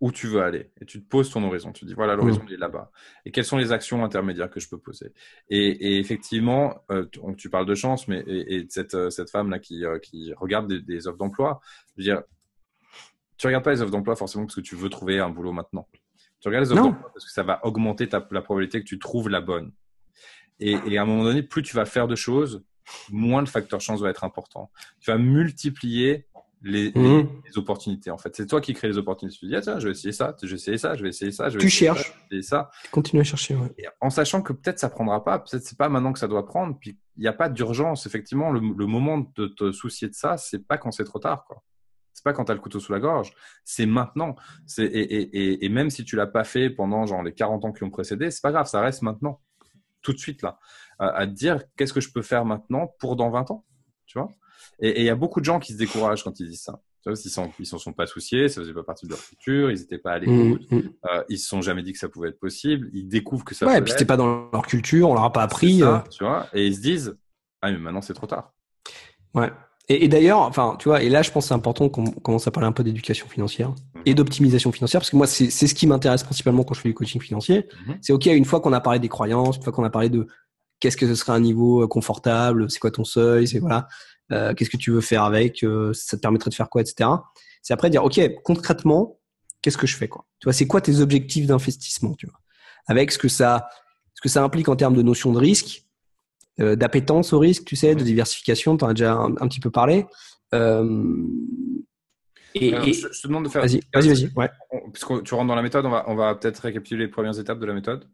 [0.00, 1.72] où tu veux aller et tu te poses ton horizon.
[1.72, 2.90] Tu dis voilà l'horizon il est là-bas.
[3.24, 5.12] Et quelles sont les actions intermédiaires que je peux poser?
[5.50, 7.04] Et, et, effectivement, euh,
[7.36, 10.68] tu, parles de chance, mais et, cette, euh, cette femme là qui, euh, qui regarde
[10.68, 11.60] des, des offres d'emploi,
[11.96, 12.22] je veux dire,
[13.36, 15.88] tu regardes pas les offres d'emploi forcément parce que tu veux trouver un boulot maintenant.
[16.40, 18.98] Tu regardes les offres d'emploi parce que ça va augmenter ta, la probabilité que tu
[18.98, 19.72] trouves la bonne.
[20.60, 22.64] Et, et à un moment donné, plus tu vas faire de choses,
[23.10, 24.70] moins le facteur chance va être important.
[25.00, 26.26] Tu vas multiplier
[26.62, 27.28] les, mhm.
[27.44, 28.10] les, opportunités.
[28.10, 29.38] En fait, c'est toi qui crée les opportunités.
[29.38, 31.30] Tu dis, ah, tiens, je vais essayer ça, je vais essayer ça, je vais essayer
[31.30, 31.48] ça.
[31.48, 32.12] Je vais tu cherches.
[32.30, 32.70] Ça, ça.
[32.84, 33.54] Tu continues à chercher.
[33.54, 33.70] Ouais.
[34.00, 36.76] en sachant que peut-être ça prendra pas, peut-être c'est pas maintenant que ça doit prendre.
[36.78, 38.06] Puis il n'y a pas d'urgence.
[38.06, 41.44] Effectivement, le, le, moment de te soucier de ça, c'est pas quand c'est trop tard,
[41.46, 41.62] quoi.
[42.18, 43.32] C'est pas quand tu as le couteau sous la gorge,
[43.64, 44.34] c'est maintenant.
[44.78, 47.84] Et, et, et, même si tu l'as pas fait pendant genre les 40 ans qui
[47.84, 49.40] ont précédé, c'est pas grave, ça reste maintenant,
[50.02, 50.58] tout de suite là,
[50.98, 53.64] à, te dire qu'est-ce que je peux faire maintenant pour dans 20 ans,
[54.06, 54.30] tu vois?
[54.80, 56.80] Et il y a beaucoup de gens qui se découragent quand ils disent ça.
[57.02, 59.78] Tu vois, ils s'en sont pas souciés, ça faisait pas partie de leur futur, ils
[59.78, 60.90] n'étaient pas à l'écoute, mmh, mmh.
[61.12, 63.66] euh, ils se sont jamais dit que ça pouvait être possible, ils découvrent que ça.
[63.66, 65.82] Ouais, et puis c'était pas dans leur culture, on leur a pas appris.
[65.82, 65.98] Euh.
[66.10, 67.16] Tu vois, et ils se disent
[67.62, 68.52] ah mais maintenant c'est trop tard.
[69.34, 69.50] Ouais.
[69.88, 72.46] Et, et d'ailleurs, enfin, tu vois, et là, je pense que c'est important qu'on commence
[72.46, 73.72] à parler un peu d'éducation financière
[74.04, 76.94] et d'optimisation financière, parce que moi, c'est ce qui m'intéresse principalement quand je fais du
[76.94, 77.66] coaching financier.
[77.86, 77.98] Mhm.
[78.02, 80.26] C'est ok, une fois qu'on a parlé des croyances, une fois qu'on a parlé de
[80.80, 83.88] qu'est-ce que ce serait un niveau euh, confortable, c'est quoi ton seuil, c'est voilà,
[84.32, 87.10] euh, qu'est-ce que tu veux faire avec, euh, ça te permettrait de faire quoi, etc.
[87.62, 89.18] C'est après dire ok, concrètement,
[89.62, 90.26] qu'est-ce que je fais quoi?
[90.38, 92.38] Tu vois, c'est quoi tes objectifs d'investissement, tu vois,
[92.86, 93.68] avec ce que ça,
[94.14, 95.84] ce que ça implique en termes de notion de risque,
[96.60, 99.70] euh, d'appétence au risque, tu sais, de diversification, tu en as déjà un, petit peu
[99.70, 100.06] parlé.
[100.54, 101.24] Euh,
[102.54, 103.62] et, Je, te demande de faire.
[103.62, 104.32] Vas-y, vas-y, vas-y.
[104.34, 104.50] Ouais.
[104.92, 107.60] Puisque tu rentres dans la méthode, on va, on va peut-être récapituler les premières étapes
[107.60, 108.08] de la méthode.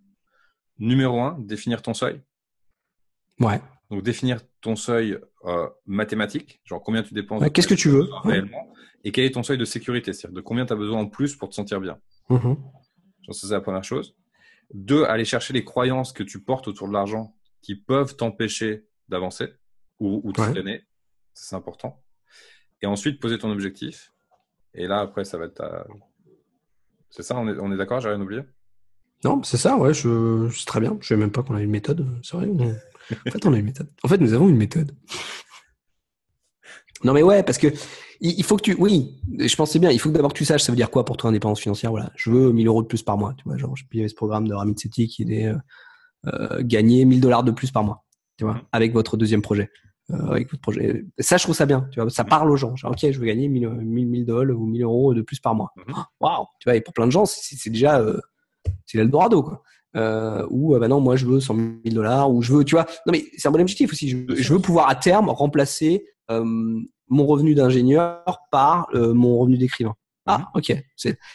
[0.79, 2.21] Numéro un, définir ton seuil.
[3.41, 3.63] Ouais.
[3.91, 7.43] Donc définir ton seuil euh, mathématique, genre combien tu dépenses.
[7.53, 8.73] Qu'est-ce que tu veux réellement
[9.05, 11.37] Et quel est ton seuil de sécurité, c'est-à-dire de combien tu as besoin en plus
[11.37, 11.99] pour te sentir bien.
[12.29, 12.55] Mm
[13.33, 14.15] c'est la première chose.
[14.75, 19.49] Deux, aller chercher les croyances que tu portes autour de l'argent qui peuvent t'empêcher d'avancer
[19.99, 20.83] ou, ou de freiner.
[21.33, 22.03] C'est important.
[22.83, 24.13] Et ensuite, poser ton objectif.
[24.75, 25.87] Et là, après, ça va être ta...
[27.09, 28.43] C'est ça, on est, on est d'accord J'ai rien oublié
[29.25, 30.51] Non, c'est ça, ouais, je...
[30.53, 30.91] c'est très bien.
[30.91, 32.07] Je ne savais même pas qu'on a une méthode.
[32.23, 32.47] C'est vrai.
[32.49, 33.89] En fait, on a une méthode.
[34.03, 34.93] En fait, nous avons une méthode.
[37.05, 37.69] Non, mais ouais, parce que
[38.21, 40.63] il faut que tu, oui, je pensais bien, il faut que d'abord que tu saches,
[40.63, 41.91] ça veut dire quoi pour toi indépendance financière.
[41.91, 43.35] Voilà, je veux 1000 euros de plus par mois.
[43.37, 45.57] Tu vois, genre, il y avait ce programme de Ramit Sethi qui est euh,
[46.27, 48.05] euh, gagner 1000 dollars de plus par mois,
[48.39, 49.71] tu vois, avec votre deuxième projet.
[50.11, 51.05] Euh, avec votre projet.
[51.19, 51.89] Ça, je trouve ça bien.
[51.91, 52.77] Tu vois, ça parle aux gens.
[52.77, 55.73] Genre, ok, je veux gagner 1000, 1000, dollars ou 1000 euros de plus par mois.
[55.77, 55.95] Mhm.
[56.21, 56.77] Waouh, tu vois.
[56.77, 58.21] Et pour plein de gens, c'est déjà euh,
[58.87, 59.63] c'est l'Eldorado, quoi.
[59.97, 62.85] Euh, ou bah non, moi je veux 100 000 dollars, ou je veux, tu vois.
[63.07, 64.09] Non mais c'est un bon objectif aussi.
[64.09, 69.95] Je, je veux pouvoir à terme remplacer euh, mon revenu d'ingénieur par mon revenu d'écrivain.
[70.27, 70.45] Ah, mhm.
[70.55, 70.71] ok.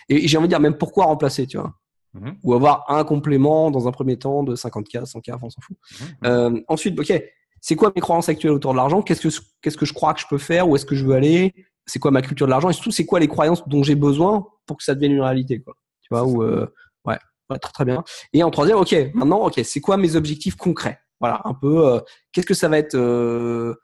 [0.10, 1.74] Et j'ai envie de dire même pourquoi remplacer, tu vois?
[2.14, 2.38] Mhm.
[2.44, 5.78] Ou avoir un complément dans un premier temps de 50K, 100K, on s'en fout.
[6.02, 6.08] Mhm.
[6.26, 7.24] Euh, ensuite, ok,
[7.62, 9.02] c'est quoi mes croyances actuelles autour de l'argent?
[9.02, 10.68] Qu'est-ce que qu'est-ce que je crois que je peux faire?
[10.68, 11.54] Où est-ce que je veux aller?
[11.86, 12.70] C'est quoi ma culture de l'argent?
[12.70, 15.60] Et surtout, c'est quoi les croyances dont j'ai besoin pour que ça devienne une réalité
[15.62, 15.76] quoi?
[16.02, 16.68] Tu vois ou euh,
[17.06, 17.18] ouais,
[17.60, 18.04] très très bien.
[18.34, 21.00] Et en troisième, ok, maintenant, ok, c'est quoi mes objectifs concrets?
[21.20, 21.88] Voilà, un peu.
[21.88, 22.00] Euh,
[22.32, 23.76] qu'est-ce que ça va être euh,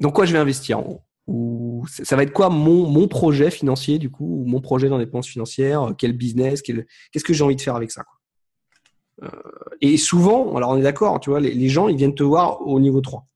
[0.00, 3.98] Dans quoi je vais investir en ou ça va être quoi mon, mon projet financier
[3.98, 7.76] du coup, ou mon projet d'indépendance financière, quel business, qu'est-ce que j'ai envie de faire
[7.76, 9.28] avec ça quoi?
[9.28, 12.66] Euh, Et souvent, alors on est d'accord, tu vois, les, gens ils viennent te voir
[12.66, 13.26] au niveau 3.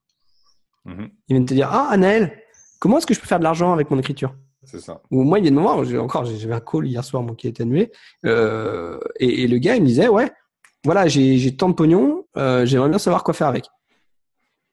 [0.87, 1.09] Mm-hmm.
[1.29, 2.37] Ils viennent te dire ah Anaël,
[2.79, 4.35] comment est-ce que je peux faire de l'argent avec mon écriture?
[4.63, 5.01] C'est ça.
[5.11, 7.49] Ou moi ils viennent me voir, encore j'avais un call hier soir moi qui a
[7.51, 7.91] été annulé,
[8.25, 10.31] euh, et, et, le gars il me disait ouais,
[10.83, 13.65] voilà j'ai tant de pognon, euh, j'aimerais bien savoir quoi faire avec.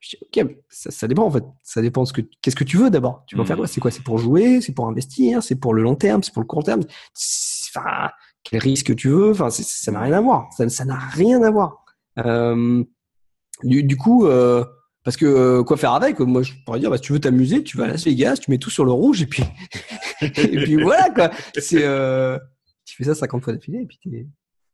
[0.03, 1.45] Je dis, ok, ça, ça, dépend en fait.
[1.63, 3.23] Ça dépend de ce que, qu'est-ce que tu veux d'abord.
[3.29, 3.69] Tu veux faire quoi?
[3.69, 3.93] C'est quoi?
[3.93, 4.61] C'est pour jouer?
[4.61, 5.45] C'est pour investir?
[5.45, 6.25] C'est pour le long terme?
[6.25, 6.81] C'est pour le court terme?
[7.69, 8.11] Enfin,
[8.43, 9.31] quel risque tu veux?
[9.31, 10.49] Enfin, ça n'a rien à voir.
[10.57, 11.85] Ça, n'a rien à voir.
[12.19, 12.83] Euh,
[13.63, 14.65] du, du, coup, euh,
[15.05, 16.19] parce que euh, quoi faire avec?
[16.19, 18.51] Moi, je pourrais dire, bah, si tu veux t'amuser, tu vas à Las Vegas, tu
[18.51, 19.45] mets tout sur le rouge et puis
[20.21, 21.31] et puis voilà quoi.
[21.55, 21.87] C'est
[22.85, 24.27] tu fais ça 50 fois d'affilée et puis t'es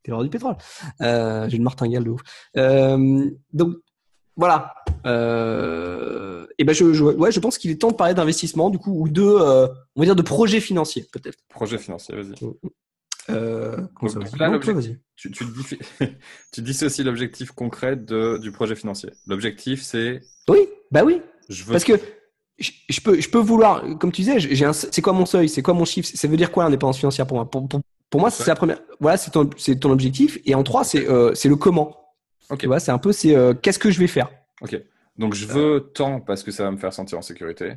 [0.02, 0.56] t'es l'heure du pétrole.
[1.00, 2.22] J'ai une martingale de ouf.
[3.52, 3.76] donc
[4.38, 4.72] voilà.
[5.06, 8.78] Euh, et ben je, je, ouais, je pense qu'il est temps de parler d'investissement, du
[8.78, 11.38] coup, ou de, euh, on va dire, de projet financier, peut-être.
[11.48, 12.34] Projet financier, vas-y.
[13.30, 13.76] Euh,
[15.16, 15.78] tu, tu, dis,
[16.52, 19.10] tu dis aussi l'objectif concret de, du projet financier.
[19.26, 20.22] L'objectif, c'est.
[20.48, 21.20] Oui, bah oui.
[21.48, 21.72] Je veux...
[21.72, 22.00] Parce que
[22.58, 25.62] je, peux, je peux vouloir, comme tu disais, j'ai un, c'est quoi mon seuil, c'est
[25.62, 27.48] quoi mon chiffre, ça veut dire quoi l'indépendance financière pour moi?
[27.48, 27.68] Pour,
[28.10, 28.80] pour, moi, c'est la première.
[29.00, 30.38] Voilà, c'est ton, c'est ton objectif.
[30.44, 31.96] Et en trois, c'est, euh, c'est le comment.
[32.50, 32.60] Ok.
[32.60, 34.30] Tu vois, c'est un peu, c'est euh, qu'est-ce que je vais faire?
[34.60, 34.80] Ok.
[35.16, 37.74] Donc je veux tant parce que ça va me faire sentir en sécurité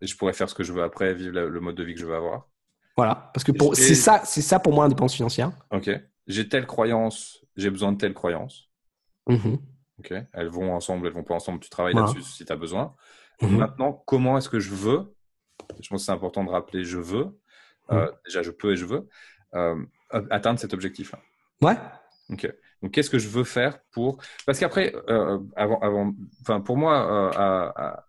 [0.00, 2.00] et je pourrais faire ce que je veux après, vivre le mode de vie que
[2.00, 2.48] je veux avoir.
[2.96, 5.52] Voilà, parce que pour, c'est ça, c'est ça pour moi l'indépendance financière.
[5.70, 5.88] Ok.
[6.26, 8.68] J'ai telle croyance, j'ai besoin de telle croyance.
[9.28, 9.58] Mm-hmm.
[10.00, 10.14] Ok.
[10.32, 11.60] Elles vont ensemble, elles vont pas ensemble.
[11.60, 12.96] Tu travailles là-dessus si tu as besoin.
[13.40, 13.56] Mm-hmm.
[13.56, 15.14] Maintenant, comment est-ce que je veux?
[15.80, 17.38] Je pense que c'est important de rappeler je veux.
[17.92, 18.14] Euh, mm.
[18.26, 19.08] déjà, je peux et je veux
[19.54, 21.20] euh, atteindre cet objectif-là.
[21.62, 21.76] Ouais.
[22.30, 22.52] Ok.
[22.82, 26.12] Donc, qu'est-ce que je veux faire pour Parce qu'après, euh, avant, avant,
[26.42, 28.04] enfin, pour moi, euh, à,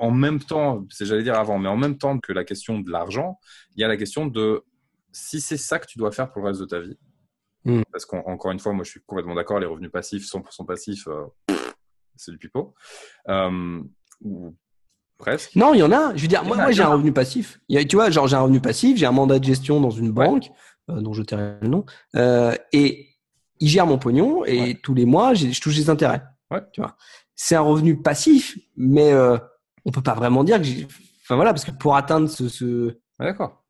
[0.00, 2.90] en même temps, c'est j'allais dire avant, mais en même temps que la question de
[2.90, 3.38] l'argent,
[3.76, 4.64] il y a la question de
[5.12, 6.96] si c'est ça que tu dois faire pour le reste de ta vie.
[7.64, 7.82] Hmm.
[7.92, 11.26] Parce qu'encore une fois, moi je suis complètement d'accord, les revenus passifs, 100% passifs, euh,
[12.16, 12.74] c'est du pipeau.
[13.28, 13.82] Euh,
[14.22, 14.54] ou
[15.18, 15.54] presque.
[15.54, 16.16] Non, il y en a.
[16.16, 17.60] Je veux dire, moi, moi j'ai un revenu passif.
[17.68, 20.50] tu vois, genre j'ai un revenu passif, j'ai un mandat de gestion dans une banque,
[20.88, 21.84] euh, dont je tairai le nom,
[22.72, 23.09] et
[23.60, 26.22] il gère mon pognon, et tous les mois, je touche des intérêts.
[26.50, 26.60] Ouais.
[26.72, 26.96] Tu vois,
[27.36, 29.12] c'est un revenu passif, mais
[29.84, 30.86] on peut pas vraiment dire que j'ai.
[31.24, 32.48] Enfin voilà, parce que pour atteindre ce.
[32.48, 32.96] ce...
[33.18, 33.62] D'accord.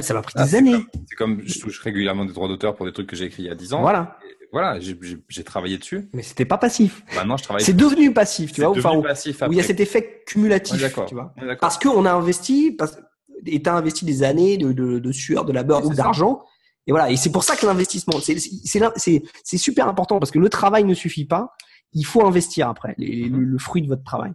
[0.00, 0.84] ça m'a pris ah, des années.
[1.08, 3.46] C'est comme, je touche régulièrement des droits d'auteur pour des trucs que j'ai écrits il
[3.46, 3.80] y a 10 ans.
[3.82, 4.18] Voilà.
[4.52, 6.08] voilà, j'ai travaillé dessus.
[6.12, 7.02] Mais c'était pas passif.
[7.14, 7.62] Maintenant, je travaille.
[7.62, 8.70] C'est devenu passif, tu vois.
[8.70, 11.34] Enfin, passif où il y a cet effet cumulatif, tu vois.
[11.60, 12.98] Parce qu'on a investi, parce,
[13.46, 16.44] et t'as investi des années de, de, de sueur, de labeur ou d'argent.
[16.88, 17.10] Et voilà.
[17.10, 21.26] Et c'est pour ça que l'investissement, c'est super important parce que le travail ne suffit
[21.26, 21.54] pas.
[21.92, 24.32] Il faut investir après les, le, le fruit de votre travail.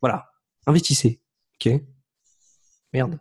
[0.00, 0.30] Voilà.
[0.66, 1.20] Investissez.
[1.56, 1.72] Ok.
[2.92, 3.18] Merde.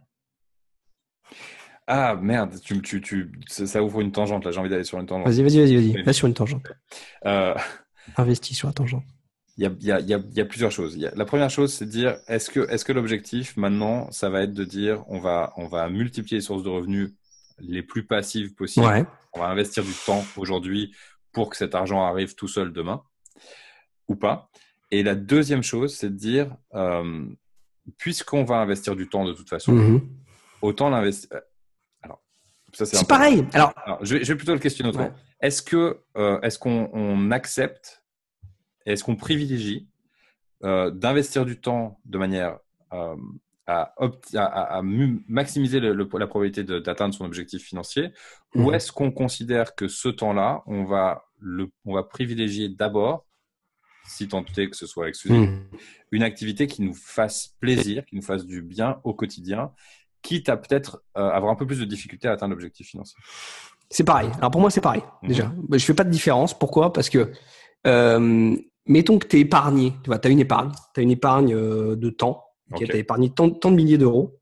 [1.88, 5.06] Ah merde, tu, tu, tu, ça ouvre une tangente là, j'ai envie d'aller sur une
[5.06, 5.28] tangente.
[5.28, 6.04] Vas-y, vas-y, vas-y, vas-y.
[6.04, 6.64] Va sur une tangente.
[7.26, 7.54] Euh...
[8.16, 9.04] Investis sur la tangente.
[9.58, 10.96] Il y a, y, a, y, a, y a, plusieurs choses.
[10.96, 14.30] Y a, la première chose, c'est de dire est-ce que, est-ce que l'objectif maintenant, ça
[14.30, 17.12] va être de dire on va, on va multiplier les sources de revenus
[17.60, 18.86] les plus passives possibles.
[18.86, 19.06] Ouais.
[19.34, 20.94] On va investir du temps aujourd'hui
[21.32, 23.04] pour que cet argent arrive tout seul demain
[24.08, 24.50] ou pas.
[24.92, 27.26] Et la deuxième chose, c'est de dire, euh,
[27.98, 30.02] puisqu'on va investir du temps de toute façon, mhm.
[30.62, 31.30] autant l'investir.
[31.34, 31.40] Euh,
[32.04, 32.22] alors,
[32.74, 33.08] ça c'est.
[33.08, 33.46] pareil.
[33.54, 35.14] Alors, je, vais, plutôt le questionner autrement.
[35.42, 38.04] Est-ce que, euh, est-ce qu'on accepte,
[38.86, 39.90] est-ce qu'on privilégie
[40.62, 42.58] d'investir du temps de manière
[43.66, 43.94] à,
[44.36, 48.12] à, maximiser la probabilité d'atteindre son objectif financier,
[48.56, 48.76] ou mhm.
[48.76, 53.26] est-ce qu'on considère que ce temps-là, on va le, on va privilégier d'abord
[54.06, 55.62] si tant est que ce soit exclusif, hmm.
[56.12, 59.72] une activité qui nous fasse plaisir, qui nous fasse du bien au quotidien,
[60.22, 63.18] quitte à peut-être euh, avoir un peu plus de difficulté à atteindre l'objectif financier?
[63.90, 64.30] C'est pareil.
[64.38, 65.04] Alors pour moi, c'est pareil.
[65.22, 65.30] Mhm.
[65.30, 66.58] Déjà, je fais pas de différence.
[66.58, 66.92] Pourquoi?
[66.92, 67.32] Parce que
[67.88, 68.56] euh,
[68.86, 71.54] mettons que tu es épargné, tu vois, tu as une épargne, tu as une épargne
[71.54, 72.44] euh, de temps,
[72.78, 74.40] tu as épargné tant, de milliers d'euros.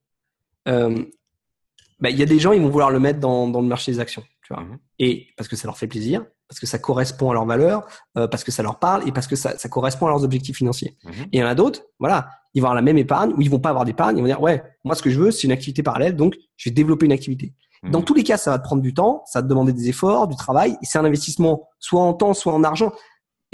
[2.02, 3.92] Bah, il y a des gens, ils vont vouloir le mettre dans, dans le marché
[3.92, 4.80] des actions, tu vois, mhm.
[4.98, 8.28] et parce que ça leur fait plaisir, parce que ça correspond à leurs valeurs, euh,
[8.28, 10.98] parce que ça leur parle et parce que ça, ça correspond à leurs objectifs financiers.
[11.04, 11.12] Mhm.
[11.32, 13.52] Et il y en a d'autres, voilà, ils vont avoir la même épargne ou ils
[13.52, 15.52] vont pas avoir d'épargne, ils vont dire ouais, moi ce que je veux c'est une
[15.52, 17.54] activité parallèle, donc je vais développer une activité.
[17.84, 18.06] Dans mhm.
[18.06, 20.28] tous les cas, ça va te prendre du temps, ça va te demander des efforts,
[20.28, 22.94] du travail, et c'est un investissement soit en temps, soit en argent.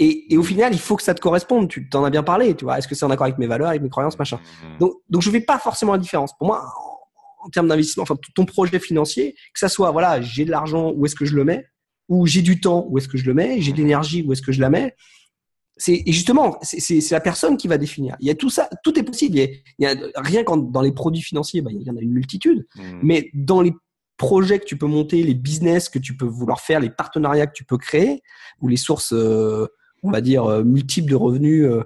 [0.00, 1.68] Et, et, au final, il faut que ça te corresponde.
[1.68, 2.78] Tu t'en as bien parlé, tu vois.
[2.78, 4.38] Est-ce que c'est en accord avec mes valeurs, avec mes croyances, machin.
[4.62, 4.78] Mhm.
[4.78, 6.36] Donc, donc je fais pas forcément la différence.
[6.38, 6.64] Pour moi,
[7.42, 10.92] en, en termes d'investissement, enfin ton projet financier, que ça soit voilà, j'ai de l'argent,
[10.94, 11.66] où est-ce que je le mets
[12.08, 14.42] où j'ai du temps, où est-ce que je le mets, j'ai de l'énergie, où est-ce
[14.42, 14.94] que je la mets.
[15.76, 18.16] C'est et justement, c'est la personne qui va définir.
[18.20, 19.38] Il y a tout ça, tout est possible.
[19.38, 22.12] Il y a, rien qu'en dans les produits financiers, bah, il y en a une
[22.12, 22.82] multitude, mmh.
[23.02, 23.72] mais dans les
[24.16, 27.52] projets que tu peux monter, les business que tu peux vouloir faire, les partenariats que
[27.52, 28.22] tu peux créer,
[28.60, 29.68] ou les sources, euh,
[30.02, 31.82] on va dire, euh, multiples de revenus euh,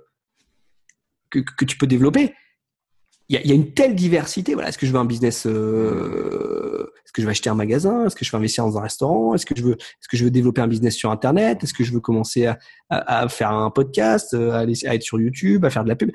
[1.31, 2.35] que, que tu peux développer,
[3.29, 4.55] il y, y a, une telle diversité.
[4.55, 8.07] Voilà, est-ce que je veux un business euh, Est-ce que je veux acheter un magasin
[8.07, 10.25] Est-ce que je veux investir dans un restaurant Est-ce que je veux Est-ce que je
[10.25, 12.59] veux développer un business sur Internet Est-ce que je veux commencer à,
[12.91, 15.97] à, à faire un podcast, à, aller, à, être sur YouTube, à faire de la
[15.97, 16.11] pub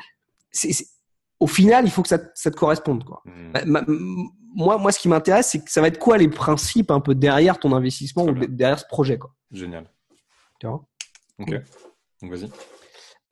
[1.39, 3.03] Au final, il faut que ça, ça te corresponde.
[3.03, 3.23] Quoi.
[3.25, 3.85] Mmh.
[4.55, 7.15] moi, moi, ce qui m'intéresse, c'est que ça va être quoi les principes un peu
[7.15, 9.17] derrière ton investissement ou derrière ce projet.
[9.17, 9.33] Quoi.
[9.51, 9.89] Génial.
[10.59, 10.85] Tu vois?
[11.39, 11.55] Ok.
[12.22, 12.49] Donc vas-y.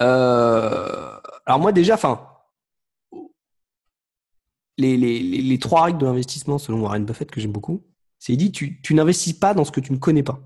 [0.02, 2.28] Euh, alors moi déjà, enfin
[4.78, 7.86] les, les, les, trois règles de l'investissement selon Warren Buffett que j'aime beaucoup,
[8.20, 10.40] c'est il dit tu, tu n'investis pas dans ce que tu ne connais pas.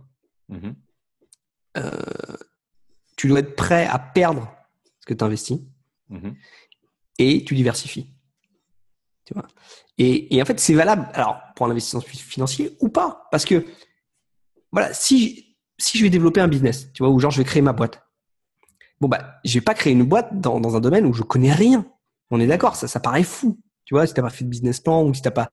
[0.52, 0.76] Mm-hmm.
[1.78, 2.38] Euh,
[3.18, 4.52] tu dois être prêt à perdre
[5.00, 5.60] ce que tu investis
[6.12, 6.36] mm-hmm.
[7.18, 8.14] et tu diversifies.
[9.26, 9.48] Tu vois?
[9.98, 13.28] Et, et en fait, c'est valable alors pour un investissement financier ou pas?
[13.32, 13.66] Parce que
[14.72, 17.62] voilà, si, si je vais développer un business, tu vois, ou genre je vais créer
[17.62, 18.02] ma boîte,
[19.00, 21.54] bon bah, je vais pas créer une boîte dans, dans un domaine où je connais
[21.54, 21.86] rien.
[22.32, 23.60] On est d'accord, ça, ça paraît fou.
[23.86, 25.50] Tu vois, si t'as pas fait de business plan ou si t'as pas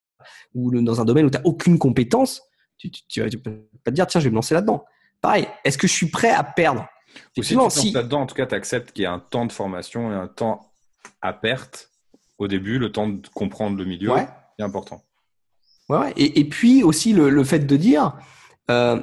[0.55, 2.43] ou dans un domaine où tu n'as aucune compétence,
[2.78, 4.85] tu, tu, peux pas te dire tiens, je vais me lancer là-dedans.
[5.20, 6.86] Pareil, est-ce que je suis prêt à perdre
[7.36, 9.18] Ou si tu te lances là-dedans, en tout cas, tu acceptes qu'il y a un
[9.18, 10.73] temps de formation et un temps
[11.23, 11.90] à perte
[12.39, 14.12] au début, le temps de comprendre le milieu
[14.59, 15.02] est important.
[15.89, 16.12] Ouais, ouais.
[16.16, 18.18] Et, et, puis aussi le, le, fait de dire
[18.70, 19.01] euh,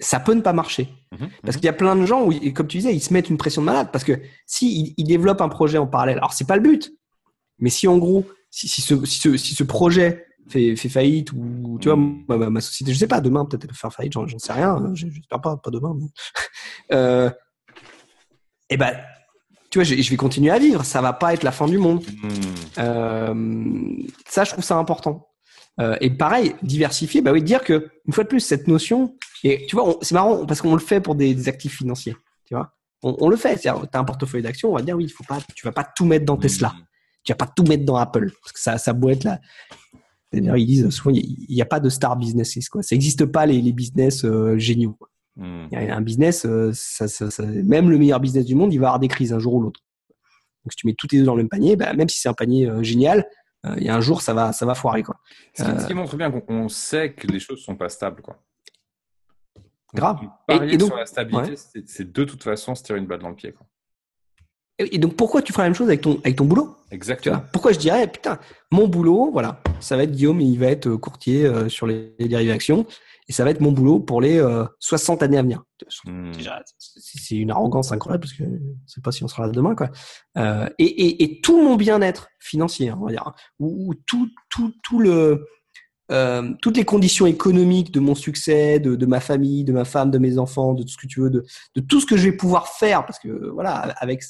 [0.00, 0.88] ça peut ne pas marcher.
[1.12, 1.60] Mhm, parce mhm.
[1.60, 3.62] qu'il y a plein de gens où, comme tu disais, ils se mettent une pression
[3.62, 6.62] de malade parce que si ils, développent un projet en parallèle, alors c'est pas le
[6.62, 6.92] but,
[7.58, 11.32] mais si en gros si, si, ce, si, ce, si ce projet fait, fait faillite
[11.32, 12.24] ou tu vois mm.
[12.28, 14.76] ma, ma, société je sais pas demain peut-être elle peut faire faillite j'en sais rien
[14.76, 16.06] hein, j'espère pas pas demain mais...
[16.92, 17.28] euh,
[18.68, 18.96] et eh ben
[19.70, 21.78] tu vois je, je, vais continuer à vivre ça va pas être la fin du
[21.78, 24.06] monde mm.
[24.28, 25.28] ça, je trouve ça important.
[26.00, 29.14] Et pareil, diversifier, bah oui, dire que une fois de plus cette notion.
[29.44, 32.16] Et tu vois, c'est marrant parce qu'on le fait pour des, actifs financiers.
[32.46, 32.72] Tu vois,
[33.02, 33.58] on, le fait.
[33.58, 35.84] Tu as un portefeuille d'actions, on va dire oui, il faut pas, tu vas pas
[35.84, 36.68] tout mettre dans Tesla.
[36.68, 36.82] Mmh.
[37.24, 39.40] Tu vas pas tout mettre dans Apple parce que ça, ça doit être là.
[40.32, 42.68] D'ailleurs, ils disent souvent, il n'y a, pas de star businesses.
[42.68, 42.82] Quoi.
[42.82, 44.96] Ça n'existe pas les, les business euh, géniaux.
[45.38, 48.78] Y a un business, euh, ça, ça, ça, même le meilleur business du monde, il
[48.78, 49.80] va avoir des crises un jour ou l'autre.
[50.64, 52.28] Donc, si tu mets tous tes deux dans le même panier, bah, même si c'est
[52.28, 53.26] un panier euh, génial,
[53.76, 55.02] il y a un jour, ça va, ça va foirer.
[55.02, 55.16] Quoi.
[55.54, 58.22] Ce, qui, montre bien qu'on sait que les choses sont pas stables.
[58.22, 58.42] Quoi.
[59.94, 60.18] Grave.
[60.48, 63.34] et, donc, sur la stabilité, c'est de toute façon se tirer une balle dans le
[63.34, 63.52] pied.
[63.52, 63.66] Quoi.
[64.78, 66.76] Et donc, pourquoi tu feras la même chose avec ton, avec ton boulot?
[66.90, 67.42] Exactement.
[67.50, 68.38] Pourquoi je dirais, putain,
[68.70, 72.14] mon boulot, voilà, ça va être Guillaume, il va être euh, courtier euh, sur les,
[72.18, 72.86] dérivés actions,
[73.28, 74.42] et ça va être mon boulot pour les
[74.80, 75.62] 60 euh, années à venir.
[76.04, 76.32] Hmm.
[76.78, 79.90] c'est une arrogance incroyable parce que je sais pas si on sera là demain, quoi.
[80.78, 85.44] Et, et, et, tout mon bien-être financier, on va dire, ou, tout, tout, tout le,
[86.12, 90.10] euh, toutes les conditions économiques de mon succès, de, de, ma famille, de ma femme,
[90.10, 91.44] de mes enfants, de tout ce que tu veux, de,
[91.74, 94.22] de tout ce que je vais pouvoir faire, parce que voilà, avec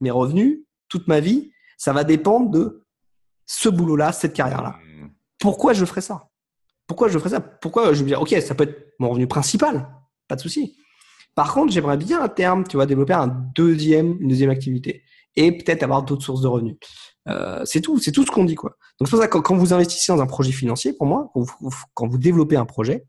[0.00, 2.82] mes revenus, toute ma vie, ça va dépendre de
[3.46, 4.76] ce boulot-là, cette carrière-là.
[4.84, 5.08] Hmm.
[5.38, 6.28] Pourquoi je ferais ça?
[6.86, 7.40] Pourquoi je ferais ça?
[7.40, 9.88] Pourquoi je me dire, ok, ça peut être mon revenu principal,
[10.28, 10.76] pas de souci.
[11.34, 15.02] Par contre, j'aimerais bien à terme, tu vois, développer un deuxième, une deuxième activité
[15.36, 16.76] et peut-être avoir d'autres sources de revenus.
[17.28, 18.76] Euh, c'est tout, c'est tout ce qu'on dit quoi.
[19.00, 21.32] Donc c'est pour ça que quand vous investissez dans un projet financier, pour moi,
[21.94, 23.04] quand vous, développez un projet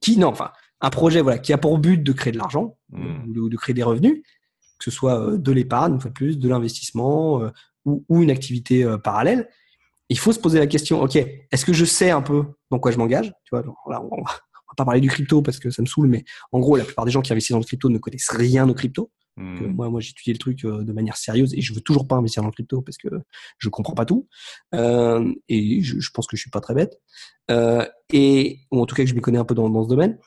[0.00, 0.50] qui, non, enfin,
[0.80, 3.84] un projet voilà qui a pour but de créer de l'argent ou de créer des
[3.84, 4.22] revenus,
[4.78, 7.50] que ce soit euh, de l'épargne, une fois de plus, de l'investissement euh,
[7.84, 9.48] ou, ou, une activité euh, parallèle,
[10.08, 12.92] il faut se poser la question, OK, est-ce que je sais un peu dans quoi
[12.92, 14.32] je m'engage Tu vois, là, on, va
[14.76, 17.10] pas parler du crypto parce que ça me saoule, mais en gros, la plupart des
[17.10, 19.10] gens qui investissent dans le crypto ne connaissent rien au crypto.
[19.38, 19.66] Hmm.
[19.66, 22.42] moi, moi, j'ai étudié le truc de manière sérieuse et je veux toujours pas investir
[22.42, 23.08] dans le crypto parce que
[23.58, 24.26] je comprends pas tout
[24.74, 26.98] euh, et je, je, pense que je suis pas très bête
[27.50, 29.90] euh, et ou en tout cas que je m'y connais un peu dans, dans ce
[29.90, 30.18] domaine.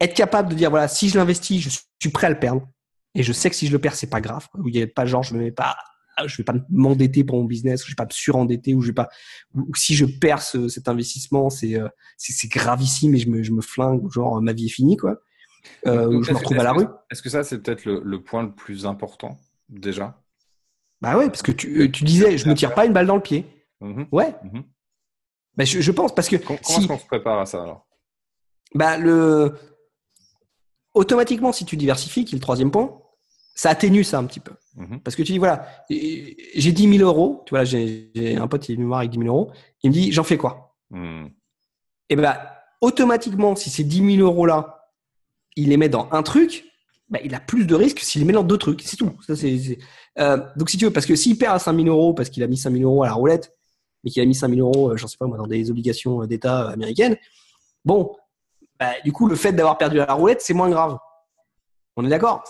[0.00, 1.68] Être capable de dire voilà, si je l'investis, je
[2.00, 2.68] suis prêt à le perdre.
[3.14, 4.48] Et je sais que si je le perds, c'est pas grave.
[4.66, 5.76] Il y a pas genre, je me mets pas,
[6.26, 8.94] je vais pas m'endetter pour mon business, je vais pas me surendetter, ou je vais
[8.94, 9.08] pas,
[9.54, 13.60] ou si je perds cet investissement, euh, c'est c'est gravissime et je me je me
[13.60, 15.20] flingue, genre ma vie est finie quoi.
[15.86, 16.86] Euh, je me retrouve à la rue.
[17.10, 19.38] Est-ce que ça c'est peut-être le, le, point le plus important
[19.68, 20.20] déjà?
[21.00, 23.16] Bah ouais, parce que tu, euh, tu disais, je me tire pas une balle dans
[23.16, 23.46] le pied.
[23.80, 24.06] Mm-hmm.
[24.12, 24.34] Ouais.
[24.44, 24.62] Mm-hmm.
[25.56, 27.86] Bah je, je, pense parce que comment est-ce qu'on se prépare à ça alors?
[28.74, 29.54] Bah le
[30.94, 33.03] automatiquement si tu diversifies, qui est le troisième point
[33.54, 34.52] ça atténue ça un petit peu.
[34.76, 35.00] Mhm.
[35.00, 38.72] Parce que tu dis, voilà, j'ai 10 000 euros, tu vois, j'ai un pote qui
[38.72, 39.52] est venu voir avec 10 000 euros,
[39.82, 40.76] il me dit, j'en fais quoi?
[40.90, 41.30] Mhm.
[42.10, 42.36] Et ben,
[42.80, 44.90] automatiquement, si ces 10 000 euros-là,
[45.56, 46.64] il les met dans un truc,
[47.08, 48.82] ben, il a plus de risques s'il les met dans deux trucs.
[48.82, 49.12] C'est tout.
[49.26, 49.34] Ça,
[50.18, 52.42] euh, donc, si tu veux, parce que s'il perd à 5 000 euros parce qu'il
[52.42, 53.56] a mis 5 000 euros à la roulette,
[54.02, 56.22] mais qu'il a mis 5 000 euros, euh, j'en sais pas moi, dans des obligations
[56.22, 57.16] euh, d'État américaines,
[57.84, 58.16] bon,
[58.78, 60.98] ben, du coup, le fait d'avoir perdu à la roulette, c'est moins grave.
[61.96, 62.44] On est d'accord?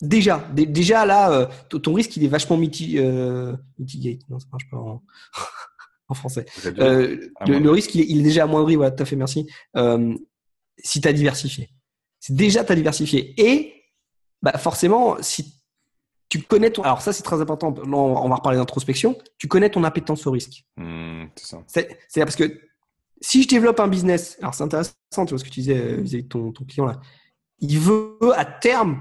[0.00, 1.46] Déjà, déjà là, euh,
[1.78, 4.20] ton risque il est vachement miti euh, mitigate.
[4.28, 5.02] Non, ça marche pas en,
[6.08, 6.46] en français.
[6.66, 8.76] Euh, le, risque il est, il est, déjà amoindri.
[8.76, 9.48] Voilà, tout à fait, merci.
[9.76, 10.14] Euh,
[10.78, 11.70] si tu as diversifié,
[12.20, 13.34] c'est déjà tu as diversifié.
[13.38, 13.74] Et
[14.40, 15.54] bah, forcément, si
[16.28, 16.82] tu connais ton.
[16.82, 17.74] Alors ça, c'est très important.
[17.76, 19.18] on va reparler d'introspection.
[19.36, 20.64] Tu connais ton appétence au risque.
[20.76, 21.56] Mmh, c'est
[22.08, 22.24] ça.
[22.24, 22.60] parce que
[23.20, 26.22] si je développe un business, alors c'est intéressant, tu vois ce que tu disais vis-à-vis
[26.22, 27.00] de ton, ton client là.
[27.58, 29.00] Il veut à terme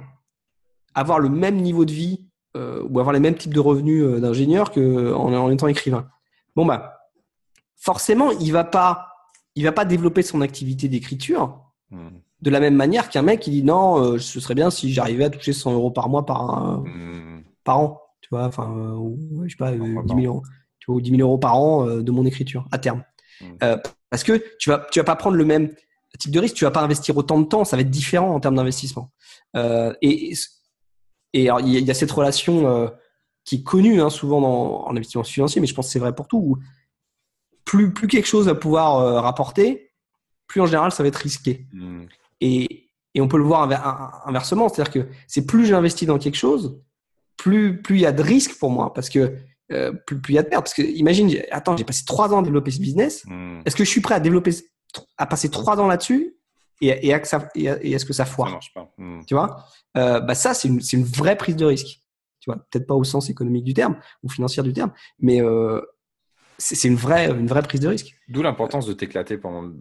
[0.97, 2.25] avoir le même niveau de vie
[2.55, 6.09] euh, ou avoir les mêmes types de revenus euh, d'ingénieur qu'en en étant écrivain.
[6.55, 7.01] Bon bah
[7.75, 9.09] forcément, il va pas
[9.55, 11.61] il va pas développer son activité d'écriture
[11.91, 12.09] hmm.
[12.41, 15.25] de la même manière qu'un mec qui dit non, euh, ce serait bien si j'arrivais
[15.25, 17.43] à toucher 100 euros par mois par hmm.
[17.63, 20.41] par an, tu vois, enfin ou, je sais pas 10 000 euros,
[20.79, 23.03] tu vois, 10 000 euros par an de mon écriture à terme.
[23.39, 23.75] Hmm.
[24.09, 25.69] parce que tu vas tu vas pas prendre le même
[26.17, 28.39] type de risque, tu vas pas investir autant de temps, ça va être différent en
[28.39, 29.11] termes d'investissement.
[29.53, 30.33] et
[31.33, 32.87] et il y, a cette relation euh,
[33.43, 36.15] qui est connue hein, souvent dans, en investissement financier, mais je pense que c'est vrai
[36.15, 36.37] pour tout.
[36.37, 36.57] Où
[37.65, 39.91] plus, plus quelque chose va pouvoir euh, rapporter,
[40.47, 41.67] plus en général ça va être risqué.
[41.73, 42.05] Hmm.
[42.39, 43.63] Et, et, on peut le voir
[44.25, 46.81] inversement, c'est-à-dire que c'est plus j'investis dans quelque chose,
[47.35, 49.35] plus plus il y a de risques pour moi, parce que
[49.71, 50.63] euh, plus plus il y a de pertes.
[50.63, 53.25] Parce que imagine, attends, j'ai passé trois ans à développer ce business.
[53.25, 53.61] Hmm.
[53.65, 54.51] Est-ce que je suis prêt à développer,
[55.17, 56.36] à passer trois ans là-dessus
[56.81, 58.93] et, et, est-ce que ça foire Ça marche pas.
[58.97, 59.21] Hmm.
[59.25, 59.65] Tu vois?
[59.97, 62.01] Euh, bah ça, c'est une, une, vraie prise de risque.
[62.39, 65.81] Tu vois, peut-être pas au sens économique du terme ou financier du terme, mais euh,
[66.57, 68.15] c'est une vraie, une vraie prise de risque.
[68.29, 69.71] D'où l'importance de t'éclater pendant,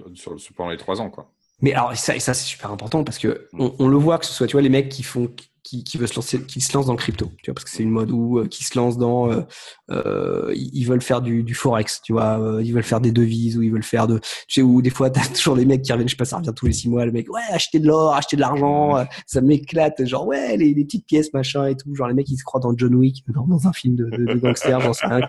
[0.56, 1.32] pendant les trois ans, quoi.
[1.62, 3.60] Mais alors, ça, et ça c'est super important parce que hmm.
[3.60, 5.98] on, on, le voit que ce soit, tu vois, les mecs qui font, qui, qui,
[5.98, 7.90] veut se lancer, qui se lance dans le crypto, tu vois, parce que c'est une
[7.90, 9.42] mode où euh, qui se lance dans, euh,
[9.90, 13.58] euh, ils veulent faire du, du forex, tu vois, euh, ils veulent faire des devises
[13.58, 15.90] ou ils veulent faire de, tu sais, où des fois t'as toujours des mecs qui
[15.90, 17.86] reviennent, je sais pas, ça revient tous les six mois, le mec, ouais, acheter de
[17.88, 21.92] l'or, acheter de l'argent, ça m'éclate, genre ouais, les, les, petites pièces, machin et tout,
[21.96, 24.34] genre les mecs ils se croient dans John Wick, dans, dans un film de, de,
[24.34, 25.28] de gangster, j'en sais rien.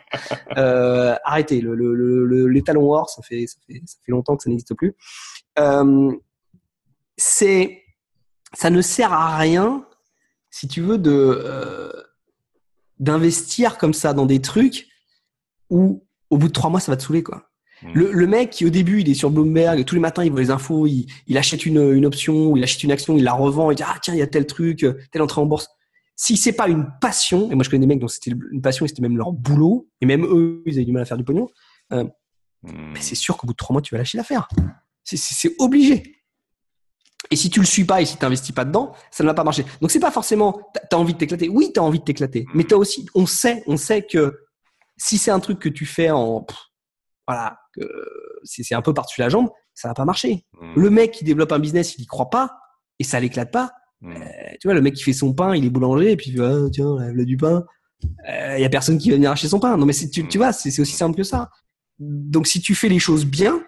[1.26, 4.44] arrêtez, le, le, le, les talons or, ça fait, ça fait, ça fait longtemps que
[4.44, 4.94] ça n'existe plus.
[7.18, 7.82] c'est,
[8.54, 9.87] ça ne sert à rien
[10.58, 11.92] si tu veux, de euh,
[12.98, 14.88] d'investir comme ça dans des trucs
[15.70, 17.52] où au bout de trois mois ça va te saouler quoi.
[17.84, 17.92] Hmm.
[17.94, 20.50] Le, mec qui au début il est sur Bloomberg, tous les matins il voit les
[20.50, 23.76] infos, il, il achète une, une option, il achète une action, il la revend, il
[23.76, 25.68] dit ah tiens il y a tel truc, telle entrée en bourse.
[26.16, 28.84] Si c'est pas une passion, et moi je connais des mecs dont c'était une passion
[28.86, 31.24] et c'était même leur boulot, et même eux ils avaient du mal à faire du
[31.24, 31.50] pognon,
[31.94, 32.04] euh,
[32.64, 32.96] hmm.
[33.00, 34.48] c'est sûr qu'au bout de trois mois tu vas lâcher l'affaire.
[35.04, 36.17] C'est obligé.
[37.32, 39.34] Et si tu le suis pas et si tu n'investis pas dedans, ça ne va
[39.34, 39.66] pas marcher.
[39.82, 41.50] Donc c'est pas forcément tu as envie de t'éclater.
[41.50, 44.40] Oui, tu as envie de t'éclater, mais tu aussi on sait, on sait que
[44.98, 46.46] si c'est un truc que tu fais en
[47.28, 47.82] voilà, que
[48.44, 50.46] c'est un peu par-dessus la jambe, ça va pas marcher.
[50.60, 50.74] Hmm.
[50.76, 52.58] Le mec qui développe un business, il y croit pas
[53.00, 53.72] et ça l'éclate pas.
[54.02, 54.12] Hmm.
[54.12, 54.20] Euh,
[54.60, 56.70] tu vois, le mec qui fait son pain, il est boulanger et puis il ah,
[56.72, 57.66] tiens, lève du pain.
[58.02, 59.76] Il euh, y a personne qui va venir acheter son pain.
[59.76, 61.50] Non mais tu, tu vois, c'est aussi simple que ça.
[62.00, 63.62] Donc si tu fais les choses bien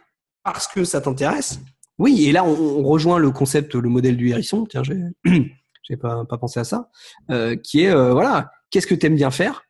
[0.43, 1.59] parce que ça t'intéresse,
[1.99, 4.65] oui, et là, on, rejoint le concept, le modèle du hérisson.
[4.65, 5.03] Tiens, j'ai,
[5.83, 6.89] j'ai pas, pas pensé à ça.
[7.29, 9.63] Euh, qui est, euh, voilà, qu'est-ce que tu aimes bien faire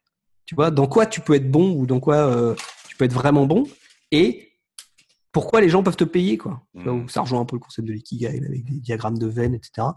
[0.45, 2.55] Tu vois, dans quoi tu peux être bon ou dans quoi euh,
[2.87, 3.67] tu peux être vraiment bon
[4.11, 4.51] Et
[5.31, 6.61] pourquoi les gens peuvent te payer, quoi.
[6.75, 7.09] Mmh.
[7.09, 9.87] Ça rejoint un peu le concept de l'ikigai avec des diagrammes de veines, etc.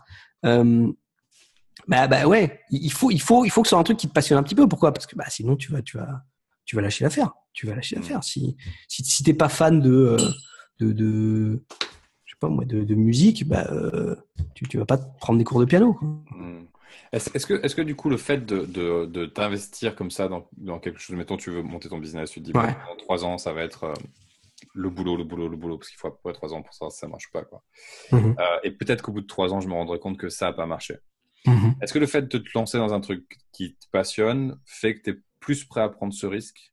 [0.42, 4.09] bah, bah ouais, il faut, il faut, il faut que ce soit un truc qui
[4.09, 4.66] te passionne un petit peu.
[4.66, 4.94] Pourquoi?
[4.94, 6.22] Parce que bah, sinon, tu vas, tu vas,
[6.64, 7.32] tu vas lâcher l'affaire.
[7.52, 8.24] Tu vas lâcher l'affaire.
[8.24, 8.56] Si,
[8.88, 10.16] si, si t'es pas fan de,
[10.80, 11.62] de, de
[12.48, 14.16] moi, de, musique, bah, euh,
[14.55, 15.98] tu, tu vas pas prendre des cours de piano.
[16.01, 16.62] Hmm.
[17.12, 18.64] Est-ce que, est que du coup, le fait de,
[19.05, 22.40] de, t'investir comme ça dans, dans, quelque chose, mettons, tu veux monter ton business, tu
[22.40, 23.94] te dis, pendant trois ans, ça va être euh,
[24.74, 26.73] le boulot, le boulot, le boulot, parce qu'il faut à peu près trois ans pour
[26.73, 27.44] ça, ça marche pas.
[27.44, 27.62] Quoi.
[28.12, 28.36] Mhm.
[28.39, 30.52] Euh, et peut-être qu'au bout de trois ans, je me rendrai compte que ça n'a
[30.55, 30.97] pas marché.
[31.47, 31.74] Mhm.
[31.82, 35.02] Est-ce que le fait de te lancer dans un truc qui te passionne fait que
[35.02, 36.73] tu es plus prêt à prendre ce risque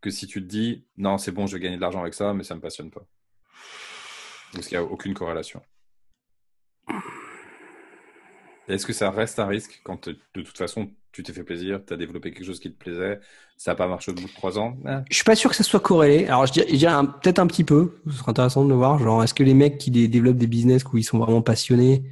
[0.00, 2.32] que si tu te dis, non, c'est bon, je vais gagner de l'argent avec ça,
[2.32, 3.06] mais ça ne me passionne pas?
[4.58, 5.62] Est-ce qu'il n'y a aucune corrélation
[8.68, 11.94] Est-ce que ça reste un risque quand de toute façon tu t'es fait plaisir, tu
[11.94, 13.20] as développé quelque chose qui te plaisait,
[13.56, 14.76] ça n'a pas marché au bout de trois ans?
[14.84, 16.26] Je Je suis pas sûr que ça soit corrélé.
[16.26, 16.90] Alors je dirais,
[17.22, 18.98] peut-être un petit peu, ce serait intéressant de le voir.
[18.98, 22.02] Genre, est-ce que les mecs qui développent des business où ils sont vraiment passionnés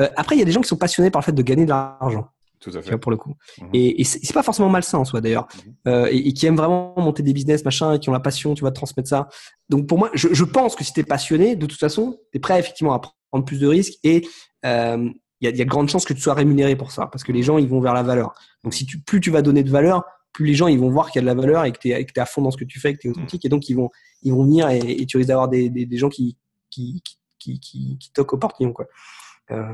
[0.00, 1.64] euh, Après, il y a des gens qui sont passionnés par le fait de gagner
[1.64, 2.30] de l'argent.
[2.60, 2.98] Tout à fait.
[2.98, 3.34] pour le coup.
[3.60, 3.70] Mhm.
[3.72, 5.46] Et, et c'est pas forcément malsain en soi d'ailleurs.
[5.66, 5.74] Mhm.
[5.88, 8.64] Euh, et, qui aiment vraiment monter des business, machin, et qui ont la passion, tu
[8.64, 9.28] vas transmettre ça.
[9.68, 12.38] Donc pour moi, je, je pense que si tu es passionné, de toute façon, tu
[12.38, 14.26] es prêt effectivement à prendre plus de risques et
[14.64, 15.10] euh,
[15.40, 17.22] il y, a, y a de grandes chances que tu sois rémunéré pour ça parce
[17.22, 18.34] que les gens ils vont vers la valeur.
[18.64, 20.02] Donc si tu, plus tu vas donner de valeur,
[20.32, 21.90] plus les gens ils vont voir qu'il y a de la valeur et que tu
[21.90, 23.74] es, à fond dans ce que tu fais, que tu es authentique et donc ils
[23.74, 23.90] vont
[24.22, 26.36] ils vont venir et, et tu risques d'avoir des, des, des, gens qui
[26.70, 27.02] qui
[27.38, 28.86] qui, qui, qui toquent au portillon quoi.
[29.50, 29.72] Euh,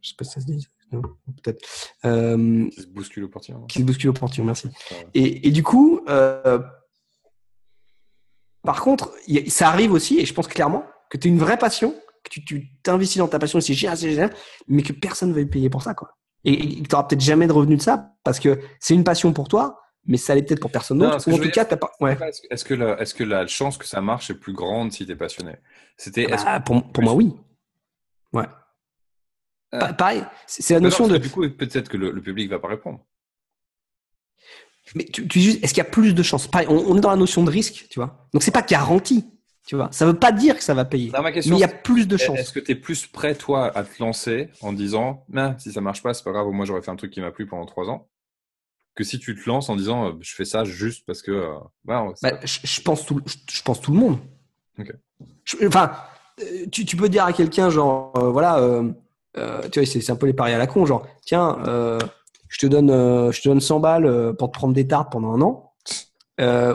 [0.00, 0.66] je sais pas si ça se dit
[1.00, 1.66] peut-être.
[2.04, 3.62] Euh, qui se bouscule au portillon.
[3.66, 4.68] Qui se bouscule au portillon, merci.
[5.14, 6.60] Et, et, du coup, euh,
[8.62, 9.12] par contre,
[9.48, 12.70] ça arrive aussi, et je pense clairement que tu as une vraie passion, que tu
[12.82, 14.34] t'investis dans ta passion, c'est génial, c'est génial,
[14.66, 16.16] mais que personne ne va payer pour ça, quoi.
[16.44, 19.48] Et, tu n'auras peut-être jamais de revenus de ça, parce que c'est une passion pour
[19.48, 21.16] toi, mais ça l'est peut-être pour personne d'autre.
[21.16, 21.90] en tout cas, pas.
[22.00, 22.16] Ouais.
[22.50, 25.12] Est-ce que, la, est-ce que la chance que ça marche est plus grande si tu
[25.12, 25.56] es passionné?
[25.96, 26.26] C'était.
[26.26, 27.34] Bah, pour, pour moi, oui.
[28.32, 28.46] Ouais.
[29.74, 31.18] Euh, pareil, c'est la notion de.
[31.18, 33.00] Du coup, peut-être que le, le, public va pas répondre.
[34.94, 36.46] Mais tu, tu est-ce qu'il y a plus de chances?
[36.46, 38.28] Pareil, on, est dans la notion de risque, tu vois.
[38.32, 39.24] Donc c'est pas garanti,
[39.66, 39.88] tu vois.
[39.92, 41.10] Ça veut pas dire que ça va payer.
[41.22, 42.38] mais il y a plus de chances.
[42.38, 45.80] Est-ce que tu es plus prêt toi à te lancer en disant, ah, si ça
[45.80, 47.88] marche pas, c'est pas grave, moi j'aurais fait un truc qui m'a plu pendant trois
[47.88, 48.08] ans,
[48.94, 51.32] que si tu te lances en disant, euh, je fais ça juste parce que.
[51.32, 52.12] Euh, bah,
[52.44, 53.20] je, pense tout,
[53.50, 54.18] je, pense tout le monde.
[55.66, 55.92] enfin,
[56.70, 58.92] tu, tu, peux dire à quelqu'un genre, voilà euh,
[59.34, 61.98] tu vois, c'est un peu les paris à la con, genre, tiens, euh,
[62.48, 65.32] je te donne, euh, je te donne 100 balles pour te prendre des tartes pendant
[65.32, 65.72] un an,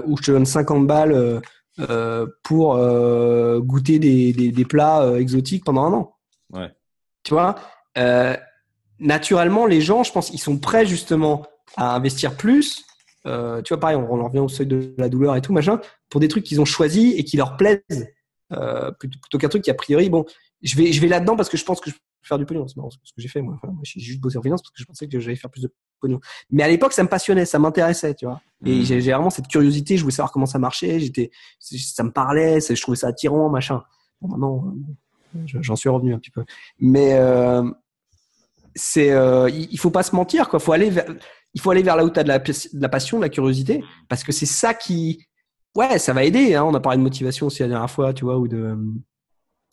[0.06, 1.42] ou je te donne 50 balles
[2.44, 2.76] pour
[3.60, 6.16] goûter des, des, des plats exotiques pendant un an.
[6.54, 6.72] Ouais.
[7.24, 7.56] Tu vois,
[9.00, 11.46] naturellement, les gens, je pense, ils sont prêts justement
[11.78, 12.84] à investir plus.
[13.24, 13.30] tu
[13.70, 15.80] vois, pareil, on, on revient au seuil de la douleur et tout, machin,
[16.10, 18.10] pour des trucs qu'ils ont choisis et qui leur plaisent,
[19.00, 20.26] plutôt, plutôt qu'un truc qui a priori, bon,
[20.62, 22.68] je vais, je vais là-dedans parce que je pense que je faire du pognon.
[22.68, 23.60] C'est marrant ce que j'ai fait, moi.
[23.64, 25.74] moi j'ai juste bossé en finance parce que je pensais que j'allais faire plus de
[26.00, 26.20] pognon.
[26.50, 28.42] Mais à l'époque, ça me passionnait, ça m'intéressait, tu vois.
[28.66, 28.84] Et mmh.
[28.84, 32.82] j'ai vraiment cette curiosité, je voulais savoir comment ça marchait, j'étais, ça me parlait, je
[32.82, 33.84] trouvais ça attirant, machin.
[34.22, 34.74] Bon, maintenant,
[35.46, 36.44] j'en suis revenu un petit peu.
[36.80, 37.64] Mais, euh,
[38.76, 40.60] c'est, euh, il faut pas se mentir, quoi.
[40.60, 41.06] Faut aller vers,
[41.54, 43.30] il faut aller vers là où tu as de la, de la passion, de la
[43.30, 45.26] curiosité, parce que c'est ça qui,
[45.76, 46.56] ouais, ça va aider.
[46.56, 46.64] Hein.
[46.64, 48.78] On a parlé de motivation aussi la dernière fois, tu vois, ou de,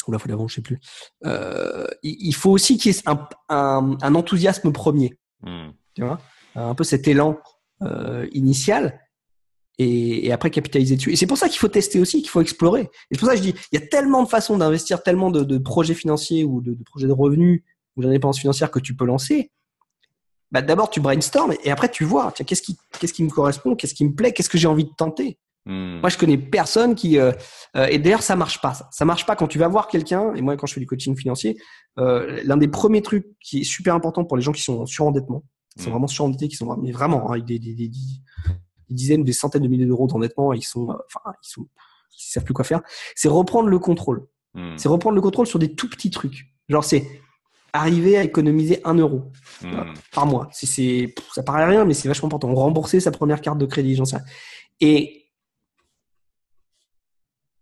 [0.08, 0.80] ou la fois d'avant, je sais plus.
[1.24, 5.70] Euh, il faut aussi qu'il y ait un, un, un enthousiasme premier, hmm.
[5.94, 6.20] tu vois,
[6.54, 7.38] un peu cet élan
[7.82, 9.00] euh, initial.
[9.78, 11.12] Et, et, après capitaliser dessus.
[11.12, 12.80] Et c'est pour ça qu'il faut tester aussi, qu'il faut explorer.
[12.80, 15.30] Et c'est pour ça que je dis, il y a tellement de façons d'investir, tellement
[15.30, 17.62] de, de, projets financiers ou de, de projets de revenus
[17.94, 19.50] ou d'indépendance financière que tu peux lancer
[20.50, 23.74] bah, d'abord tu brainstormes et après tu vois, tiens, qu'est-ce qui, qu'est-ce qui me correspond,
[23.74, 25.38] qu'est-ce qui me plaît, qu'est-ce que j'ai envie de tenter?
[25.66, 25.98] Hmm.
[26.00, 27.32] Moi, je connais personne qui euh,
[27.76, 28.72] euh, et d'ailleurs ça marche pas.
[28.72, 28.88] Ça.
[28.92, 30.32] ça marche pas quand tu vas voir quelqu'un.
[30.34, 31.58] Et moi, quand je fais du coaching financier,
[31.98, 34.86] euh, l'un des premiers trucs qui est super important pour les gens qui sont en
[34.86, 35.42] surendettement,
[35.76, 35.92] qui sont hmm.
[35.92, 37.98] vraiment surendettés, qui sont mais vraiment hein, avec des, des, des, des,
[38.90, 41.66] dizaines, des centaines de milliers d'euros d'endettement, ils sont, enfin, ils sont,
[42.12, 42.80] ils savent plus quoi faire.
[43.16, 44.24] C'est reprendre le contrôle.
[44.54, 44.76] Hmm.
[44.76, 46.46] C'est reprendre le contrôle sur des tout petits trucs.
[46.68, 47.04] Genre c'est
[47.72, 49.32] arriver à économiser un euro
[49.62, 49.94] hmm.
[50.12, 50.48] par mois.
[50.52, 52.54] C'est, c'est, ça paraît rien, mais c'est vachement important.
[52.54, 54.24] Rembourser sa première carte de crédit, j'en sais rien.
[54.80, 55.25] Et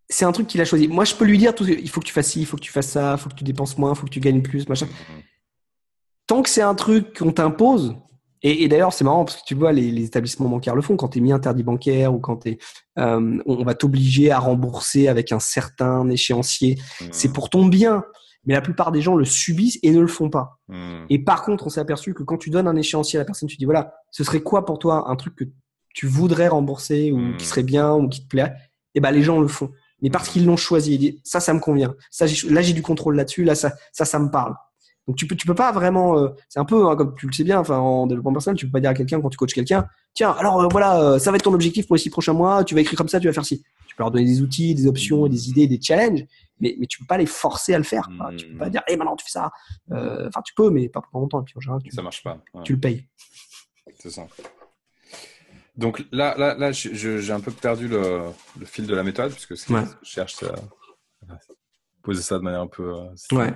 [0.09, 0.89] c'est un truc qu'il a choisi.
[0.89, 2.63] Moi, je peux lui dire tout, il faut que tu fasses ci, il faut que
[2.63, 4.69] tu fasses ça, il faut que tu dépenses moins, il faut que tu gagnes plus,
[4.69, 4.87] machin.
[6.27, 7.97] Tant que c'est un truc qu'on t'impose,
[8.47, 11.19] et, d'ailleurs, c'est marrant parce que tu vois, les, établissements bancaires le font quand tu
[11.19, 12.59] es mis interdit bancaire ou quand tu
[12.99, 16.79] euh, on va t'obliger à rembourser avec un certain échéancier.
[17.01, 17.07] Hmm.
[17.11, 18.05] C'est pour ton bien
[18.47, 20.59] mais la plupart des gens le subissent et ne le font pas.
[20.69, 21.07] Hmm.
[21.09, 23.49] Et par contre, on s'est aperçu que quand tu donnes un échéancier à la personne,
[23.49, 25.45] tu dis voilà, ce serait quoi pour toi un truc que
[25.95, 27.37] tu voudrais rembourser ou hmm.
[27.37, 28.53] qui serait bien ou qui te plaît
[28.95, 29.71] Et eh ben les gens le font.
[30.05, 31.95] Mais parce qu'ils l'ont choisi, ça, ça me convient.
[32.11, 33.43] Ça, là, j'ai du contrôle là-dessus.
[33.43, 34.55] Là, ça, ça, ça me parle.
[35.09, 36.19] Donc tu peux, tu peux pas vraiment.
[36.19, 37.59] Euh, c'est un peu hein, comme tu le sais bien.
[37.59, 40.31] Enfin, en développement personnel, tu peux pas dire à quelqu'un quand tu coaches quelqu'un, tiens,
[40.33, 42.65] alors euh, voilà, euh, ça va être ton objectif pour les six prochains mois.
[42.65, 43.63] Tu vas écrire comme ça, tu vas faire ci.
[43.87, 46.27] Tu peux leur donner des outils, des options, des idées, des challenges
[46.61, 48.09] mais, mais tu peux pas les forcer à le faire.
[48.31, 48.71] Tu Tu peux pas hmm.
[48.71, 49.51] dire, hé, maintenant tu fais ça.
[49.91, 51.41] Enfin, tu peux, mais pas pendant longtemps.
[51.41, 52.39] Et puis en général, tu, ça marche pas.
[52.63, 53.07] Tu le payes.
[53.99, 54.27] C'est ça.
[55.77, 58.23] Donc là, là, là j'ai un peu perdu le,
[58.59, 60.55] le, fil de la méthode, puisque je cherche à
[62.03, 62.95] poser ça de manière un peu.
[62.95, 63.53] Euh, ouais.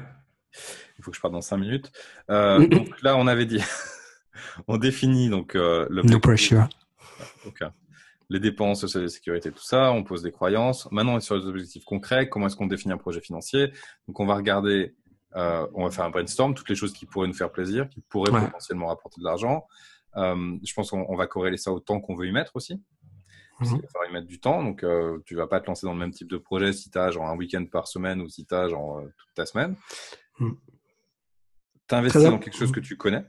[0.98, 1.92] Il faut que je parte dans 5 minutes.
[2.30, 3.62] Euh, donc là, on avait dit,
[4.68, 6.02] on définit donc le.
[6.02, 6.68] No pressure.
[7.46, 7.62] Ok
[8.30, 9.92] les dépenses, la sécurité, tout ça.
[9.92, 10.90] On pose des croyances.
[10.90, 12.28] Maintenant, on est sur les objectifs concrets.
[12.28, 13.72] Comment est-ce qu'on définit un projet financier?
[14.06, 14.94] Donc, on va regarder,
[15.36, 18.00] euh, on va faire un brainstorm, toutes les choses qui pourraient nous faire plaisir, qui
[18.02, 19.66] pourraient potentiellement rapporter de l'argent.
[20.18, 22.82] Euh, je pense qu'on va corréler ça au temps qu'on veut y mettre aussi.
[23.58, 23.78] Parce mhm.
[23.78, 24.62] Il va falloir y mettre du temps.
[24.62, 26.98] Donc, euh, tu vas pas te lancer dans le même type de projet si tu
[26.98, 29.76] as genre un week-end par semaine ou si tu as genre toute ta semaine.
[30.38, 30.56] Mhm.
[31.88, 33.24] Tu investis dans quelque chose que tu connais.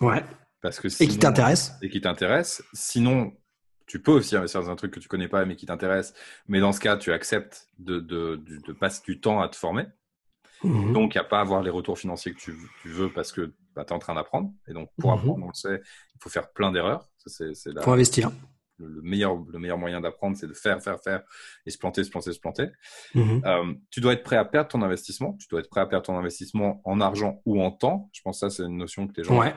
[0.00, 0.24] Ouais.
[0.60, 1.74] Parce que et qui t'intéresse.
[1.82, 2.62] Et qui t'intéresse.
[2.72, 3.32] Sinon,
[3.86, 6.14] tu peux aussi investir dans un truc que tu connais pas mais qui t'intéresse.
[6.46, 9.86] Mais dans ce cas, tu acceptes de, de, de, passer du temps à te former.
[10.62, 10.92] Mhm.
[10.92, 13.84] Donc, a pas à avoir les retours financiers que tu, tu veux parce que bah,
[13.84, 14.52] tu es en train d'apprendre.
[14.68, 15.18] Et donc, pour mhm.
[15.18, 15.80] apprendre, on le sait,
[16.14, 17.08] il faut faire plein d'erreurs.
[17.40, 18.30] Il faut investir.
[18.78, 21.22] Le, meilleur, le meilleur moyen d'apprendre, c'est de faire, faire, faire
[21.66, 22.68] et se planter, se planter, se planter.
[23.14, 23.42] Mhm.
[23.44, 25.36] Euh, tu dois être prêt à perdre ton investissement.
[25.38, 28.10] Tu dois être prêt à perdre ton investissement en argent ou en temps.
[28.12, 29.54] Je pense que ça, c'est une notion que les gens ouais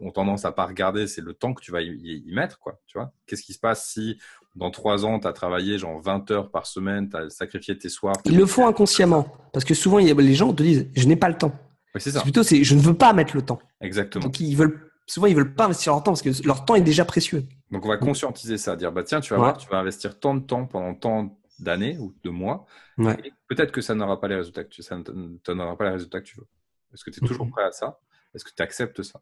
[0.00, 2.80] ont tendance à pas regarder, c'est le temps que tu vas y, mettre, quoi.
[2.86, 3.12] Tu vois?
[3.26, 4.18] Qu'est-ce qui se passe si
[4.56, 7.88] dans trois ans, tu as travaillé genre 20 heures par semaine, tu as sacrifié tes
[7.88, 9.26] soirs Ils le font inconsciemment.
[9.52, 11.52] Parce que souvent, les gens te disent Je n'ai pas le temps.
[12.00, 12.22] C'est ça.
[12.22, 13.60] plutôt c'est Je ne veux pas mettre le temps.
[13.80, 14.24] Exactement.
[14.24, 16.82] Donc, ils veulent, souvent, ils veulent pas investir leur temps parce que leur temps est
[16.82, 17.46] déjà précieux.
[17.70, 18.76] Donc, on va conscientiser ça.
[18.76, 21.96] Dire bah, Tiens, tu vas voir, tu vas investir tant de temps pendant tant d'années
[21.98, 22.66] ou de mois.
[22.96, 26.38] Peut-être que ça n'aura pas les résultats que tu, ça pas les résultats que tu
[26.38, 26.48] veux.
[26.92, 27.98] Est-ce que tu es toujours prêt à ça?
[28.34, 29.20] Est-ce que tu acceptes ça?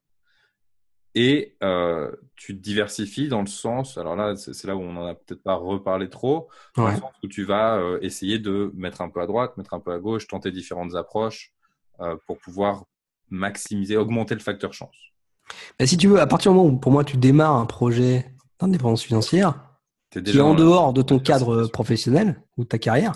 [1.14, 5.06] Et euh, tu te diversifies dans le sens, alors là, c'est là où on n'en
[5.06, 9.02] a peut-être pas reparlé trop, dans le sens où tu vas euh, essayer de mettre
[9.02, 11.52] un peu à droite, mettre un peu à gauche, tenter différentes approches
[12.26, 12.84] pour pouvoir
[13.30, 14.96] maximiser, augmenter le facteur chance.
[15.84, 18.26] Si tu veux, à partir du moment où pour moi tu démarres un projet
[18.60, 19.54] d'indépendance financière,
[20.10, 23.14] qui est en dehors de ton cadre professionnel ou de ta carrière,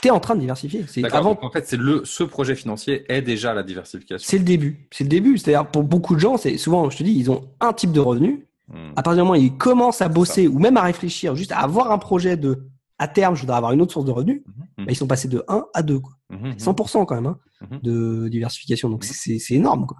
[0.00, 0.84] tu es en train de diversifier.
[1.12, 1.38] Avant.
[1.40, 4.26] en fait, c'est le ce projet financier est déjà la diversification.
[4.28, 4.88] C'est le début.
[4.90, 5.38] C'est le début.
[5.38, 8.00] C'est-à-dire pour beaucoup de gens, c'est souvent, je te dis, ils ont un type de
[8.00, 8.46] revenu.
[8.68, 8.90] Hmm.
[8.96, 11.58] À partir du moment où ils commencent à bosser ou même à réfléchir, juste à
[11.58, 12.66] avoir un projet de
[12.98, 14.42] à terme, je voudrais avoir une autre source de revenus.
[14.46, 14.64] Hmm.
[14.86, 16.12] Bah, ils sont passés de 1 à 2, quoi.
[16.30, 17.06] 100% hmm.
[17.06, 17.38] quand même hein,
[17.82, 18.88] de diversification.
[18.88, 19.98] Donc c'est énorme, quoi.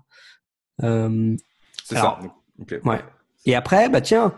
[0.85, 1.37] Euh,
[1.85, 2.19] c'est ça.
[2.85, 3.01] Ouais.
[3.47, 4.33] Et après, bah tiens,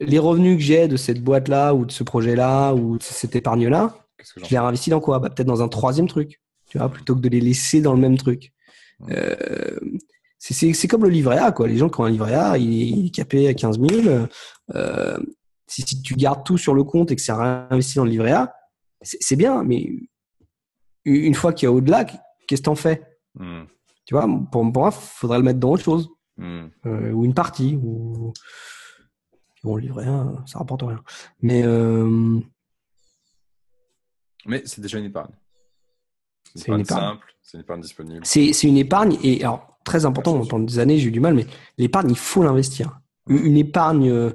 [0.00, 3.94] les revenus que j'ai de cette boîte-là ou de ce projet-là ou de cette épargne-là,
[4.36, 5.18] je les réinvestis dans quoi?
[5.18, 8.00] Bah, Peut-être dans un troisième truc, tu vois, plutôt que de les laisser dans le
[8.00, 8.52] même truc.
[9.10, 9.78] Euh,
[10.38, 11.68] c'est comme le livret A, quoi.
[11.68, 14.26] Les gens qui ont un livret A, il, est capé à 15 000.
[14.74, 15.18] Euh,
[15.68, 18.52] si, tu gardes tout sur le compte et que c'est réinvesti dans le livret A,
[19.02, 19.88] c'est bien, mais
[21.04, 23.02] une fois qu'il y a au-delà, qu'est-ce que t'en fais?
[23.34, 23.64] Hmm.
[24.04, 26.10] Tu vois, pour, moi, il faudrait le mettre dans autre chose.
[26.36, 26.66] Hmm.
[26.86, 27.76] Euh, ou une partie.
[27.76, 28.32] Ou...
[29.62, 31.02] Bon, livrer un, ça rapporte rien.
[31.40, 31.62] Mais.
[31.64, 32.40] Euh...
[34.46, 35.32] Mais c'est déjà une épargne.
[36.54, 38.20] C'est une épargne simple, c'est une épargne disponible.
[38.24, 41.46] C'est une épargne, et alors, très important, pendant des années, j'ai eu du mal, mais
[41.78, 43.00] l'épargne, il faut l'investir.
[43.28, 44.32] Une épargne.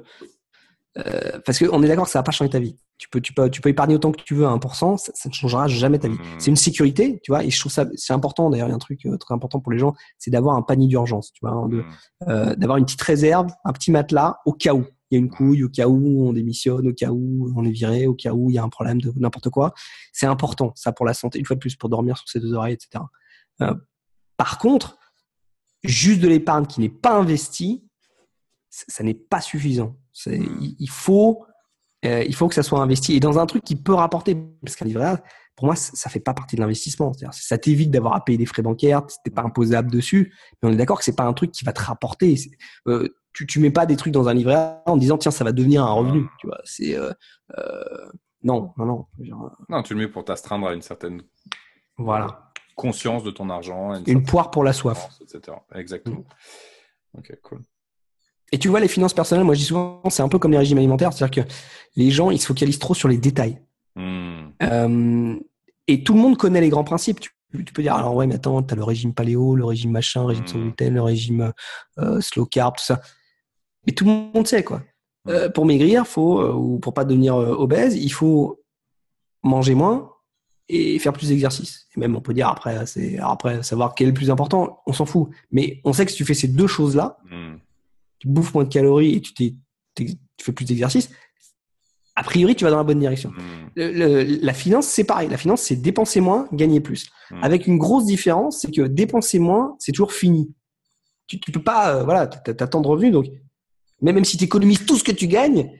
[0.98, 2.76] Euh, parce qu'on est d'accord que ça va pas changer ta vie.
[2.96, 5.28] Tu peux, tu peux, tu peux épargner autant que tu veux à 1%, ça, ça
[5.28, 6.16] ne changera jamais ta vie.
[6.16, 6.38] Hmm.
[6.38, 8.76] C'est une sécurité, tu vois, et je trouve ça, c'est important, d'ailleurs, il y a
[8.76, 11.52] un truc euh, très important pour les gens, c'est d'avoir un panier d'urgence, tu vois,
[11.52, 11.84] hein, hmm.
[12.28, 15.30] euh, d'avoir une petite réserve, un petit matelas au cas où il y a une
[15.30, 18.50] couille, au cas où on démissionne, au cas où on est viré, au cas où
[18.50, 19.72] il y a un problème de n'importe quoi.
[20.12, 22.52] C'est important, ça, pour la santé, une fois de plus, pour dormir sur ses deux
[22.52, 23.04] oreilles, etc.
[23.62, 23.74] Euh,
[24.36, 24.98] par contre,
[25.82, 27.84] juste de l'épargne qui n'est pas investie,
[28.68, 29.96] ça n'est pas suffisant.
[30.26, 31.46] Il faut,
[32.04, 34.36] euh, il faut que ça soit investi et dans un truc qui peut rapporter.
[34.62, 35.22] Parce qu'un livret A,
[35.56, 37.12] pour moi, ça fait pas partie de l'investissement.
[37.32, 40.32] Ça t'évite d'avoir à payer des frais bancaires, t'es pas imposable dessus.
[40.62, 42.36] Mais on est d'accord que c'est pas un truc qui va te rapporter.
[42.86, 45.44] Euh, tu, tu mets pas des trucs dans un livret A en disant tiens ça
[45.44, 46.26] va devenir un revenu.
[46.38, 47.12] Tu vois, c'est euh,
[47.58, 48.08] euh
[48.42, 49.06] non, non, non.
[49.68, 51.22] Non, tu le mets pour t'astreindre à une certaine.
[51.96, 52.52] Voilà.
[52.76, 54.00] Conscience de ton argent.
[54.06, 55.08] Une, poire pour la soif.
[55.20, 55.56] Etc.
[55.74, 56.24] Exactement.
[57.14, 57.18] Mm.
[57.18, 57.62] Ok, cool.
[58.52, 60.58] Et tu vois, les finances personnelles, moi je dis souvent, c'est un peu comme les
[60.58, 61.50] régimes alimentaires, c'est-à-dire que
[61.96, 63.60] les gens, ils se focalisent trop sur les détails.
[63.96, 64.50] Hmm.
[64.62, 65.36] Euh,
[65.86, 67.20] et tout le monde connaît les grands principes.
[67.20, 67.30] Tu,
[67.72, 70.26] peux dire, alors ouais, mais attends, tu as le régime paléo, le régime machin, le
[70.28, 70.62] régime sans hmm.
[70.62, 71.52] gluten, le régime
[71.98, 73.00] euh, slow carb, tout ça.
[73.86, 74.78] Mais tout le monde sait, quoi.
[75.24, 75.30] Hmm.
[75.30, 78.62] Euh, pour maigrir, faut, ou pour pas devenir obèse, il faut
[79.42, 80.10] manger moins
[80.70, 81.86] et faire plus d'exercice.
[81.96, 84.92] Et même, on peut dire après, c'est après savoir quel est le plus important, on
[84.92, 85.30] s'en fout.
[85.50, 87.18] Mais on sait que si tu fais ces deux choses-là,
[88.18, 89.32] tu bouffes moins de calories et tu,
[89.94, 91.10] tu fais plus d'exercice,
[92.18, 93.30] a priori, tu vas dans la bonne direction.
[93.30, 93.76] Hmm.
[93.76, 95.28] la finance, c'est pareil.
[95.28, 97.06] La finance, c'est dépenser moins, gagner plus.
[97.30, 97.44] Hmm.
[97.44, 100.52] Avec une grosse différence, c'est que dépenser moins, c'est toujours fini.
[101.28, 103.26] Tu, tu peux pas, euh, voilà, t'as tant de revenus, donc
[104.02, 105.70] même si tu économises tout ce que tu gagnes,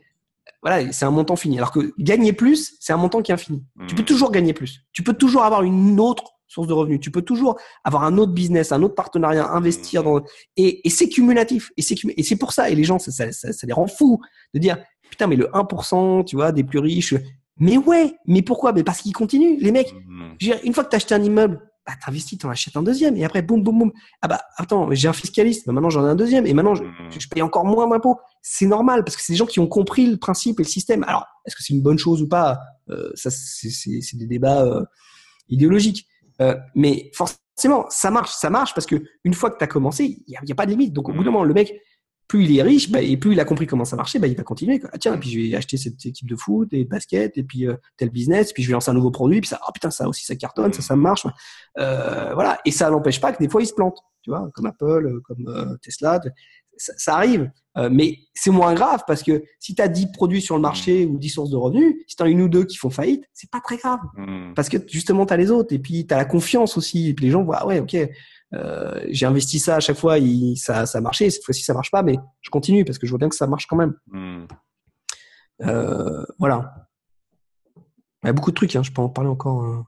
[0.63, 1.57] voilà, c'est un montant fini.
[1.57, 3.65] Alors que gagner plus, c'est un montant qui est infini.
[3.89, 4.07] Tu peux hmm.
[4.07, 4.85] toujours gagner plus.
[4.93, 7.01] Tu peux toujours avoir une autre source de revenus.
[7.01, 10.23] Tu peux toujours avoir un autre business, un autre partenariat, investir dans
[10.57, 11.71] et, et c'est cumulatif.
[11.77, 12.71] Et c'est et c'est pour ça.
[12.71, 14.21] Et les gens, ça, ça, ça, les rend fous
[14.55, 14.79] de dire
[15.11, 17.15] putain, mais le 1%, tu vois, des plus riches.
[17.59, 18.73] Mais ouais, mais pourquoi?
[18.73, 19.93] Mais parce qu'ils continuent, les mecs.
[19.93, 20.35] Mmh.
[20.65, 23.43] Une fois que tu acheté un immeuble, bah, t'investis, t'en achètes un deuxième, et après,
[23.43, 23.93] boum, boum, boum.
[24.23, 26.85] Ah bah, attends, j'ai un fiscaliste, bah, maintenant j'en ai un deuxième, et maintenant je,
[26.85, 27.11] mmh.
[27.19, 28.19] je paye encore moins d'impôts.
[28.43, 31.03] C'est normal, parce que c'est des gens qui ont compris le principe et le système.
[31.05, 32.61] Alors, est-ce que c'est une bonne chose ou pas?
[32.91, 34.85] Euh, Ça, c'est des débats euh,
[35.49, 36.07] idéologiques.
[36.41, 40.23] Euh, mais forcément, ça marche, ça marche parce que une fois que tu as commencé,
[40.27, 40.93] il n'y a, pas de limite.
[40.93, 41.75] Donc au bout d'un moment, le mec,
[42.29, 44.37] plus il est riche, bah, et plus il a compris comment ça marchait, bah, il
[44.37, 44.79] va continuer.
[44.79, 44.91] Quoi.
[44.93, 47.43] Ah, tiens, et puis je vais acheter cette équipe de foot et de basket, et
[47.43, 49.91] puis euh, tel business, puis je vais lancer un nouveau produit, puis ça, oh putain,
[49.91, 51.27] ça aussi, ça cartonne, ça, ça marche.
[51.79, 52.61] Euh, voilà.
[52.67, 55.79] Et ça n'empêche pas que des fois, il se plante, tu vois, comme Apple, comme
[55.83, 56.21] Tesla
[56.79, 57.51] ça, arrive.
[57.77, 61.07] Euh, mais c'est moins grave parce que si tu as 10 produits sur le marché
[61.07, 63.51] ou 10 sources de revenus, si tu as une ou deux qui font faillite, c'est
[63.51, 64.01] pas très grave.
[64.17, 64.53] Hmm.
[64.55, 65.73] Parce que justement, tu as les autres.
[65.75, 67.09] Et puis, tu as la confiance aussi.
[67.09, 67.97] Et puis, les gens voient, ah ouais, ok,
[68.55, 71.31] euh, j'ai investi ça à chaque fois, il, ça, ça a marché.
[71.31, 73.47] Cette fois-ci, ça marche pas, mais je continue parce que je vois bien que ça
[73.47, 73.95] marche quand même.
[74.07, 74.47] Hmm.
[75.63, 76.89] Euh, voilà.
[78.25, 79.63] Il y a beaucoup de trucs, hein, je peux en parler encore.
[79.63, 79.87] Hein.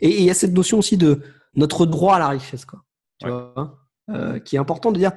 [0.00, 1.22] Et il y a cette notion aussi de
[1.54, 2.80] notre droit à la richesse, quoi.
[3.18, 3.54] Tu vois,
[4.08, 5.12] hein, qui est important de dire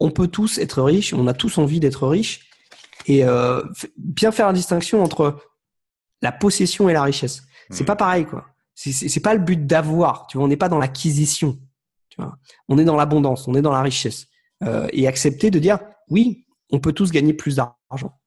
[0.00, 2.48] on peut tous être riches, on a tous envie d'être riches,
[3.06, 3.62] et euh,
[3.96, 5.38] bien faire la distinction entre
[6.22, 7.42] la possession et la richesse.
[7.70, 8.46] C'est pas pareil, quoi.
[8.74, 10.26] C'est pas le but d'avoir.
[10.26, 11.58] Tu vois, on n'est pas dans l'acquisition.
[12.08, 12.36] Tu vois,
[12.68, 14.26] on est dans l'abondance, on est dans la richesse,
[14.64, 15.78] euh, et accepter de dire
[16.08, 18.18] oui, on peut tous gagner plus d'argent.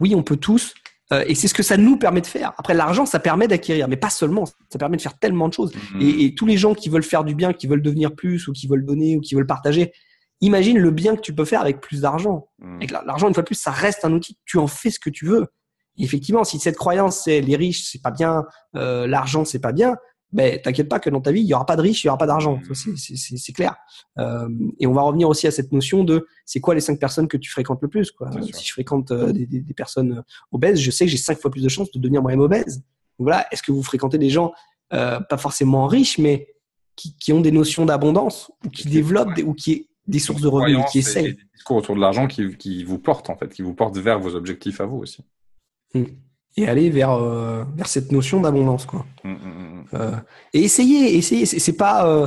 [0.00, 0.74] Oui, on peut tous.
[1.12, 2.52] Euh, et c'est ce que ça nous permet de faire.
[2.58, 4.44] Après, l'argent, ça permet d'acquérir, mais pas seulement.
[4.46, 5.72] Ça permet de faire tellement de choses.
[5.74, 6.00] Mmh.
[6.00, 8.52] Et, et, tous les gens qui veulent faire du bien, qui veulent devenir plus, ou
[8.52, 9.92] qui veulent donner, ou qui veulent partager,
[10.42, 12.48] imagine le bien que tu peux faire avec plus d'argent.
[12.58, 12.80] Mmh.
[13.06, 14.36] L'argent, une fois de plus, ça reste un outil.
[14.44, 15.46] Tu en fais ce que tu veux.
[15.96, 18.44] effectivement, si cette croyance c'est les riches, c'est pas bien,
[18.76, 19.96] euh, l'argent, c'est pas bien,
[20.32, 22.10] ben t'inquiète pas que dans ta vie, il y aura pas de riches, il y
[22.10, 22.56] aura pas d'argent.
[22.68, 22.96] Mmh.
[22.96, 23.76] C'est clair.
[24.18, 24.48] Euh,
[24.80, 27.36] et on va revenir aussi à cette notion de c'est quoi les cinq personnes que
[27.36, 28.10] tu fréquentes le plus.
[28.10, 28.30] Quoi.
[28.52, 31.50] Si je fréquente euh, des, des, des, personnes obèses, je sais que j'ai cinq fois
[31.50, 32.78] plus de chances de devenir moi-même obèse.
[33.18, 34.52] Donc voilà, est-ce que vous fréquentez des gens
[34.90, 36.48] pas forcément riches, mais
[36.96, 40.48] qui, qui ont des notions d'abondance ou qui développent des, ou qui des sources de
[40.48, 41.34] revenus qui essayent.
[41.34, 44.18] Des discours autour de l'argent qui, qui, vous portent, en fait, qui vous portent vers
[44.18, 45.24] vos objectifs à vous aussi.
[45.94, 46.04] Hmm.
[46.56, 49.06] Et aller vers, euh, vers cette notion d'abondance, quoi.
[49.24, 50.16] Hmm, hmm, euh,
[50.52, 52.06] et essayer, essayer, c'est pas.
[52.06, 52.26] Euh,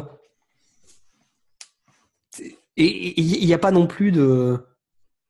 [2.77, 4.57] et il n'y a pas non plus de.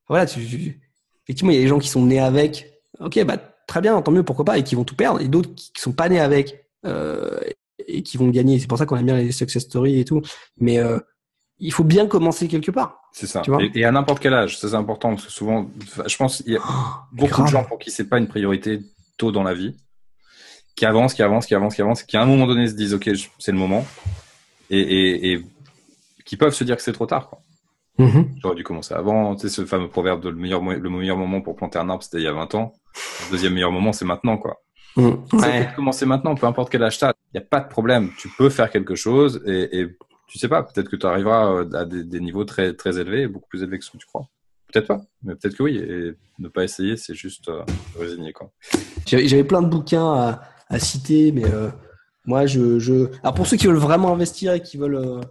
[0.07, 0.39] Voilà, tu,
[1.23, 2.81] effectivement, il y a des gens qui sont nés avec.
[2.99, 5.53] Ok, bah très bien, tant mieux, pourquoi pas, et qui vont tout perdre, et d'autres
[5.53, 6.61] qui, qui sont pas nés avec
[7.87, 8.59] et qui vont gagner.
[8.59, 10.21] C'est pour ça qu'on aime bien les success stories et tout.
[10.57, 10.79] Mais
[11.59, 12.99] il faut bien commencer quelque part.
[13.11, 13.41] C'est ça.
[13.73, 15.69] et, à n'importe quel âge, ça c'est important parce que souvent,
[16.05, 16.73] je pense qu'il y a oh,
[17.13, 18.81] beaucoup de gens pour qui c'est pas une priorité
[19.17, 19.75] tôt dans la vie,
[20.75, 22.93] qui avancent, qui avancent, qui avancent, qui avancent, qui à un moment donné se disent
[22.93, 23.09] ok,
[23.39, 23.85] c'est le moment,
[24.69, 25.45] et, et,
[26.25, 27.29] qui peuvent se dire que c'est trop tard.
[27.29, 27.39] Quoi.
[27.99, 28.39] Mm-hmm.
[28.41, 29.35] J'aurais dû commencer avant.
[29.35, 32.03] Tu sais, ce fameux proverbe de le meilleur, le meilleur moment pour planter un arbre,
[32.03, 32.73] c'était il y a 20 ans.
[33.27, 34.57] Le deuxième meilleur moment, c'est maintenant, quoi.
[34.97, 35.11] Mm.
[35.33, 35.69] Ouais.
[35.75, 37.13] commencer maintenant, peu importe quel âge t'as.
[37.33, 38.11] Il n'y a pas de problème.
[38.17, 39.87] Tu peux faire quelque chose et, et
[40.27, 43.27] tu sais pas, peut-être que tu arriveras euh, à des, des, niveaux très, très élevés,
[43.27, 44.27] beaucoup plus élevés que ce que tu crois.
[44.71, 45.77] Peut-être pas, mais peut-être que oui.
[45.77, 47.63] Et ne pas essayer, c'est juste euh,
[47.97, 48.51] résigner, quoi.
[49.05, 51.69] J'avais plein de bouquins à, à citer, mais euh,
[52.25, 55.21] moi, je, je, alors pour ceux qui veulent vraiment investir et qui veulent euh,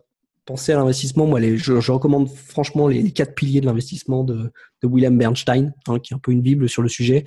[0.46, 4.52] penser à l'investissement, moi, les, je, je, recommande franchement les, quatre piliers de l'investissement de,
[4.82, 7.24] de, William Bernstein, hein, qui est un peu une bible sur le sujet.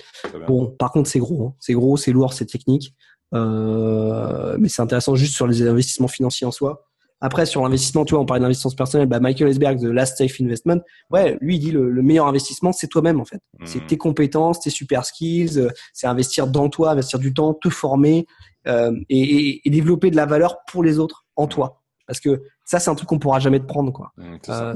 [0.48, 1.53] Bon, par contre, c'est gros, hein.
[1.60, 2.95] c'est gros, c'est lourd, c'est technique,
[3.34, 6.88] mais c'est intéressant juste sur les investissements financiers en soi.
[7.19, 10.39] Après, sur l'investissement, tu vois, on parlait d'investissement personnel, bah, Michael Esberg, The Last Safe
[10.39, 13.41] Investment, ouais, lui, il dit le, le meilleur investissement, c'est toi-même, en fait.
[13.65, 13.88] C'est mmh.
[13.88, 18.27] tes compétences, tes super skills, euh, c'est investir dans toi, investir du temps, te former,
[18.68, 21.81] euh, et, et, développer de la valeur pour les autres en toi.
[22.06, 24.14] Parce que ça, c'est un truc qu'on pourra jamais te prendre, quoi.
[24.49, 24.76] Euh,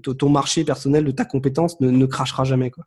[0.00, 2.84] ton marché personnel, de ta compétence ne, ne crachera jamais, quoi.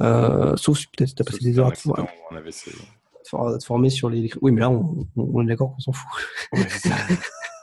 [0.00, 4.30] Euh, sauf si peut-être tu as passé des heures à te, te former sur les.
[4.40, 6.08] Oui, mais là, on, on est d'accord qu'on s'en fout.
[6.52, 6.66] Ouais,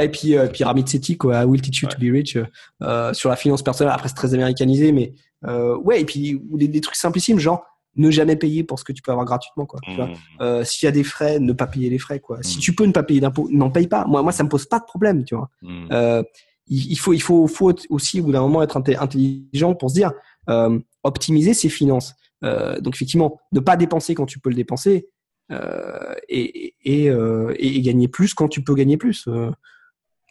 [0.00, 2.38] et puis, euh, puis Ramit Sethi, quoi, Will Teach You to Be Rich,
[2.82, 3.92] euh, sur la finance personnelle.
[3.94, 5.14] Après, c'est très américanisé, mais
[5.46, 7.64] euh, ouais, et puis des, des, trucs simplissimes, genre
[7.96, 9.80] ne jamais payer pour ce que tu peux avoir gratuitement quoi.
[9.86, 10.14] Mmh.
[10.40, 12.38] Euh, s'il y a des frais, ne pas payer les frais quoi.
[12.42, 12.60] Si mmh.
[12.60, 14.04] tu peux ne pas payer d'impôts, n'en paye pas.
[14.06, 15.50] Moi moi ça me pose pas de problème, tu vois.
[15.62, 15.88] Mmh.
[15.92, 16.22] Euh,
[16.68, 20.12] il, faut il faut faut aussi au bout d'un moment être intelligent pour se dire
[20.48, 22.14] euh, optimiser ses finances.
[22.44, 25.11] Euh, donc effectivement, ne pas dépenser quand tu peux le dépenser euh,
[25.50, 29.28] et et, euh, et, gagner plus quand tu peux gagner plus.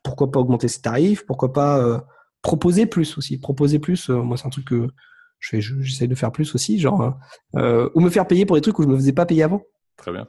[0.03, 2.03] pourquoi pas augmenter ses tarifs Pourquoi pas
[2.41, 4.09] proposer plus aussi Proposer plus.
[4.09, 4.87] moi c'est un truc que
[5.41, 7.17] j'essaie de faire plus aussi, genre,
[7.55, 9.63] euh, ou me faire payer pour des trucs où je me faisais pas payer avant.
[9.97, 10.27] Très bien.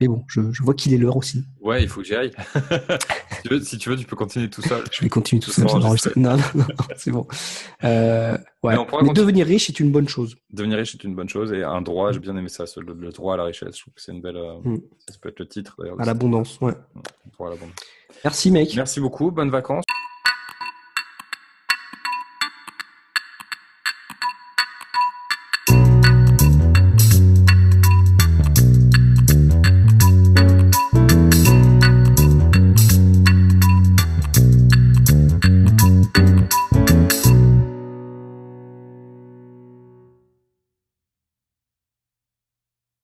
[0.00, 1.44] Mais bon, je, je vois qu'il est l'heure aussi.
[1.60, 2.32] Ouais, il faut que j'y aille.
[3.30, 4.82] si, tu veux, si, tu veux, tu peux continuer tout seul.
[4.90, 5.66] je vais continuer tout seul.
[5.66, 6.64] Non, non, non,
[6.96, 7.26] c'est bon.
[7.84, 8.76] Euh, ouais.
[8.76, 10.36] Mais, mais devenir riche est une bonne chose.
[10.50, 13.10] Devenir riche est une bonne chose et un droit, j'ai bien aimé ça, le, le,
[13.10, 13.76] droit à la richesse.
[13.76, 14.36] Je trouve que c'est une belle.
[14.36, 14.80] Euh, mm.
[15.08, 16.00] Ça peut être le titre d'ailleurs.
[16.00, 16.74] À l'abondance, ouais.
[17.32, 17.76] Droit à l'abondance.
[18.24, 18.74] Merci, mec.
[18.74, 19.30] Merci beaucoup.
[19.30, 19.84] Bonnes vacances.